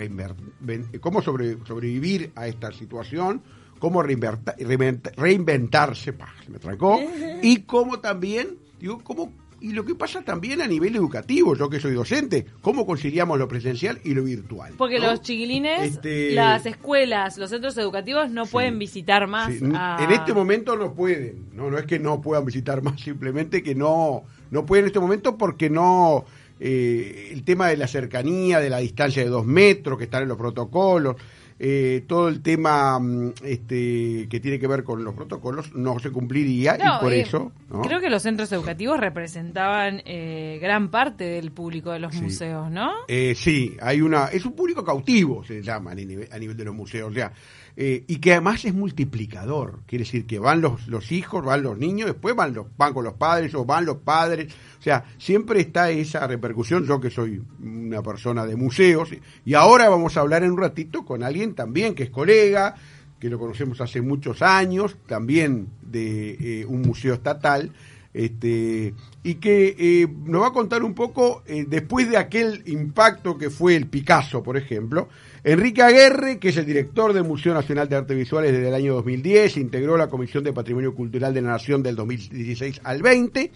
cómo 1.01 1.23
sobre- 1.23 1.59
sobrevivir 1.67 2.31
a 2.37 2.47
esta 2.47 2.73
situación, 2.73 3.43
cómo 3.79 4.03
reinverta- 4.03 4.57
reinvent- 4.59 5.13
reinventarse, 5.17 6.13
pa, 6.13 6.33
se 6.45 6.51
me 6.51 6.59
trancó, 6.59 6.99
y 7.43 7.63
cómo 7.63 8.01
también, 8.01 8.57
digo, 8.81 8.99
cómo 9.03 9.33
y 9.61 9.73
lo 9.73 9.85
que 9.85 9.97
pasa 9.97 10.23
también 10.23 10.63
a 10.63 10.69
nivel 10.69 10.95
educativo, 10.95 11.57
yo 11.57 11.69
que 11.69 11.81
soy 11.81 11.93
docente, 11.93 12.47
cómo 12.61 12.87
conciliamos 12.87 13.41
lo 13.41 13.49
presencial 13.49 13.99
y 14.05 14.15
lo 14.15 14.23
virtual. 14.23 14.75
Porque 14.79 15.01
¿no? 15.01 15.07
los 15.11 15.21
chiquilines, 15.21 15.95
Este- 15.95 16.31
las 16.31 16.65
escuelas, 16.65 17.37
los 17.39 17.51
centros 17.51 17.77
educativos 17.77 18.31
no 18.31 18.47
pueden 18.47 18.79
visitar 18.79 19.27
más. 19.27 19.53
Sí, 19.53 19.59
n- 19.65 19.77
a- 19.77 19.97
En 20.01 20.13
este 20.13 20.33
momento 20.33 20.77
no 20.77 20.95
pueden, 20.95 21.47
no, 21.55 21.73
no 21.73 21.77
es 21.79 21.87
que 21.87 21.99
no 21.99 22.21
puedan 22.21 22.45
visitar 22.45 22.83
más, 22.83 23.01
simplemente 23.01 23.61
que 23.61 23.75
no, 23.75 24.23
no 24.53 24.65
pueden 24.65 24.85
en 24.85 24.87
este 24.91 25.01
momento 25.01 25.37
porque 25.37 25.69
no, 25.69 26.25
eh, 26.61 27.31
el 27.33 27.43
tema 27.43 27.67
de 27.67 27.79
la 27.79 27.89
cercanía, 27.89 28.61
de 28.61 28.71
la 28.71 28.79
distancia 28.79 29.25
de 29.25 29.29
dos 29.29 29.45
metros 29.45 29.99
que 29.99 30.05
están 30.05 30.23
en 30.23 30.29
los 30.29 30.39
protocolos, 30.39 31.17
eh, 31.61 32.05
todo 32.07 32.29
el 32.29 32.41
tema 32.41 32.99
mm, 33.01 33.33
este, 33.45 34.29
que 34.31 34.41
tiene 34.41 34.59
que 34.59 34.67
ver 34.69 34.85
con 34.85 35.03
los 35.03 35.15
protocolos 35.15 35.75
no 35.75 35.99
se 35.99 36.11
cumpliría 36.11 36.77
No, 36.77 36.97
y 36.97 37.01
por 37.01 37.13
eh, 37.13 37.21
eso... 37.23 37.53
¿no? 37.71 37.83
Creo 37.83 38.01
que 38.01 38.11
los 38.11 38.23
centros 38.23 38.51
educativos 38.53 38.99
representaban 38.99 40.01
eh, 40.05 40.59
gran 40.63 40.91
parte 40.91 41.25
del 41.25 41.51
público 41.53 41.91
de 41.91 41.99
los 41.99 42.15
Sí. 42.15 42.23
museos, 42.23 42.71
¿no? 42.71 42.91
Eh, 43.09 43.35
sí, 43.35 43.77
hay 43.81 44.01
una, 44.01 44.27
es 44.27 44.45
un 44.47 44.53
público 44.53 44.85
cautivo, 44.85 45.45
se 45.45 45.63
llama 45.63 45.91
a 45.93 45.95
nivel, 45.95 46.29
a 46.31 46.39
nivel 46.39 46.57
de 46.57 46.65
los 46.65 46.75
museos, 46.75 47.11
o 47.11 47.15
sea, 47.15 47.33
eh, 47.81 48.03
y 48.09 48.17
que 48.17 48.33
además 48.33 48.65
es 48.65 48.75
multiplicador, 48.75 49.79
quiere 49.87 50.05
decir 50.05 50.27
que 50.27 50.41
van 50.41 50.61
los, 50.61 50.89
los 50.89 51.13
hijos, 51.13 51.45
van 51.45 51.63
los 51.63 51.79
niños, 51.79 52.09
después 52.09 52.35
van 52.35 52.53
los, 52.53 52.67
van 52.77 52.93
con 52.93 53.05
los 53.05 53.15
padres 53.15 53.55
o 53.55 53.65
van 53.65 53.85
los 53.85 53.99
padres, 53.99 54.53
o 54.81 54.83
sea, 54.83 55.05
siempre 55.17 55.61
está 55.61 55.89
esa 55.89 56.27
repercusión, 56.27 56.85
yo 56.85 57.01
que 57.01 57.09
soy 57.09 57.41
una 57.63 58.03
persona 58.03 58.47
de 58.47 58.57
museos, 58.57 59.11
y 59.45 59.55
ahora 59.55 59.89
vamos 59.89 60.17
a 60.17 60.23
hablar 60.23 60.43
en 60.43 60.51
un 60.51 60.59
ratito 60.59 61.05
con 61.05 61.23
alguien 61.23 61.55
también 61.55 61.95
que 61.95 62.03
es 62.03 62.11
colega, 62.11 62.75
que 63.21 63.31
lo 63.31 63.39
conocemos 63.39 63.81
hace 63.81 64.03
muchos 64.03 64.43
años, 64.43 64.97
también 65.07 65.69
de 65.81 66.63
eh, 66.63 66.67
un 66.67 66.83
museo 66.83 67.15
estatal, 67.15 67.71
este, 68.15 68.95
y 69.23 69.35
que 69.37 69.77
eh, 69.79 70.09
nos 70.25 70.43
va 70.43 70.49
a 70.49 70.53
contar 70.53 70.83
un 70.83 70.95
poco, 70.95 71.43
eh, 71.47 71.65
después 71.69 72.11
de 72.11 72.17
aquel 72.17 72.63
impacto 72.67 73.37
que 73.37 73.51
fue 73.51 73.77
el 73.77 73.87
Picasso, 73.87 74.43
por 74.43 74.57
ejemplo, 74.57 75.09
Enrique 75.45 75.83
Aguerre, 75.83 76.39
que 76.39 76.49
es 76.49 76.57
el 76.57 76.67
director 76.67 77.13
del 77.13 77.25
Museo 77.25 77.55
Nacional 77.55 77.89
de 77.89 77.97
Artes 77.97 78.17
Visuales 78.17 78.53
desde 78.53 78.69
el 78.69 78.75
año 78.75 78.95
2010, 78.95 79.57
integró 79.59 79.97
la 79.97 80.09
Comisión 80.09 80.45
de 80.45 80.53
Patrimonio 80.53 80.95
Cultural 80.95 81.33
de 81.33 81.43
la 81.43 81.51
Nación 81.51 81.83
del 81.83 81.97
2016 81.97 82.81
al 82.85 83.03
20 83.03 83.51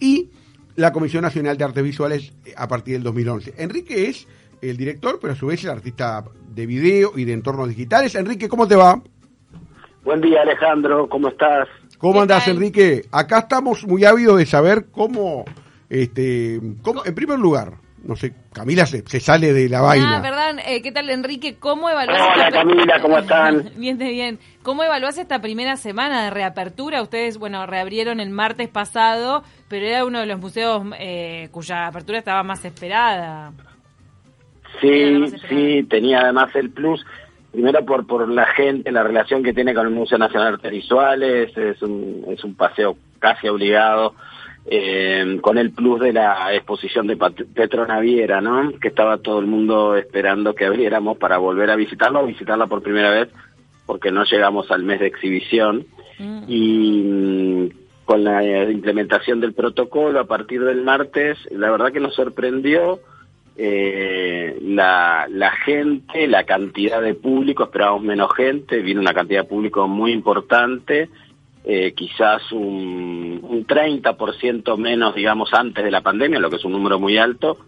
y 0.00 0.30
la 0.76 0.92
Comisión 0.92 1.22
Nacional 1.22 1.56
de 1.56 1.64
Artes 1.64 1.82
Visuales 1.84 2.32
eh, 2.44 2.54
a 2.56 2.68
partir 2.68 2.94
del 2.94 3.02
2011. 3.02 3.54
Enrique 3.58 4.08
es 4.08 4.26
el 4.62 4.76
director, 4.76 5.18
pero 5.20 5.32
a 5.32 5.36
su 5.36 5.46
vez 5.46 5.62
el 5.64 5.70
artista 5.70 6.24
de 6.48 6.66
video 6.66 7.12
y 7.16 7.24
de 7.24 7.32
entornos 7.32 7.68
digitales. 7.68 8.14
Enrique, 8.14 8.48
¿cómo 8.48 8.66
te 8.66 8.76
va? 8.76 9.00
Buen 10.04 10.20
día, 10.20 10.42
Alejandro, 10.42 11.08
¿cómo 11.08 11.28
estás? 11.28 11.68
¿Cómo 11.98 12.20
andás, 12.22 12.46
Enrique? 12.48 13.04
Acá 13.10 13.40
estamos 13.40 13.86
muy 13.86 14.04
ávidos 14.04 14.38
de 14.38 14.46
saber 14.46 14.86
cómo, 14.90 15.44
este, 15.88 16.60
cómo, 16.82 17.04
en 17.04 17.14
primer 17.14 17.38
lugar, 17.38 17.72
no 18.04 18.14
sé, 18.16 18.34
Camila 18.52 18.86
se, 18.86 19.02
se 19.06 19.18
sale 19.18 19.52
de 19.52 19.68
la 19.68 19.78
Ah, 19.78 19.82
vaina. 19.82 20.22
perdón, 20.22 20.60
eh, 20.64 20.80
¿qué 20.82 20.92
tal 20.92 21.08
Enrique? 21.10 21.56
¿Cómo 21.58 21.88
evaluás 21.90 22.20
Hola, 22.34 22.48
esta- 22.48 22.58
Camila, 22.60 23.00
¿cómo 23.00 23.18
están? 23.18 23.70
Bien, 23.76 23.98
de 23.98 24.10
bien. 24.10 24.38
¿Cómo 24.62 24.84
evaluás 24.84 25.18
esta 25.18 25.40
primera 25.40 25.76
semana 25.76 26.24
de 26.24 26.30
reapertura? 26.30 27.02
Ustedes, 27.02 27.38
bueno, 27.38 27.66
reabrieron 27.66 28.20
el 28.20 28.30
martes 28.30 28.68
pasado, 28.68 29.42
pero 29.68 29.86
era 29.86 30.04
uno 30.04 30.20
de 30.20 30.26
los 30.26 30.38
museos 30.38 30.82
eh, 30.98 31.48
cuya 31.50 31.86
apertura 31.86 32.18
estaba 32.18 32.42
más 32.42 32.64
esperada. 32.64 33.52
Sí, 34.80 35.26
sí, 35.48 35.82
tenía 35.88 36.20
además 36.20 36.50
el 36.54 36.70
plus, 36.70 37.04
primero 37.52 37.84
por, 37.84 38.06
por 38.06 38.28
la 38.28 38.46
gente, 38.46 38.90
la 38.92 39.02
relación 39.02 39.42
que 39.42 39.52
tiene 39.54 39.74
con 39.74 39.86
el 39.86 39.92
Museo 39.92 40.18
Nacional 40.18 40.48
de 40.48 40.54
Artes 40.54 40.72
Visuales, 40.72 41.56
es 41.56 41.80
un, 41.82 42.24
es 42.28 42.42
un 42.44 42.54
paseo 42.54 42.96
casi 43.18 43.48
obligado, 43.48 44.14
eh, 44.66 45.38
con 45.40 45.58
el 45.58 45.70
plus 45.70 46.00
de 46.00 46.12
la 46.12 46.52
exposición 46.52 47.06
de 47.06 47.16
Pat- 47.16 47.44
Petro 47.54 47.86
Naviera, 47.86 48.40
¿no? 48.40 48.72
Que 48.80 48.88
estaba 48.88 49.18
todo 49.18 49.38
el 49.38 49.46
mundo 49.46 49.96
esperando 49.96 50.54
que 50.54 50.66
abriéramos 50.66 51.16
para 51.18 51.38
volver 51.38 51.70
a 51.70 51.76
visitarlo, 51.76 52.20
o 52.20 52.26
visitarla 52.26 52.66
por 52.66 52.82
primera 52.82 53.10
vez, 53.10 53.28
porque 53.86 54.10
no 54.10 54.24
llegamos 54.24 54.70
al 54.70 54.82
mes 54.82 55.00
de 55.00 55.06
exhibición. 55.06 55.86
y 56.48 57.02
mm, 57.04 57.68
con 58.06 58.22
la 58.24 58.42
implementación 58.70 59.40
del 59.40 59.52
protocolo 59.52 60.18
a 60.20 60.24
partir 60.26 60.62
del 60.64 60.82
martes, 60.82 61.36
la 61.50 61.70
verdad 61.70 61.92
que 61.92 62.00
nos 62.00 62.14
sorprendió 62.14 63.00
eh, 63.58 64.58
la, 64.62 65.26
la 65.30 65.50
gente, 65.50 66.26
la 66.26 66.44
cantidad 66.44 67.00
de 67.00 67.14
público, 67.14 67.64
esperábamos 67.64 68.02
menos 68.02 68.34
gente, 68.34 68.80
vino 68.80 69.00
una 69.00 69.14
cantidad 69.14 69.42
de 69.42 69.48
público 69.48 69.88
muy 69.88 70.12
importante, 70.12 71.08
eh, 71.64 71.92
quizás 71.94 72.52
un, 72.52 73.40
un 73.42 73.66
30% 73.66 74.76
menos, 74.76 75.14
digamos, 75.14 75.52
antes 75.54 75.82
de 75.82 75.90
la 75.90 76.02
pandemia, 76.02 76.38
lo 76.38 76.50
que 76.50 76.56
es 76.56 76.64
un 76.64 76.72
número 76.72 77.00
muy 77.00 77.16
alto, 77.18 77.58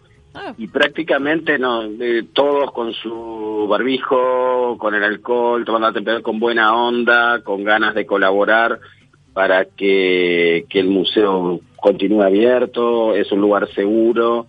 y 0.57 0.69
prácticamente 0.69 1.59
no 1.59 1.83
eh, 1.83 2.25
todos 2.33 2.71
con 2.73 2.93
su 2.93 3.67
barbijo, 3.69 4.77
con 4.79 4.95
el 4.95 5.03
alcohol, 5.03 5.65
tomando 5.65 5.89
la 5.89 5.95
temperatura 5.95 6.23
con 6.23 6.39
buena 6.39 6.77
onda, 6.77 7.41
con 7.43 7.65
ganas 7.65 7.95
de 7.95 8.07
colaborar 8.07 8.79
para 9.33 9.65
que, 9.65 10.67
que 10.69 10.81
el 10.81 10.89
museo 10.89 11.61
continúe 11.77 12.23
abierto, 12.23 13.15
es 13.15 13.33
un 13.33 13.41
lugar 13.41 13.69
seguro, 13.75 14.47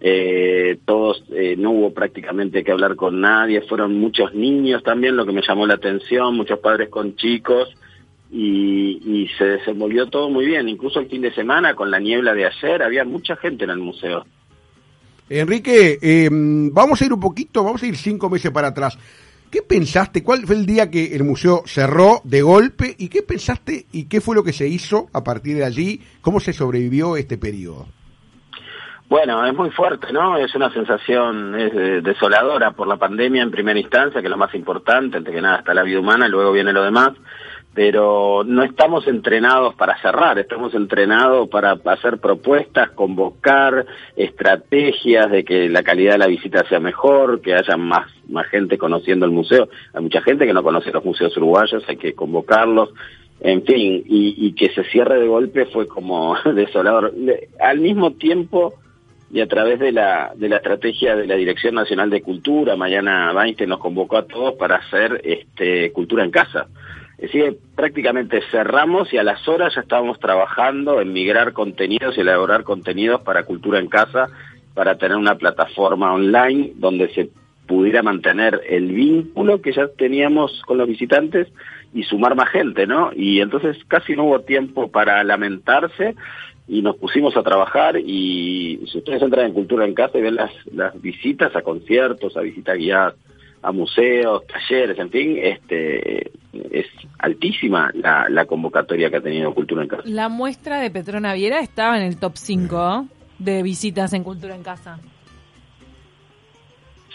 eh, 0.00 0.78
todos, 0.84 1.24
eh, 1.30 1.56
no 1.56 1.70
hubo 1.70 1.94
prácticamente 1.94 2.62
que 2.62 2.72
hablar 2.72 2.96
con 2.96 3.20
nadie, 3.20 3.62
fueron 3.62 3.98
muchos 3.98 4.34
niños 4.34 4.82
también, 4.82 5.16
lo 5.16 5.24
que 5.24 5.32
me 5.32 5.42
llamó 5.46 5.66
la 5.66 5.74
atención, 5.74 6.36
muchos 6.36 6.58
padres 6.58 6.88
con 6.88 7.16
chicos, 7.16 7.74
y, 8.30 9.28
se 9.38 9.44
desenvolvió 9.44 10.06
todo 10.06 10.30
muy 10.30 10.46
bien, 10.46 10.68
incluso 10.68 11.00
el 11.00 11.08
fin 11.08 11.22
de 11.22 11.32
semana 11.32 11.74
con 11.74 11.90
la 11.90 11.98
niebla 11.98 12.34
de 12.34 12.46
ayer, 12.46 12.82
había 12.82 13.04
mucha 13.04 13.36
gente 13.36 13.64
en 13.64 13.70
el 13.70 13.78
museo. 13.78 14.24
Enrique, 15.28 15.98
eh, 16.00 16.28
vamos 16.30 17.00
a 17.00 17.04
ir 17.04 17.12
un 17.12 17.20
poquito, 17.20 17.64
vamos 17.64 17.82
a 17.82 17.86
ir 17.86 17.96
cinco 17.96 18.30
meses 18.30 18.50
para 18.50 18.68
atrás. 18.68 18.98
¿Qué 19.50 19.62
pensaste? 19.62 20.22
¿Cuál 20.22 20.46
fue 20.46 20.56
el 20.56 20.66
día 20.66 20.90
que 20.90 21.14
el 21.14 21.24
museo 21.24 21.62
cerró 21.66 22.20
de 22.24 22.42
golpe? 22.42 22.94
¿Y 22.98 23.08
qué 23.08 23.22
pensaste 23.22 23.86
y 23.92 24.04
qué 24.04 24.20
fue 24.20 24.34
lo 24.34 24.44
que 24.44 24.52
se 24.52 24.68
hizo 24.68 25.08
a 25.12 25.22
partir 25.24 25.56
de 25.56 25.64
allí? 25.64 26.00
¿Cómo 26.20 26.40
se 26.40 26.52
sobrevivió 26.52 27.16
este 27.16 27.38
periodo? 27.38 27.86
Bueno, 29.08 29.46
es 29.46 29.54
muy 29.54 29.70
fuerte, 29.70 30.12
¿no? 30.12 30.36
Es 30.36 30.52
una 30.56 30.72
sensación 30.72 31.54
eh, 31.56 32.00
desoladora 32.02 32.72
por 32.72 32.88
la 32.88 32.96
pandemia 32.96 33.42
en 33.42 33.52
primera 33.52 33.78
instancia, 33.78 34.20
que 34.20 34.26
es 34.26 34.30
lo 34.30 34.36
más 34.36 34.52
importante, 34.54 35.18
antes 35.18 35.32
que 35.32 35.40
nada 35.40 35.58
está 35.58 35.74
la 35.74 35.84
vida 35.84 36.00
humana, 36.00 36.26
y 36.26 36.30
luego 36.30 36.50
viene 36.50 36.72
lo 36.72 36.82
demás, 36.82 37.12
pero 37.72 38.42
no 38.44 38.64
estamos 38.64 39.06
entrenados 39.06 39.76
para 39.76 39.96
cerrar, 40.00 40.40
estamos 40.40 40.74
entrenados 40.74 41.48
para 41.48 41.78
hacer 41.84 42.18
propuestas, 42.18 42.90
convocar 42.90 43.86
estrategias 44.16 45.30
de 45.30 45.44
que 45.44 45.68
la 45.68 45.84
calidad 45.84 46.12
de 46.12 46.18
la 46.18 46.26
visita 46.26 46.66
sea 46.68 46.80
mejor, 46.80 47.40
que 47.42 47.54
haya 47.54 47.76
más, 47.76 48.10
más 48.28 48.48
gente 48.48 48.76
conociendo 48.76 49.24
el 49.24 49.30
museo. 49.30 49.68
Hay 49.94 50.02
mucha 50.02 50.20
gente 50.22 50.46
que 50.46 50.54
no 50.54 50.64
conoce 50.64 50.90
los 50.90 51.04
museos 51.04 51.36
uruguayos, 51.36 51.84
hay 51.86 51.96
que 51.96 52.14
convocarlos. 52.14 52.92
En 53.38 53.62
fin, 53.62 54.02
y, 54.04 54.34
y 54.46 54.52
que 54.54 54.70
se 54.70 54.82
cierre 54.84 55.20
de 55.20 55.28
golpe 55.28 55.66
fue 55.66 55.86
como 55.86 56.34
desolador. 56.54 57.12
Al 57.60 57.78
mismo 57.78 58.12
tiempo, 58.12 58.74
y 59.30 59.40
a 59.40 59.48
través 59.48 59.78
de 59.80 59.92
la, 59.92 60.32
de 60.36 60.48
la 60.48 60.56
estrategia 60.56 61.16
de 61.16 61.26
la 61.26 61.34
Dirección 61.34 61.74
Nacional 61.74 62.10
de 62.10 62.22
Cultura, 62.22 62.76
Mariana 62.76 63.32
Weinstein 63.34 63.68
nos 63.68 63.80
convocó 63.80 64.18
a 64.18 64.26
todos 64.26 64.54
para 64.54 64.76
hacer 64.76 65.20
este, 65.24 65.92
cultura 65.92 66.24
en 66.24 66.30
casa. 66.30 66.68
Es 67.18 67.32
decir, 67.32 67.58
prácticamente 67.74 68.42
cerramos 68.50 69.12
y 69.12 69.18
a 69.18 69.22
las 69.22 69.48
horas 69.48 69.74
ya 69.74 69.80
estábamos 69.80 70.20
trabajando 70.20 71.00
en 71.00 71.12
migrar 71.12 71.52
contenidos 71.54 72.16
y 72.16 72.20
elaborar 72.20 72.62
contenidos 72.62 73.22
para 73.22 73.44
cultura 73.44 73.78
en 73.78 73.88
casa, 73.88 74.28
para 74.74 74.98
tener 74.98 75.16
una 75.16 75.36
plataforma 75.36 76.12
online 76.12 76.72
donde 76.76 77.08
se 77.14 77.30
pudiera 77.66 78.02
mantener 78.02 78.60
el 78.68 78.92
vínculo 78.92 79.60
que 79.60 79.72
ya 79.72 79.88
teníamos 79.88 80.62
con 80.66 80.78
los 80.78 80.86
visitantes 80.86 81.48
y 81.94 82.02
sumar 82.04 82.34
más 82.36 82.50
gente, 82.50 82.86
¿no? 82.86 83.10
Y 83.14 83.40
entonces 83.40 83.78
casi 83.88 84.14
no 84.14 84.24
hubo 84.24 84.40
tiempo 84.40 84.88
para 84.88 85.24
lamentarse 85.24 86.14
y 86.68 86.82
nos 86.82 86.96
pusimos 86.96 87.36
a 87.36 87.42
trabajar 87.42 87.96
y 87.96 88.84
si 88.90 88.98
ustedes 88.98 89.22
entran 89.22 89.46
en 89.46 89.52
Cultura 89.52 89.84
en 89.84 89.94
Casa 89.94 90.18
y 90.18 90.22
ven 90.22 90.34
las, 90.34 90.50
las 90.72 91.00
visitas 91.00 91.54
a 91.54 91.62
conciertos, 91.62 92.36
a 92.36 92.40
visitas 92.40 92.76
guiadas, 92.76 93.14
a 93.62 93.72
museos, 93.72 94.42
talleres, 94.46 94.98
en 94.98 95.10
fin, 95.10 95.38
este 95.40 96.30
es 96.52 96.86
altísima 97.18 97.90
la, 97.94 98.28
la 98.28 98.46
convocatoria 98.46 99.10
que 99.10 99.16
ha 99.16 99.20
tenido 99.20 99.54
Cultura 99.54 99.82
en 99.82 99.88
Casa. 99.88 100.02
La 100.06 100.28
muestra 100.28 100.80
de 100.80 100.90
Petrona 100.90 101.34
Viera 101.34 101.60
estaba 101.60 101.96
en 101.96 102.04
el 102.04 102.18
top 102.18 102.32
5 102.36 103.06
de 103.38 103.62
visitas 103.62 104.12
en 104.12 104.24
Cultura 104.24 104.54
en 104.54 104.62
Casa. 104.62 104.98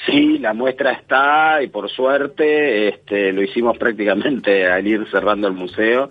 Sí, 0.05 0.39
la 0.39 0.53
muestra 0.53 0.93
está 0.93 1.61
y 1.61 1.67
por 1.67 1.89
suerte 1.89 2.87
este, 2.89 3.31
lo 3.33 3.41
hicimos 3.43 3.77
prácticamente 3.77 4.65
al 4.71 4.85
ir 4.87 5.05
cerrando 5.11 5.47
el 5.47 5.53
museo 5.53 6.09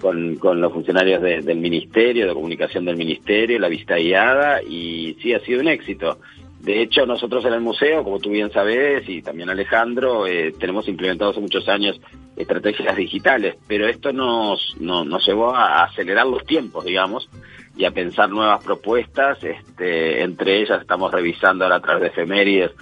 con, 0.00 0.36
con 0.36 0.60
los 0.60 0.72
funcionarios 0.72 1.22
de- 1.22 1.42
del 1.42 1.58
Ministerio, 1.58 2.26
de 2.26 2.34
Comunicación 2.34 2.84
del 2.84 2.96
Ministerio, 2.96 3.58
la 3.58 3.68
visita 3.68 3.96
guiada 3.96 4.62
y 4.62 5.16
sí, 5.22 5.34
ha 5.34 5.40
sido 5.40 5.60
un 5.60 5.68
éxito. 5.68 6.18
De 6.60 6.82
hecho, 6.82 7.06
nosotros 7.06 7.44
en 7.44 7.52
el 7.54 7.60
museo, 7.60 8.02
como 8.02 8.18
tú 8.18 8.30
bien 8.30 8.50
sabes, 8.50 9.08
y 9.08 9.22
también 9.22 9.48
Alejandro, 9.48 10.26
eh, 10.26 10.52
tenemos 10.58 10.88
implementado 10.88 11.30
hace 11.30 11.40
muchos 11.40 11.68
años 11.68 12.00
estrategias 12.36 12.96
digitales, 12.96 13.54
pero 13.68 13.86
esto 13.86 14.12
nos, 14.12 14.74
no- 14.80 15.04
nos 15.04 15.24
llevó 15.26 15.54
a 15.54 15.84
acelerar 15.84 16.26
los 16.26 16.44
tiempos, 16.44 16.84
digamos, 16.84 17.28
y 17.76 17.84
a 17.84 17.92
pensar 17.92 18.28
nuevas 18.30 18.62
propuestas. 18.64 19.38
Este, 19.44 20.22
entre 20.22 20.60
ellas 20.60 20.80
estamos 20.80 21.12
revisando 21.12 21.64
ahora 21.64 21.76
a 21.76 21.80
través 21.80 22.02
de 22.02 22.08
efemérides 22.08 22.72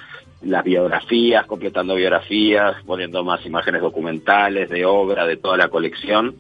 las 0.43 0.65
biografías, 0.65 1.47
completando 1.47 1.95
biografías, 1.95 2.77
poniendo 2.85 3.25
más 3.25 3.45
imágenes 3.47 3.83
documentales 3.83 4.69
de 4.69 4.85
obra, 4.85 5.27
de 5.27 5.37
toda 5.37 5.57
la 5.57 5.69
colección, 5.69 6.37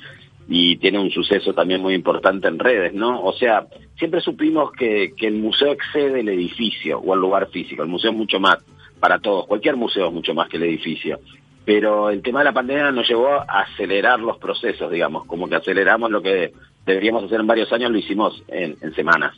y 0.48 0.76
tiene 0.76 0.98
un 0.98 1.10
suceso 1.10 1.54
también 1.54 1.80
muy 1.80 1.94
importante 1.94 2.46
en 2.46 2.58
redes, 2.58 2.94
¿no? 2.94 3.22
O 3.22 3.32
sea, 3.32 3.66
siempre 3.98 4.20
supimos 4.20 4.70
que, 4.72 5.12
que 5.16 5.26
el 5.26 5.34
museo 5.34 5.72
excede 5.72 6.20
el 6.20 6.28
edificio 6.28 7.00
o 7.00 7.14
el 7.14 7.20
lugar 7.20 7.48
físico, 7.48 7.82
el 7.82 7.88
museo 7.88 8.12
es 8.12 8.16
mucho 8.16 8.38
más 8.38 8.58
para 9.00 9.18
todos, 9.18 9.46
cualquier 9.46 9.76
museo 9.76 10.06
es 10.06 10.12
mucho 10.12 10.34
más 10.34 10.48
que 10.48 10.56
el 10.56 10.64
edificio. 10.64 11.18
Pero 11.64 12.10
el 12.10 12.22
tema 12.22 12.40
de 12.40 12.44
la 12.44 12.52
pandemia 12.52 12.92
nos 12.92 13.08
llevó 13.08 13.28
a 13.28 13.62
acelerar 13.62 14.20
los 14.20 14.38
procesos, 14.38 14.88
digamos, 14.90 15.26
como 15.26 15.48
que 15.48 15.56
aceleramos 15.56 16.12
lo 16.12 16.22
que 16.22 16.52
deberíamos 16.86 17.24
hacer 17.24 17.40
en 17.40 17.46
varios 17.48 17.72
años, 17.72 17.90
lo 17.90 17.98
hicimos 17.98 18.40
en, 18.46 18.76
en 18.80 18.94
semanas. 18.94 19.34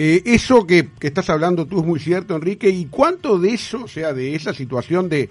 Eh, 0.00 0.22
eso 0.26 0.64
que, 0.64 0.90
que 0.96 1.08
estás 1.08 1.28
hablando 1.28 1.66
tú 1.66 1.80
es 1.80 1.84
muy 1.84 1.98
cierto, 1.98 2.36
Enrique. 2.36 2.70
¿Y 2.70 2.86
cuánto 2.86 3.36
de 3.36 3.50
eso, 3.54 3.82
o 3.82 3.88
sea, 3.88 4.12
de 4.12 4.36
esa 4.36 4.54
situación 4.54 5.08
de 5.08 5.28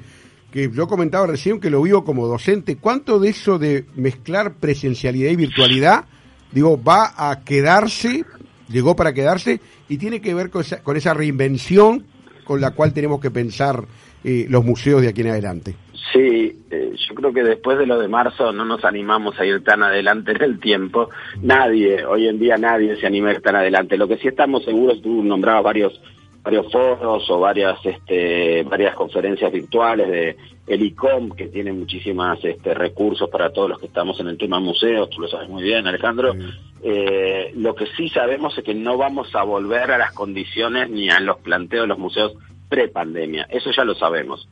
que 0.51 0.69
yo 0.69 0.89
comentaba 0.89 1.25
recién 1.25 1.61
que 1.61 1.69
lo 1.69 1.81
vivo 1.81 2.03
como 2.03 2.27
docente, 2.27 2.75
cuánto 2.75 3.17
de 3.17 3.29
eso 3.29 3.57
de 3.57 3.85
mezclar 3.95 4.55
presencialidad 4.55 5.31
y 5.31 5.37
virtualidad, 5.37 6.03
digo, 6.51 6.81
va 6.83 7.13
a 7.15 7.45
quedarse, 7.45 8.25
llegó 8.67 8.93
para 8.93 9.13
quedarse 9.13 9.61
y 9.87 9.97
tiene 9.97 10.19
que 10.19 10.33
ver 10.33 10.49
con 10.49 10.63
esa, 10.63 10.83
con 10.83 10.97
esa 10.97 11.13
reinvención 11.13 12.05
con 12.43 12.59
la 12.59 12.71
cual 12.71 12.91
tenemos 12.91 13.21
que 13.21 13.31
pensar 13.31 13.85
eh, 14.25 14.47
los 14.49 14.65
museos 14.65 15.01
de 15.01 15.07
aquí 15.07 15.21
en 15.21 15.27
adelante? 15.27 15.75
Sí, 16.13 16.63
eh, 16.71 16.93
yo 16.95 17.15
creo 17.15 17.33
que 17.33 17.43
después 17.43 17.77
de 17.77 17.85
lo 17.85 17.99
de 17.99 18.07
marzo 18.07 18.53
no 18.53 18.63
nos 18.63 18.85
animamos 18.85 19.37
a 19.39 19.45
ir 19.45 19.63
tan 19.63 19.83
adelante 19.83 20.31
en 20.31 20.41
el 20.41 20.59
tiempo. 20.59 21.09
Nadie, 21.41 22.05
hoy 22.05 22.27
en 22.27 22.39
día 22.39 22.57
nadie 22.57 22.95
se 22.95 23.07
anima 23.07 23.29
a 23.29 23.33
ir 23.33 23.41
tan 23.41 23.55
adelante. 23.55 23.97
Lo 23.97 24.07
que 24.07 24.17
sí 24.17 24.27
estamos 24.27 24.63
seguros, 24.63 25.01
tú 25.01 25.23
nombrabas 25.23 25.63
varios 25.63 26.01
varios 26.43 26.71
foros 26.71 27.29
o 27.29 27.39
varias 27.41 27.77
este, 27.85 28.63
varias 28.63 28.95
conferencias 28.95 29.51
virtuales 29.51 30.07
de 30.07 30.37
el 30.65 30.81
ICOM 30.81 31.31
que 31.31 31.47
tiene 31.47 31.73
muchísimas 31.73 32.43
este, 32.45 32.73
recursos 32.73 33.29
para 33.29 33.51
todos 33.51 33.69
los 33.69 33.79
que 33.79 33.87
estamos 33.87 34.17
en 34.21 34.27
el 34.27 34.37
tema 34.37 34.61
museos, 34.61 35.09
tú 35.09 35.19
lo 35.19 35.27
sabes 35.27 35.49
muy 35.49 35.63
bien 35.63 35.87
Alejandro. 35.87 36.33
Eh, 36.81 37.51
lo 37.55 37.75
que 37.75 37.87
sí 37.97 38.07
sabemos 38.09 38.57
es 38.57 38.63
que 38.63 38.73
no 38.73 38.97
vamos 38.97 39.35
a 39.35 39.43
volver 39.43 39.91
a 39.91 39.97
las 39.97 40.13
condiciones 40.13 40.89
ni 40.89 41.09
a 41.09 41.19
los 41.19 41.37
planteos 41.39 41.83
de 41.83 41.87
los 41.87 41.99
museos 41.99 42.33
pre-pandemia, 42.69 43.47
eso 43.49 43.71
ya 43.71 43.83
lo 43.83 43.95
sabemos. 43.95 44.47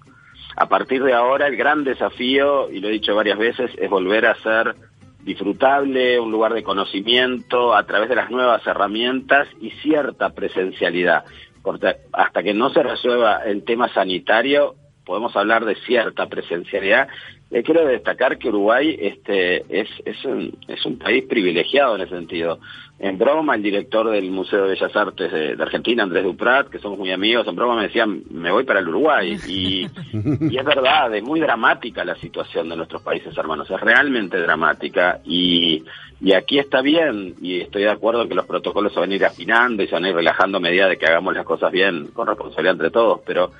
A 0.56 0.68
partir 0.68 1.04
de 1.04 1.14
ahora 1.14 1.48
el 1.48 1.58
gran 1.58 1.84
desafío, 1.84 2.70
y 2.72 2.80
lo 2.80 2.88
he 2.88 2.92
dicho 2.92 3.16
varias 3.16 3.38
veces, 3.38 3.72
es 3.78 3.90
volver 3.90 4.26
a 4.26 4.36
ser 4.36 4.76
disfrutable, 5.24 6.20
un 6.20 6.32
lugar 6.32 6.54
de 6.54 6.64
conocimiento 6.64 7.76
a 7.76 7.86
través 7.86 8.10
de 8.10 8.16
las 8.16 8.30
nuevas 8.30 8.66
herramientas 8.66 9.48
y 9.60 9.72
cierta 9.72 10.30
presencialidad. 10.30 11.26
Porque 11.62 11.98
hasta 12.14 12.44
que 12.44 12.54
no 12.54 12.70
se 12.70 12.84
resuelva 12.84 13.44
el 13.44 13.64
tema 13.64 13.90
sanitario, 13.90 14.76
podemos 15.06 15.36
hablar 15.36 15.66
de 15.66 15.76
cierta 15.86 16.28
presencialidad. 16.28 17.08
Eh, 17.52 17.64
quiero 17.64 17.86
destacar 17.86 18.38
que 18.38 18.50
Uruguay 18.50 18.98
este, 19.00 19.64
es, 19.70 19.88
es, 20.04 20.26
un, 20.26 20.58
es 20.68 20.86
un 20.86 20.98
país 20.98 21.24
privilegiado 21.26 21.96
en 21.96 22.02
ese 22.02 22.16
sentido. 22.16 22.60
En 22.98 23.18
broma, 23.18 23.56
el 23.56 23.62
director 23.62 24.10
del 24.10 24.32
Museo 24.32 24.64
de 24.64 24.70
Bellas 24.70 24.96
Artes 24.96 25.32
de, 25.32 25.56
de 25.56 25.64
Argentina, 25.64 26.04
Andrés 26.04 26.24
Duprat, 26.24 26.70
que 26.70 26.80
somos 26.80 26.98
muy 26.98 27.12
amigos, 27.12 27.46
en 27.48 27.56
broma 27.56 27.76
me 27.76 27.84
decía, 27.84 28.06
me 28.06 28.52
voy 28.52 28.64
para 28.64 28.80
el 28.80 28.88
Uruguay. 28.88 29.38
Y, 29.48 29.82
y 30.14 30.58
es 30.58 30.66
verdad, 30.66 31.14
es 31.14 31.24
muy 31.24 31.40
dramática 31.40 32.04
la 32.04 32.16
situación 32.16 32.70
de 32.70 32.78
nuestros 32.78 33.02
países 33.02 33.38
hermanos, 33.38 33.70
es 33.70 33.80
realmente 33.80 34.38
dramática. 34.40 35.20
Y, 35.26 35.84
y 36.22 36.34
aquí 36.34 36.58
está 36.58 36.82
bien, 36.82 37.36
y 37.42 37.62
estoy 37.62 37.84
de 37.84 37.92
acuerdo 37.92 38.24
en 38.24 38.30
que 38.30 38.36
los 38.36 38.46
protocolos 38.46 38.94
se 38.94 39.00
van 39.00 39.12
a 39.12 39.16
ir 39.16 39.26
afinando 39.26 39.84
y 39.84 39.88
se 39.88 39.94
van 39.94 40.06
a 40.06 40.10
ir 40.10 40.16
relajando 40.16 40.58
a 40.58 40.62
medida 40.62 40.88
de 40.88 40.98
que 40.98 41.06
hagamos 41.06 41.36
las 41.36 41.46
cosas 41.46 41.72
bien, 41.72 42.08
con 42.08 42.28
responsabilidad 42.28 42.74
entre 42.74 42.92
todos, 42.92 43.20
pero 43.26 43.52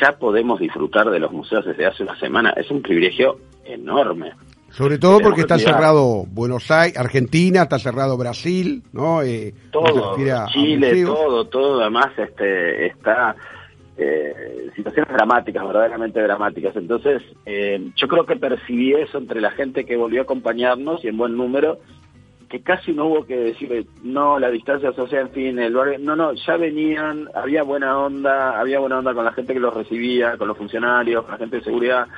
ya 0.00 0.12
podemos 0.18 0.60
disfrutar 0.60 1.10
de 1.10 1.18
los 1.20 1.32
museos 1.32 1.64
desde 1.64 1.86
hace 1.86 2.02
una 2.02 2.18
semana. 2.18 2.50
Es 2.56 2.70
un 2.70 2.82
privilegio 2.82 3.38
enorme. 3.64 4.32
Sobre 4.70 4.98
todo 4.98 5.18
porque 5.20 5.36
que 5.36 5.40
está 5.42 5.58
cerrado 5.58 6.24
Buenos 6.28 6.70
Aires, 6.70 6.98
Argentina, 6.98 7.62
está 7.62 7.78
cerrado 7.78 8.16
Brasil, 8.18 8.82
¿no? 8.92 9.22
Eh, 9.22 9.54
todo, 9.72 10.12
a- 10.14 10.46
Chile, 10.46 11.04
todo, 11.04 11.46
todo, 11.46 11.80
además 11.80 12.08
este, 12.18 12.86
está 12.86 13.34
eh, 13.96 14.70
situaciones 14.76 15.12
dramáticas, 15.12 15.66
verdaderamente 15.66 16.22
dramáticas. 16.22 16.76
Entonces, 16.76 17.22
eh, 17.46 17.90
yo 17.96 18.06
creo 18.08 18.24
que 18.26 18.36
percibí 18.36 18.92
eso 18.94 19.18
entre 19.18 19.40
la 19.40 19.50
gente 19.50 19.84
que 19.84 19.96
volvió 19.96 20.20
a 20.20 20.24
acompañarnos 20.24 21.02
y 21.04 21.08
en 21.08 21.16
buen 21.16 21.36
número, 21.36 21.78
que 22.48 22.62
casi 22.62 22.92
no 22.92 23.06
hubo 23.06 23.26
que 23.26 23.36
decir, 23.36 23.86
no, 24.02 24.38
la 24.38 24.50
distancia 24.50 24.92
social, 24.92 25.26
en 25.26 25.30
fin, 25.30 25.58
el 25.58 25.74
barrio, 25.74 25.98
no, 25.98 26.16
no, 26.16 26.32
ya 26.32 26.56
venían, 26.56 27.28
había 27.34 27.62
buena 27.62 27.98
onda, 27.98 28.58
había 28.58 28.80
buena 28.80 28.98
onda 28.98 29.12
con 29.12 29.24
la 29.24 29.32
gente 29.32 29.52
que 29.52 29.60
los 29.60 29.74
recibía, 29.74 30.36
con 30.36 30.48
los 30.48 30.56
funcionarios, 30.56 31.24
con 31.24 31.32
la 31.32 31.38
gente 31.38 31.56
de 31.56 31.64
seguridad, 31.64 32.08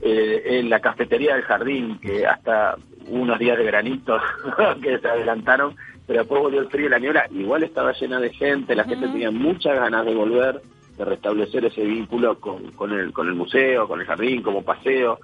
eh, 0.00 0.42
en 0.58 0.70
la 0.70 0.80
cafetería 0.80 1.34
del 1.34 1.44
jardín, 1.44 1.98
que 1.98 2.26
hasta 2.26 2.76
unos 3.08 3.38
días 3.38 3.58
de 3.58 3.64
granito 3.64 4.18
que 4.82 4.98
se 4.98 5.08
adelantaron, 5.08 5.76
pero 6.06 6.20
después 6.20 6.40
volvió 6.40 6.60
el 6.60 6.68
frío 6.68 6.86
y 6.86 6.90
la 6.90 6.98
niebla, 6.98 7.26
igual 7.30 7.62
estaba 7.62 7.92
llena 7.92 8.20
de 8.20 8.30
gente, 8.32 8.74
la 8.74 8.84
gente 8.84 9.08
tenía 9.08 9.30
muchas 9.30 9.78
ganas 9.78 10.06
de 10.06 10.14
volver, 10.14 10.62
de 10.96 11.04
restablecer 11.04 11.64
ese 11.66 11.82
vínculo 11.82 12.38
con, 12.40 12.70
con, 12.72 12.92
el, 12.92 13.12
con 13.12 13.28
el 13.28 13.34
museo, 13.34 13.86
con 13.86 14.00
el 14.00 14.06
jardín, 14.06 14.42
como 14.42 14.62
paseo, 14.62 15.18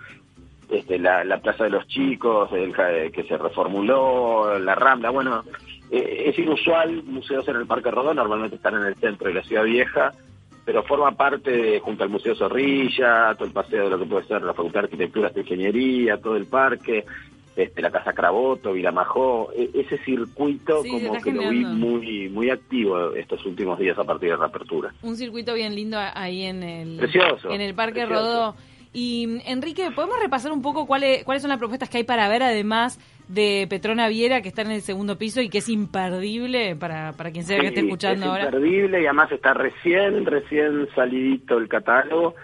este, 0.70 0.98
la, 0.98 1.24
la 1.24 1.38
Plaza 1.38 1.64
de 1.64 1.70
los 1.70 1.86
Chicos, 1.88 2.50
el 2.52 2.72
ja- 2.72 3.10
que 3.12 3.24
se 3.24 3.36
reformuló, 3.36 4.58
la 4.58 4.74
Rambla, 4.74 5.10
bueno, 5.10 5.42
eh, 5.90 6.24
es 6.26 6.38
inusual, 6.38 7.02
museos 7.04 7.46
en 7.48 7.56
el 7.56 7.66
Parque 7.66 7.90
Rodó 7.90 8.14
normalmente 8.14 8.56
están 8.56 8.74
en 8.76 8.84
el 8.86 8.94
centro 8.96 9.28
de 9.28 9.34
la 9.34 9.42
Ciudad 9.42 9.64
Vieja, 9.64 10.12
pero 10.64 10.82
forma 10.84 11.12
parte 11.12 11.50
de, 11.50 11.80
junto 11.80 12.04
al 12.04 12.10
Museo 12.10 12.34
Zorrilla, 12.34 13.34
todo 13.34 13.46
el 13.48 13.52
paseo 13.54 13.84
de 13.84 13.90
lo 13.90 13.98
que 13.98 14.04
puede 14.06 14.26
ser 14.26 14.42
la 14.42 14.54
Facultad 14.54 14.80
de 14.80 14.84
Arquitectura 14.86 15.32
e 15.34 15.40
Ingeniería, 15.40 16.18
todo 16.18 16.36
el 16.36 16.46
parque, 16.46 17.04
este, 17.56 17.82
la 17.82 17.90
Casa 17.90 18.12
Craboto, 18.12 18.72
Vilamajó, 18.72 19.50
e- 19.56 19.70
ese 19.74 19.98
circuito 20.04 20.82
Sí, 20.82 20.90
como 20.90 21.20
que 21.20 21.32
lo 21.32 21.50
vi 21.50 21.64
muy, 21.64 22.28
muy 22.28 22.50
activo 22.50 23.12
estos 23.14 23.44
últimos 23.44 23.78
días 23.78 23.98
a 23.98 24.04
partir 24.04 24.30
de 24.30 24.36
la 24.38 24.44
apertura. 24.46 24.94
Un 25.02 25.16
circuito 25.16 25.54
bien 25.54 25.74
lindo 25.74 25.98
ahí 26.14 26.42
en 26.44 26.62
el, 26.62 26.96
Precioso, 26.98 27.50
en 27.50 27.60
el 27.60 27.74
Parque 27.74 28.00
precioso. 28.06 28.22
Rodó. 28.22 28.54
Y 28.92 29.40
Enrique, 29.46 29.90
¿podemos 29.94 30.18
repasar 30.20 30.50
un 30.50 30.62
poco 30.62 30.86
cuáles 30.86 31.22
cuáles 31.24 31.42
son 31.42 31.48
las 31.50 31.58
propuestas 31.58 31.88
que 31.88 31.98
hay 31.98 32.04
para 32.04 32.28
ver, 32.28 32.42
además 32.42 32.98
de 33.28 33.66
Petrona 33.70 34.08
Viera, 34.08 34.42
que 34.42 34.48
está 34.48 34.62
en 34.62 34.72
el 34.72 34.80
segundo 34.80 35.16
piso 35.16 35.40
y 35.40 35.48
que 35.48 35.58
es 35.58 35.68
imperdible 35.68 36.74
para, 36.74 37.12
para 37.12 37.30
quien 37.30 37.44
sea 37.44 37.60
que 37.60 37.68
esté 37.68 37.80
Sí, 37.80 37.86
escuchando 37.86 38.26
es 38.26 38.30
ahora? 38.30 38.44
imperdible 38.46 39.00
y 39.00 39.04
además 39.06 39.30
está 39.30 39.54
recién, 39.54 40.26
recién 40.26 40.88
salidito 40.96 41.56
el 41.58 41.68
catálogo, 41.68 42.34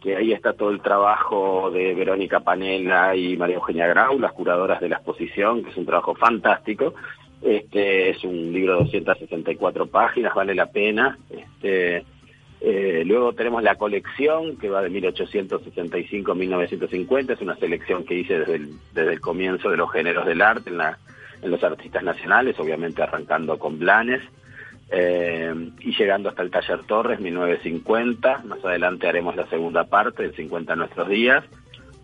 que 0.00 0.14
ahí 0.14 0.32
está 0.32 0.52
todo 0.52 0.70
el 0.70 0.80
trabajo 0.80 1.72
de 1.72 1.92
Verónica 1.94 2.38
Panela 2.40 3.16
y 3.16 3.36
María 3.36 3.56
Eugenia 3.56 3.88
Grau, 3.88 4.20
las 4.20 4.32
curadoras 4.32 4.80
de 4.80 4.88
la 4.90 4.96
exposición, 4.98 5.64
que 5.64 5.70
es 5.70 5.76
un 5.76 5.86
trabajo 5.86 6.14
fantástico. 6.14 6.94
Este 7.42 8.10
es 8.10 8.22
un 8.22 8.52
libro 8.52 8.74
de 8.74 8.84
264 8.84 9.86
páginas, 9.88 10.32
vale 10.34 10.54
la 10.54 10.66
pena. 10.66 11.18
Este, 11.30 12.04
eh, 12.60 13.04
luego 13.06 13.32
tenemos 13.34 13.62
la 13.62 13.76
colección 13.76 14.56
que 14.56 14.68
va 14.68 14.82
de 14.82 14.90
1865 14.90 16.32
a 16.32 16.34
1950, 16.34 17.32
es 17.32 17.40
una 17.40 17.56
selección 17.56 18.04
que 18.04 18.14
hice 18.14 18.40
desde 18.40 18.56
el, 18.56 18.70
desde 18.92 19.12
el 19.12 19.20
comienzo 19.20 19.70
de 19.70 19.76
los 19.76 19.92
géneros 19.92 20.26
del 20.26 20.42
arte 20.42 20.70
en, 20.70 20.78
la, 20.78 20.98
en 21.40 21.50
los 21.50 21.62
artistas 21.62 22.02
nacionales, 22.02 22.58
obviamente 22.58 23.02
arrancando 23.02 23.58
con 23.58 23.78
Blanes 23.78 24.22
eh, 24.90 25.54
y 25.80 25.96
llegando 25.96 26.30
hasta 26.30 26.42
el 26.42 26.50
Taller 26.50 26.82
Torres 26.84 27.20
1950. 27.20 28.42
Más 28.44 28.64
adelante 28.64 29.06
haremos 29.06 29.36
la 29.36 29.46
segunda 29.46 29.84
parte, 29.84 30.24
el 30.24 30.34
50 30.34 30.74
nuestros 30.74 31.08
días. 31.08 31.44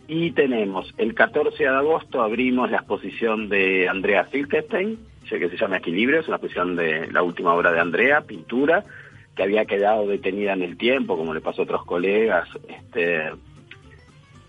Y 0.07 0.33
tenemos 0.33 0.93
el 0.99 1.15
14 1.15 1.65
de 1.65 1.69
agosto 1.69 2.23
abrimos 2.23 2.71
la 2.71 2.77
exposición 2.77 3.49
de 3.49 3.89
Andrea 3.89 4.29
Silkenstein, 4.31 4.99
que 5.29 5.49
se 5.49 5.57
llama 5.57 5.79
Equilibrio, 5.79 6.21
es 6.21 6.29
una 6.29 6.37
exposición 6.37 6.77
de 6.77 7.11
la 7.11 7.23
última 7.23 7.55
obra 7.55 7.73
de 7.73 7.81
Andrea, 7.81 8.21
pintura, 8.21 8.85
que 9.35 9.43
había 9.43 9.65
quedado 9.65 10.07
detenida 10.07 10.53
en 10.53 10.63
el 10.63 10.77
tiempo, 10.77 11.17
como 11.17 11.35
le 11.35 11.41
pasó 11.41 11.63
a 11.63 11.65
otros 11.65 11.85
colegas, 11.85 12.49
este, 12.69 13.31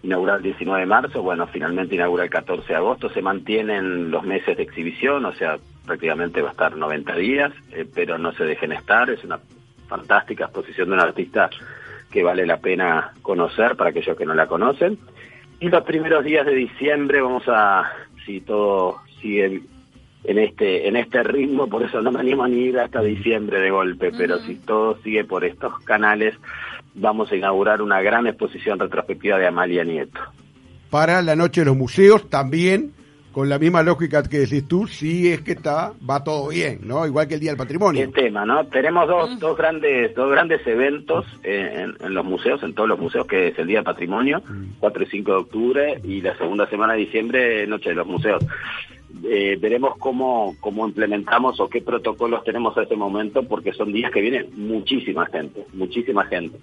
el 0.03 0.43
19 0.43 0.81
de 0.81 0.85
marzo, 0.85 1.23
bueno, 1.23 1.47
finalmente 1.47 1.95
inaugura 1.95 2.25
el 2.25 2.29
14 2.29 2.67
de 2.67 2.75
agosto, 2.75 3.09
se 3.09 3.21
mantienen 3.21 4.11
los 4.11 4.23
meses 4.23 4.55
de 4.55 4.63
exhibición, 4.63 5.25
o 5.25 5.33
sea, 5.33 5.57
prácticamente 5.85 6.41
va 6.41 6.49
a 6.49 6.51
estar 6.51 6.77
90 6.77 7.15
días, 7.15 7.51
eh, 7.71 7.85
pero 7.93 8.17
no 8.17 8.31
se 8.33 8.43
dejen 8.43 8.71
estar, 8.71 9.09
es 9.09 9.23
una 9.23 9.39
fantástica 9.87 10.45
exposición 10.45 10.89
de 10.89 10.93
un 10.95 10.99
artista 10.99 11.49
que 12.11 12.23
vale 12.23 12.45
la 12.45 12.57
pena 12.57 13.13
conocer 13.21 13.75
para 13.75 13.89
aquellos 13.89 14.17
que 14.17 14.25
no 14.25 14.35
la 14.35 14.47
conocen. 14.47 14.99
Y 15.59 15.69
los 15.69 15.83
primeros 15.83 16.23
días 16.23 16.45
de 16.45 16.53
diciembre 16.53 17.21
vamos 17.21 17.43
a, 17.47 17.91
si 18.25 18.41
todo 18.41 19.01
sigue 19.21 19.61
en 20.27 20.39
este 20.39 20.87
en 20.87 20.95
este 20.95 21.23
ritmo, 21.23 21.67
por 21.67 21.83
eso 21.83 22.01
no 22.01 22.11
me 22.11 22.19
animo 22.19 22.43
a 22.43 22.47
ni 22.47 22.65
ir 22.65 22.79
hasta 22.79 23.01
diciembre 23.01 23.59
de 23.59 23.69
golpe, 23.69 24.11
pero 24.17 24.39
si 24.39 24.55
todo 24.55 24.97
sigue 25.03 25.23
por 25.23 25.45
estos 25.45 25.79
canales, 25.83 26.35
vamos 26.95 27.31
a 27.31 27.35
inaugurar 27.35 27.81
una 27.81 28.01
gran 28.01 28.27
exposición 28.27 28.79
retrospectiva 28.79 29.37
de 29.37 29.47
Amalia 29.47 29.83
Nieto. 29.83 30.19
Para 30.89 31.21
la 31.21 31.35
noche 31.35 31.61
de 31.61 31.65
los 31.65 31.77
museos 31.77 32.29
también, 32.29 32.93
con 33.35 33.49
la 33.49 33.59
misma 33.59 33.83
lógica 33.83 34.23
que 34.23 34.39
decís 34.39 34.65
tú, 34.65 34.87
si 34.87 35.29
es 35.29 35.41
que 35.41 35.51
está, 35.51 35.91
va 36.09 36.23
todo 36.23 36.47
bien, 36.47 36.79
¿no? 36.83 37.05
Igual 37.05 37.27
que 37.27 37.33
el 37.33 37.41
Día 37.41 37.51
del 37.51 37.57
Patrimonio. 37.57 38.01
El 38.01 38.13
tema, 38.13 38.45
¿no? 38.45 38.65
Tenemos 38.67 39.09
dos, 39.09 39.37
dos 39.39 39.57
grandes 39.57 40.15
dos 40.15 40.31
grandes 40.31 40.65
eventos 40.65 41.25
en, 41.43 41.95
en 41.99 42.13
los 42.13 42.23
museos, 42.23 42.63
en 42.63 42.73
todos 42.73 42.87
los 42.87 42.97
museos, 42.97 43.27
que 43.27 43.49
es 43.49 43.59
el 43.59 43.67
Día 43.67 43.79
del 43.79 43.83
Patrimonio, 43.83 44.41
4 44.79 45.03
y 45.03 45.05
5 45.07 45.31
de 45.31 45.37
octubre, 45.37 45.99
y 46.05 46.21
la 46.21 46.37
segunda 46.37 46.65
semana 46.69 46.93
de 46.93 46.99
diciembre, 46.99 47.67
Noche 47.67 47.89
de 47.89 47.95
los 47.95 48.07
Museos. 48.07 48.41
Eh, 49.23 49.57
veremos 49.59 49.97
cómo, 49.97 50.55
cómo 50.59 50.87
implementamos 50.87 51.59
o 51.59 51.69
qué 51.69 51.81
protocolos 51.81 52.43
tenemos 52.43 52.77
a 52.77 52.83
ese 52.83 52.95
momento, 52.95 53.43
porque 53.43 53.71
son 53.73 53.93
días 53.93 54.11
que 54.11 54.21
viene 54.21 54.45
muchísima 54.53 55.25
gente, 55.27 55.65
muchísima 55.73 56.25
gente. 56.25 56.57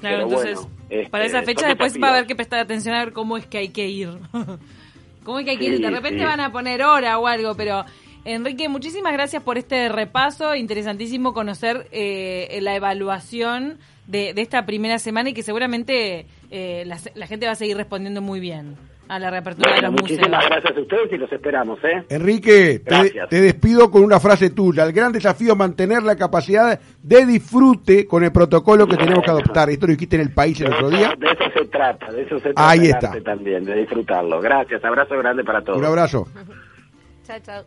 Claro, 0.00 0.16
Pero 0.16 0.22
entonces, 0.24 0.56
bueno, 0.56 0.76
este, 0.90 1.10
para 1.10 1.24
esa 1.24 1.42
fecha 1.42 1.66
después 1.66 2.00
va 2.02 2.08
a 2.08 2.10
haber 2.10 2.26
que 2.26 2.36
prestar 2.36 2.60
atención 2.60 2.94
a 2.94 3.04
ver 3.04 3.12
cómo 3.12 3.36
es 3.36 3.46
que 3.46 3.58
hay 3.58 3.68
que 3.68 3.88
ir. 3.88 4.10
cómo 5.24 5.38
es 5.38 5.44
que 5.44 5.52
hay 5.52 5.58
que 5.58 5.64
ir. 5.64 5.80
De 5.80 5.90
repente 5.90 6.18
sí. 6.18 6.24
van 6.24 6.40
a 6.40 6.52
poner 6.52 6.82
hora 6.82 7.18
o 7.18 7.26
algo, 7.26 7.54
pero 7.54 7.84
Enrique, 8.24 8.68
muchísimas 8.68 9.12
gracias 9.14 9.42
por 9.42 9.56
este 9.56 9.88
repaso. 9.88 10.54
Interesantísimo 10.54 11.32
conocer 11.32 11.88
eh, 11.92 12.58
la 12.60 12.76
evaluación 12.76 13.78
de, 14.06 14.34
de 14.34 14.42
esta 14.42 14.66
primera 14.66 14.98
semana 14.98 15.30
y 15.30 15.32
que 15.32 15.42
seguramente 15.42 16.26
eh, 16.50 16.84
la, 16.86 16.98
la 17.14 17.26
gente 17.26 17.46
va 17.46 17.52
a 17.52 17.56
seguir 17.56 17.76
respondiendo 17.76 18.20
muy 18.20 18.40
bien 18.40 18.76
a 19.08 19.18
la 19.18 19.30
reapertura 19.30 19.70
Bueno, 19.72 19.76
de 19.76 19.82
los 19.82 19.92
museos. 20.02 20.18
muchísimas 20.18 20.46
gracias 20.46 20.76
a 20.76 20.80
ustedes 20.80 21.12
y 21.12 21.16
los 21.18 21.32
esperamos, 21.32 21.78
¿eh? 21.84 22.04
Enrique, 22.08 22.80
te, 23.28 23.40
despido 23.40 23.90
con 23.90 24.02
una 24.02 24.18
frase 24.20 24.50
tuya. 24.50 24.84
El 24.84 24.92
gran 24.92 25.12
desafío 25.12 25.52
es 25.52 25.58
mantener 25.58 26.02
la 26.02 26.16
capacidad 26.16 26.80
de 27.02 27.26
disfrute 27.26 28.06
con 28.06 28.24
el 28.24 28.32
protocolo 28.32 28.86
que 28.86 28.96
tenemos 28.96 29.22
que 29.24 29.30
adoptar. 29.30 29.68
Esto 29.70 29.86
lo 29.86 29.92
dijiste 29.92 30.16
en 30.16 30.22
el 30.22 30.32
país 30.32 30.60
el 30.60 30.72
otro 30.72 30.90
día. 30.90 31.12
De 31.18 31.26
eso 31.26 31.44
se 31.56 31.64
trata, 31.66 32.10
de 32.12 32.22
eso 32.22 32.36
se 32.36 32.52
trata 32.54 32.70
Ahí 32.70 32.86
está. 32.86 33.12
también, 33.22 33.64
de 33.64 33.74
disfrutarlo. 33.74 34.40
Gracias, 34.40 34.84
abrazo 34.84 35.16
grande 35.18 35.44
para 35.44 35.62
todos. 35.62 35.78
Un 35.78 35.84
abrazo. 35.84 36.26
Chao, 37.26 37.38
chao. 37.40 37.64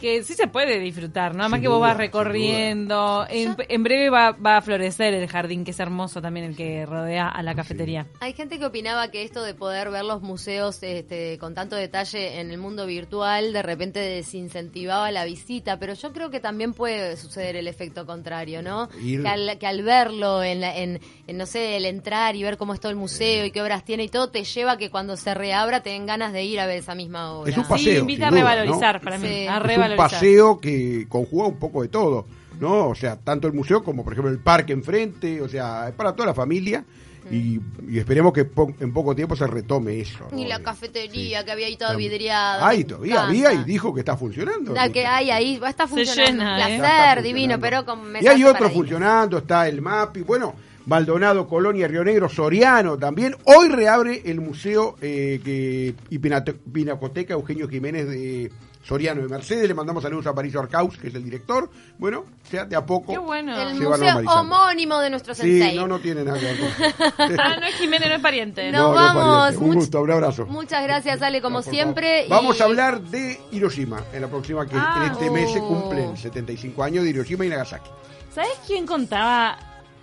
Que 0.00 0.22
sí 0.22 0.34
se 0.34 0.46
puede 0.46 0.78
disfrutar, 0.78 1.34
¿no? 1.34 1.42
Además 1.42 1.58
Sin 1.58 1.62
que 1.62 1.68
vos 1.68 1.78
duda, 1.78 1.88
vas 1.88 1.96
recorriendo. 1.96 3.26
En, 3.28 3.56
en 3.68 3.82
breve 3.82 4.10
va, 4.10 4.32
va 4.32 4.56
a 4.58 4.62
florecer 4.62 5.14
el 5.14 5.28
jardín, 5.28 5.64
que 5.64 5.72
es 5.72 5.80
hermoso 5.80 6.20
también 6.22 6.46
el 6.46 6.56
que 6.56 6.86
rodea 6.86 7.28
a 7.28 7.42
la 7.42 7.54
cafetería. 7.54 8.06
Hay 8.20 8.32
gente 8.32 8.58
que 8.58 8.66
opinaba 8.66 9.10
que 9.10 9.22
esto 9.22 9.42
de 9.42 9.54
poder 9.54 9.90
ver 9.90 10.04
los 10.04 10.22
museos 10.22 10.82
este, 10.82 11.38
con 11.38 11.54
tanto 11.54 11.76
detalle 11.76 12.40
en 12.40 12.50
el 12.50 12.58
mundo 12.58 12.86
virtual 12.86 13.52
de 13.52 13.62
repente 13.62 14.00
desincentivaba 14.00 15.10
la 15.10 15.24
visita, 15.24 15.78
pero 15.78 15.94
yo 15.94 16.12
creo 16.12 16.30
que 16.30 16.40
también 16.40 16.72
puede 16.74 17.16
suceder 17.16 17.56
el 17.56 17.66
efecto 17.68 18.06
contrario, 18.06 18.62
¿no? 18.62 18.88
Ir- 19.00 19.22
Que 19.22 19.28
al, 19.28 19.58
que 19.58 19.66
al 19.66 19.82
verlo, 19.82 20.42
en, 20.42 20.60
la- 20.60 20.76
en, 20.76 21.00
en, 21.26 21.36
no 21.36 21.46
sé, 21.46 21.76
el 21.76 21.84
entrar 21.86 22.36
y 22.36 22.42
ver 22.42 22.56
cómo 22.56 22.74
es 22.74 22.80
todo 22.80 22.90
el 22.90 22.96
museo 22.96 23.44
y 23.44 23.50
qué 23.50 23.60
obras 23.62 23.84
tiene 23.84 24.04
y 24.04 24.08
todo, 24.08 24.30
te 24.30 24.44
lleva 24.44 24.72
a 24.72 24.76
que 24.76 24.90
cuando 24.90 25.16
se 25.16 25.34
reabra 25.34 25.82
te 25.82 25.90
den 25.90 26.06
ganas 26.06 26.32
de 26.32 26.44
ir 26.44 26.60
a 26.60 26.66
ver 26.66 26.78
esa 26.78 26.94
misma 26.94 27.32
obra. 27.32 27.50
Es 27.50 27.58
un 27.58 27.64
paseo. 27.64 27.92
Sí, 27.94 27.98
invita 27.98 28.28
sin 28.28 28.38
a 28.38 28.40
duda, 28.40 28.54
revalorizar 28.54 28.94
¿no? 28.96 29.00
para 29.02 29.18
mí. 29.18 29.28
Sí. 29.28 29.46
A 29.46 29.56
Es 29.56 29.62
un 29.90 29.96
paseo 29.96 30.58
que 30.60 31.06
conjuga 31.08 31.48
un 31.48 31.58
poco 31.58 31.82
de 31.82 31.88
todo, 31.88 32.26
¿no? 32.60 32.88
O 32.88 32.94
sea, 32.94 33.16
tanto 33.16 33.46
el 33.46 33.52
museo 33.54 33.82
como, 33.82 34.04
por 34.04 34.12
ejemplo, 34.12 34.30
el 34.32 34.38
parque 34.38 34.72
enfrente, 34.72 35.40
o 35.40 35.48
sea, 35.48 35.88
es 35.88 35.94
para 35.94 36.12
toda 36.12 36.26
la 36.26 36.34
familia 36.34 36.84
y, 37.30 37.60
y 37.86 37.98
esperemos 37.98 38.32
que 38.32 38.46
po- 38.46 38.72
en 38.80 38.90
poco 38.92 39.14
tiempo 39.14 39.36
se 39.36 39.46
retome 39.46 40.00
eso. 40.00 40.26
¿no? 40.32 40.38
Y 40.38 40.46
la 40.46 40.62
cafetería 40.62 41.44
que 41.44 41.50
había 41.52 41.66
ahí 41.66 41.76
toda 41.76 41.94
vidriada. 41.94 42.66
Ay, 42.66 42.84
todavía 42.84 43.14
encanta. 43.16 43.28
había 43.28 43.52
y 43.52 43.64
dijo 43.64 43.92
que 43.92 44.00
está 44.00 44.16
funcionando. 44.16 44.72
La 44.72 44.88
que 44.90 45.04
hay 45.06 45.30
ahí, 45.30 45.58
va 45.58 45.66
a 45.66 45.70
estar 45.70 45.88
Se 45.88 45.94
funcionando. 45.94 46.42
llena, 46.42 46.54
¿eh? 46.70 46.78
placer, 46.78 47.18
está 47.18 47.22
divino, 47.22 47.54
funcionando. 47.58 47.60
pero 47.60 47.84
con 47.84 48.22
Y 48.24 48.26
hay 48.26 48.44
otro 48.44 48.70
funcionando, 48.70 49.38
está 49.38 49.68
el 49.68 49.82
MAPI, 49.82 50.22
bueno, 50.22 50.54
Maldonado, 50.86 51.46
Colonia, 51.46 51.86
Río 51.86 52.02
Negro, 52.02 52.30
Soriano 52.30 52.96
también. 52.96 53.36
Hoy 53.44 53.68
reabre 53.68 54.22
el 54.24 54.40
museo 54.40 54.96
eh, 55.02 55.38
que, 55.44 55.94
y 56.08 56.18
Pinacoteca 56.18 57.34
Eugenio 57.34 57.68
Jiménez 57.68 58.08
de 58.08 58.50
Soriano 58.88 59.20
de 59.20 59.28
Mercedes. 59.28 59.68
Le 59.68 59.74
mandamos 59.74 60.02
saludos 60.02 60.26
a 60.28 60.34
Patricio 60.34 60.60
Arcaus, 60.60 60.96
que 60.96 61.08
es 61.08 61.14
el 61.14 61.22
director. 61.22 61.68
Bueno, 61.98 62.20
o 62.20 62.50
sea, 62.50 62.64
de 62.64 62.74
a 62.74 62.86
poco 62.86 63.12
Qué 63.12 63.18
bueno. 63.18 63.54
El 63.60 63.74
museo 63.74 64.22
homónimo 64.26 64.98
de 65.00 65.10
nuestro 65.10 65.34
Sí, 65.34 65.58
sensei. 65.58 65.76
no, 65.76 65.86
no 65.86 65.98
tiene 65.98 66.24
nada 66.24 66.38
que 66.38 66.46
ver 66.46 66.58
con 66.58 67.38
Ah, 67.40 67.56
no 67.60 67.66
es 67.66 67.74
Jiménez, 67.74 68.08
no 68.08 68.14
es 68.14 68.22
pariente. 68.22 68.72
No. 68.72 68.78
Nos 68.92 68.94
no 68.96 69.06
es 69.08 69.14
vamos. 69.14 69.36
pariente. 69.44 69.64
Un 69.64 69.70
Much- 69.70 69.74
gusto, 69.74 70.00
un 70.00 70.10
abrazo. 70.10 70.46
Muchas 70.46 70.82
gracias, 70.84 71.20
Ale, 71.20 71.42
como 71.42 71.58
No, 71.58 71.62
siempre. 71.62 72.26
Vamos 72.30 72.60
a 72.62 72.64
hablar 72.64 73.02
de 73.02 73.38
Hiroshima 73.52 74.02
en 74.14 74.22
la 74.22 74.28
próxima, 74.28 74.66
que 74.66 74.76
Ah. 74.78 75.02
en 75.04 75.12
este 75.12 75.30
mes 75.30 75.52
se 75.52 75.60
Oh. 75.60 75.68
cumplen 75.68 76.16
75 76.16 76.82
años 76.82 77.04
de 77.04 77.10
Hiroshima 77.10 77.44
y 77.44 77.50
Nagasaki. 77.50 77.90
¿Sabes 78.34 78.58
quién 78.66 78.86
contaba 78.86 79.58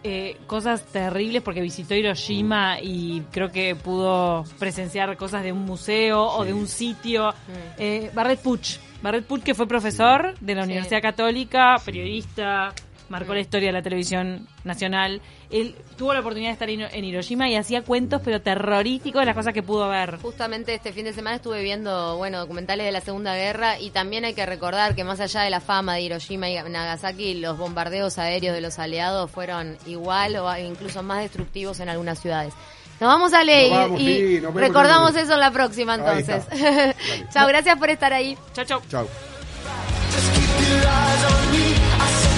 eh, 0.07 0.37
cosas 0.45 0.85
terribles 0.85 1.41
porque 1.41 1.61
visitó 1.61 1.95
Hiroshima 1.95 2.79
y 2.79 3.23
creo 3.31 3.51
que 3.51 3.75
pudo 3.75 4.43
presenciar 4.59 5.17
cosas 5.17 5.41
de 5.41 5.51
un 5.51 5.65
museo 5.65 6.21
o 6.21 6.45
de 6.45 6.53
un 6.53 6.67
sitio? 6.67 7.33
Eh, 7.79 8.11
Barrett 8.13 8.39
Puch. 8.39 8.77
Barrett 9.01 9.25
Puch, 9.25 9.41
que 9.41 9.55
fue 9.55 9.67
profesor 9.67 10.35
de 10.39 10.53
la. 10.53 10.63
Universidad 10.63 11.01
Católica, 11.01 11.77
periodista, 11.83 12.71
marcó 13.09 13.33
la 13.33 13.39
historia 13.39 13.69
de 13.69 13.73
la 13.73 13.81
televisión 13.81 14.47
nacional. 14.63 15.21
Él 15.49 15.75
tuvo 15.97 16.13
la 16.13 16.21
oportunidad 16.21 16.49
de 16.49 16.53
estar 16.53 16.69
en 16.69 17.05
Hiroshima 17.05 17.49
y 17.49 17.55
hacía 17.55 17.83
cuentos, 17.83 18.21
pero 18.23 18.41
terroríficos 18.41 19.21
de 19.21 19.25
las 19.25 19.35
cosas 19.35 19.53
que 19.53 19.63
pudo 19.63 19.87
ver. 19.89 20.17
Justamente 20.21 20.73
este 20.73 20.91
fin 20.91 21.05
de 21.05 21.13
semana 21.13 21.37
estuve 21.37 21.61
viendo, 21.61 22.17
bueno, 22.17 22.39
documentales 22.39 22.85
de 22.85 22.91
la 22.91 23.01
Segunda 23.01 23.35
Guerra 23.35 23.79
y 23.79 23.91
también 23.91 24.25
hay 24.25 24.33
que 24.33 24.45
recordar 24.45 24.95
que 24.95 25.03
más 25.03 25.19
allá 25.19 25.41
de 25.41 25.49
la 25.49 25.59
fama 25.61 25.95
de 25.95 26.01
Hiroshima 26.01 26.49
y 26.49 26.55
Nagasaki, 26.55 27.35
los 27.35 27.57
bombardeos 27.57 28.17
aéreos 28.17 28.55
de 28.55 28.61
los 28.61 28.79
aliados 28.79 29.29
fueron 29.31 29.77
igual 29.85 30.35
o 30.37 30.57
incluso 30.57 31.03
más 31.03 31.21
destructivos 31.21 31.79
en 31.79 31.89
algunas 31.89 32.19
ciudades. 32.19 32.53
Nos 32.99 33.09
vamos 33.09 33.33
a 33.33 33.43
leer 33.43 33.71
Nos 33.71 33.79
vamos, 33.79 34.01
y 34.01 34.05
sí, 34.05 34.33
nos 34.35 34.53
vemos 34.53 34.61
recordamos 34.61 35.15
eso 35.15 35.33
en 35.33 35.39
la 35.39 35.51
próxima 35.51 35.95
entonces. 35.95 36.45
Chao, 37.33 37.47
gracias 37.47 37.77
por 37.77 37.89
estar 37.89 38.13
ahí. 38.13 38.37
Chao, 38.53 38.65
chao. 38.65 38.81
Chao. 38.89 39.07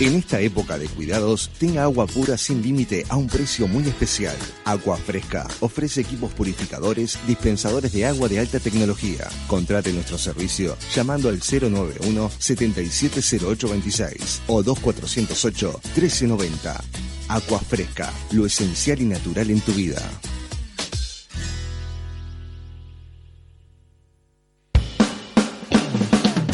En 0.00 0.14
esta 0.14 0.40
época 0.40 0.78
de 0.78 0.88
cuidados, 0.88 1.50
tenga 1.58 1.82
agua 1.82 2.06
pura 2.06 2.38
sin 2.38 2.62
límite 2.62 3.04
a 3.10 3.18
un 3.18 3.26
precio 3.26 3.68
muy 3.68 3.86
especial. 3.86 4.34
Agua 4.64 4.96
Fresca 4.96 5.46
ofrece 5.60 6.00
equipos 6.00 6.32
purificadores, 6.32 7.18
dispensadores 7.26 7.92
de 7.92 8.06
agua 8.06 8.30
de 8.30 8.38
alta 8.38 8.58
tecnología. 8.60 9.28
Contrate 9.46 9.92
nuestro 9.92 10.16
servicio 10.16 10.74
llamando 10.94 11.28
al 11.28 11.40
091 11.40 12.30
770826 12.38 14.40
o 14.46 14.62
2408 14.62 15.80
1390. 15.94 16.82
Agua 17.28 17.58
Fresca, 17.58 18.10
lo 18.32 18.46
esencial 18.46 19.02
y 19.02 19.04
natural 19.04 19.50
en 19.50 19.60
tu 19.60 19.72
vida. 19.72 20.00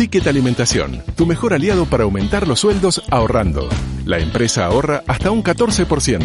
Ticket 0.07 0.29
Alimentación, 0.29 1.03
tu 1.17 1.27
mejor 1.27 1.53
aliado 1.53 1.85
para 1.85 2.05
aumentar 2.05 2.47
los 2.47 2.61
sueldos 2.61 3.03
ahorrando. 3.11 3.69
La 4.05 4.21
empresa 4.21 4.65
ahorra 4.65 5.03
hasta 5.09 5.33
un 5.33 5.43
14%. 5.43 6.25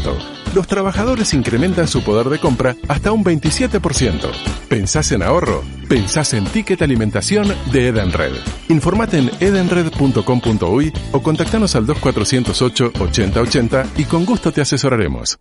Los 0.53 0.67
trabajadores 0.67 1.34
incrementan 1.34 1.88
su 1.88 2.03
poder 2.03 2.29
de 2.29 2.38
compra 2.38 2.75
hasta 2.88 3.11
un 3.11 3.25
27%. 3.25 4.29
¿Pensás 4.69 5.11
en 5.13 5.23
ahorro? 5.23 5.63
Pensás 5.89 6.36
en 6.36 6.45
Ticket 6.45 6.84
Alimentación 6.84 7.47
de 7.71 7.88
Edenred. 7.88 8.34
Informate 8.69 9.17
en 9.17 9.32
edenred.com.uy 9.39 10.93
o 11.11 11.23
contactanos 11.23 11.75
al 11.75 11.88
2408 11.88 12.91
8080 12.99 13.88
y 13.97 14.03
con 14.03 14.25
gusto 14.25 14.51
te 14.51 14.61
asesoraremos. 14.61 15.39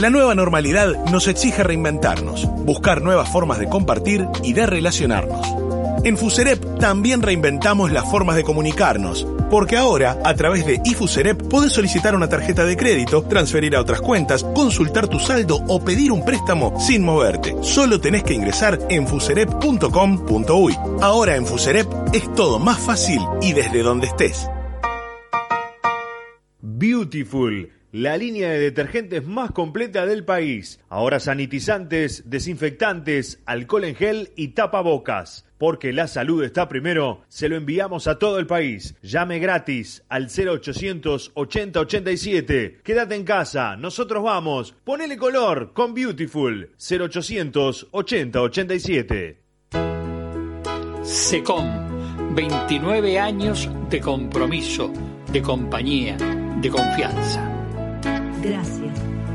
La 0.00 0.10
nueva 0.10 0.34
normalidad 0.34 0.96
nos 1.12 1.28
exige 1.28 1.62
reinventarnos, 1.62 2.48
buscar 2.64 3.02
nuevas 3.02 3.30
formas 3.30 3.60
de 3.60 3.68
compartir 3.68 4.26
y 4.42 4.52
de 4.52 4.66
relacionarnos. 4.66 5.65
En 6.06 6.16
Fuserep 6.16 6.78
también 6.78 7.20
reinventamos 7.20 7.90
las 7.90 8.08
formas 8.08 8.36
de 8.36 8.44
comunicarnos, 8.44 9.26
porque 9.50 9.76
ahora, 9.76 10.20
a 10.22 10.34
través 10.34 10.64
de 10.64 10.80
iFuserep, 10.84 11.48
podés 11.48 11.72
solicitar 11.72 12.14
una 12.14 12.28
tarjeta 12.28 12.64
de 12.64 12.76
crédito, 12.76 13.24
transferir 13.24 13.74
a 13.74 13.80
otras 13.80 14.00
cuentas, 14.02 14.44
consultar 14.44 15.08
tu 15.08 15.18
saldo 15.18 15.56
o 15.66 15.84
pedir 15.84 16.12
un 16.12 16.24
préstamo 16.24 16.78
sin 16.78 17.02
moverte. 17.02 17.56
Solo 17.60 18.00
tenés 18.00 18.22
que 18.22 18.34
ingresar 18.34 18.78
en 18.88 19.08
fuserep.com.uy. 19.08 20.76
Ahora 21.02 21.34
en 21.34 21.44
Fuserep 21.44 21.88
es 22.12 22.32
todo 22.34 22.60
más 22.60 22.78
fácil 22.78 23.20
y 23.42 23.52
desde 23.52 23.82
donde 23.82 24.06
estés. 24.06 24.48
Beautiful, 26.60 27.72
la 27.90 28.16
línea 28.16 28.50
de 28.50 28.60
detergentes 28.60 29.26
más 29.26 29.50
completa 29.50 30.06
del 30.06 30.24
país. 30.24 30.78
Ahora 30.88 31.18
sanitizantes, 31.18 32.30
desinfectantes, 32.30 33.40
alcohol 33.44 33.82
en 33.82 33.96
gel 33.96 34.30
y 34.36 34.48
tapabocas. 34.54 35.45
Porque 35.58 35.92
la 35.92 36.08
salud 36.08 36.44
está 36.44 36.68
primero, 36.68 37.22
se 37.28 37.48
lo 37.48 37.56
enviamos 37.56 38.06
a 38.06 38.18
todo 38.18 38.38
el 38.38 38.46
país. 38.46 38.94
Llame 39.02 39.38
gratis 39.38 40.02
al 40.08 40.28
0800 40.28 41.32
80 41.34 41.80
87. 41.80 42.80
Quédate 42.82 43.14
en 43.14 43.24
casa, 43.24 43.76
nosotros 43.76 44.22
vamos. 44.22 44.74
Ponele 44.84 45.16
color 45.16 45.72
con 45.72 45.94
Beautiful 45.94 46.70
0800 46.78 47.88
80 47.90 48.40
87. 48.42 49.42
SECOM, 51.02 52.34
29 52.34 53.18
años 53.18 53.68
de 53.88 54.00
compromiso, 54.00 54.92
de 55.32 55.40
compañía, 55.40 56.16
de 56.60 56.68
confianza. 56.68 57.52
Gracias 58.42 59.05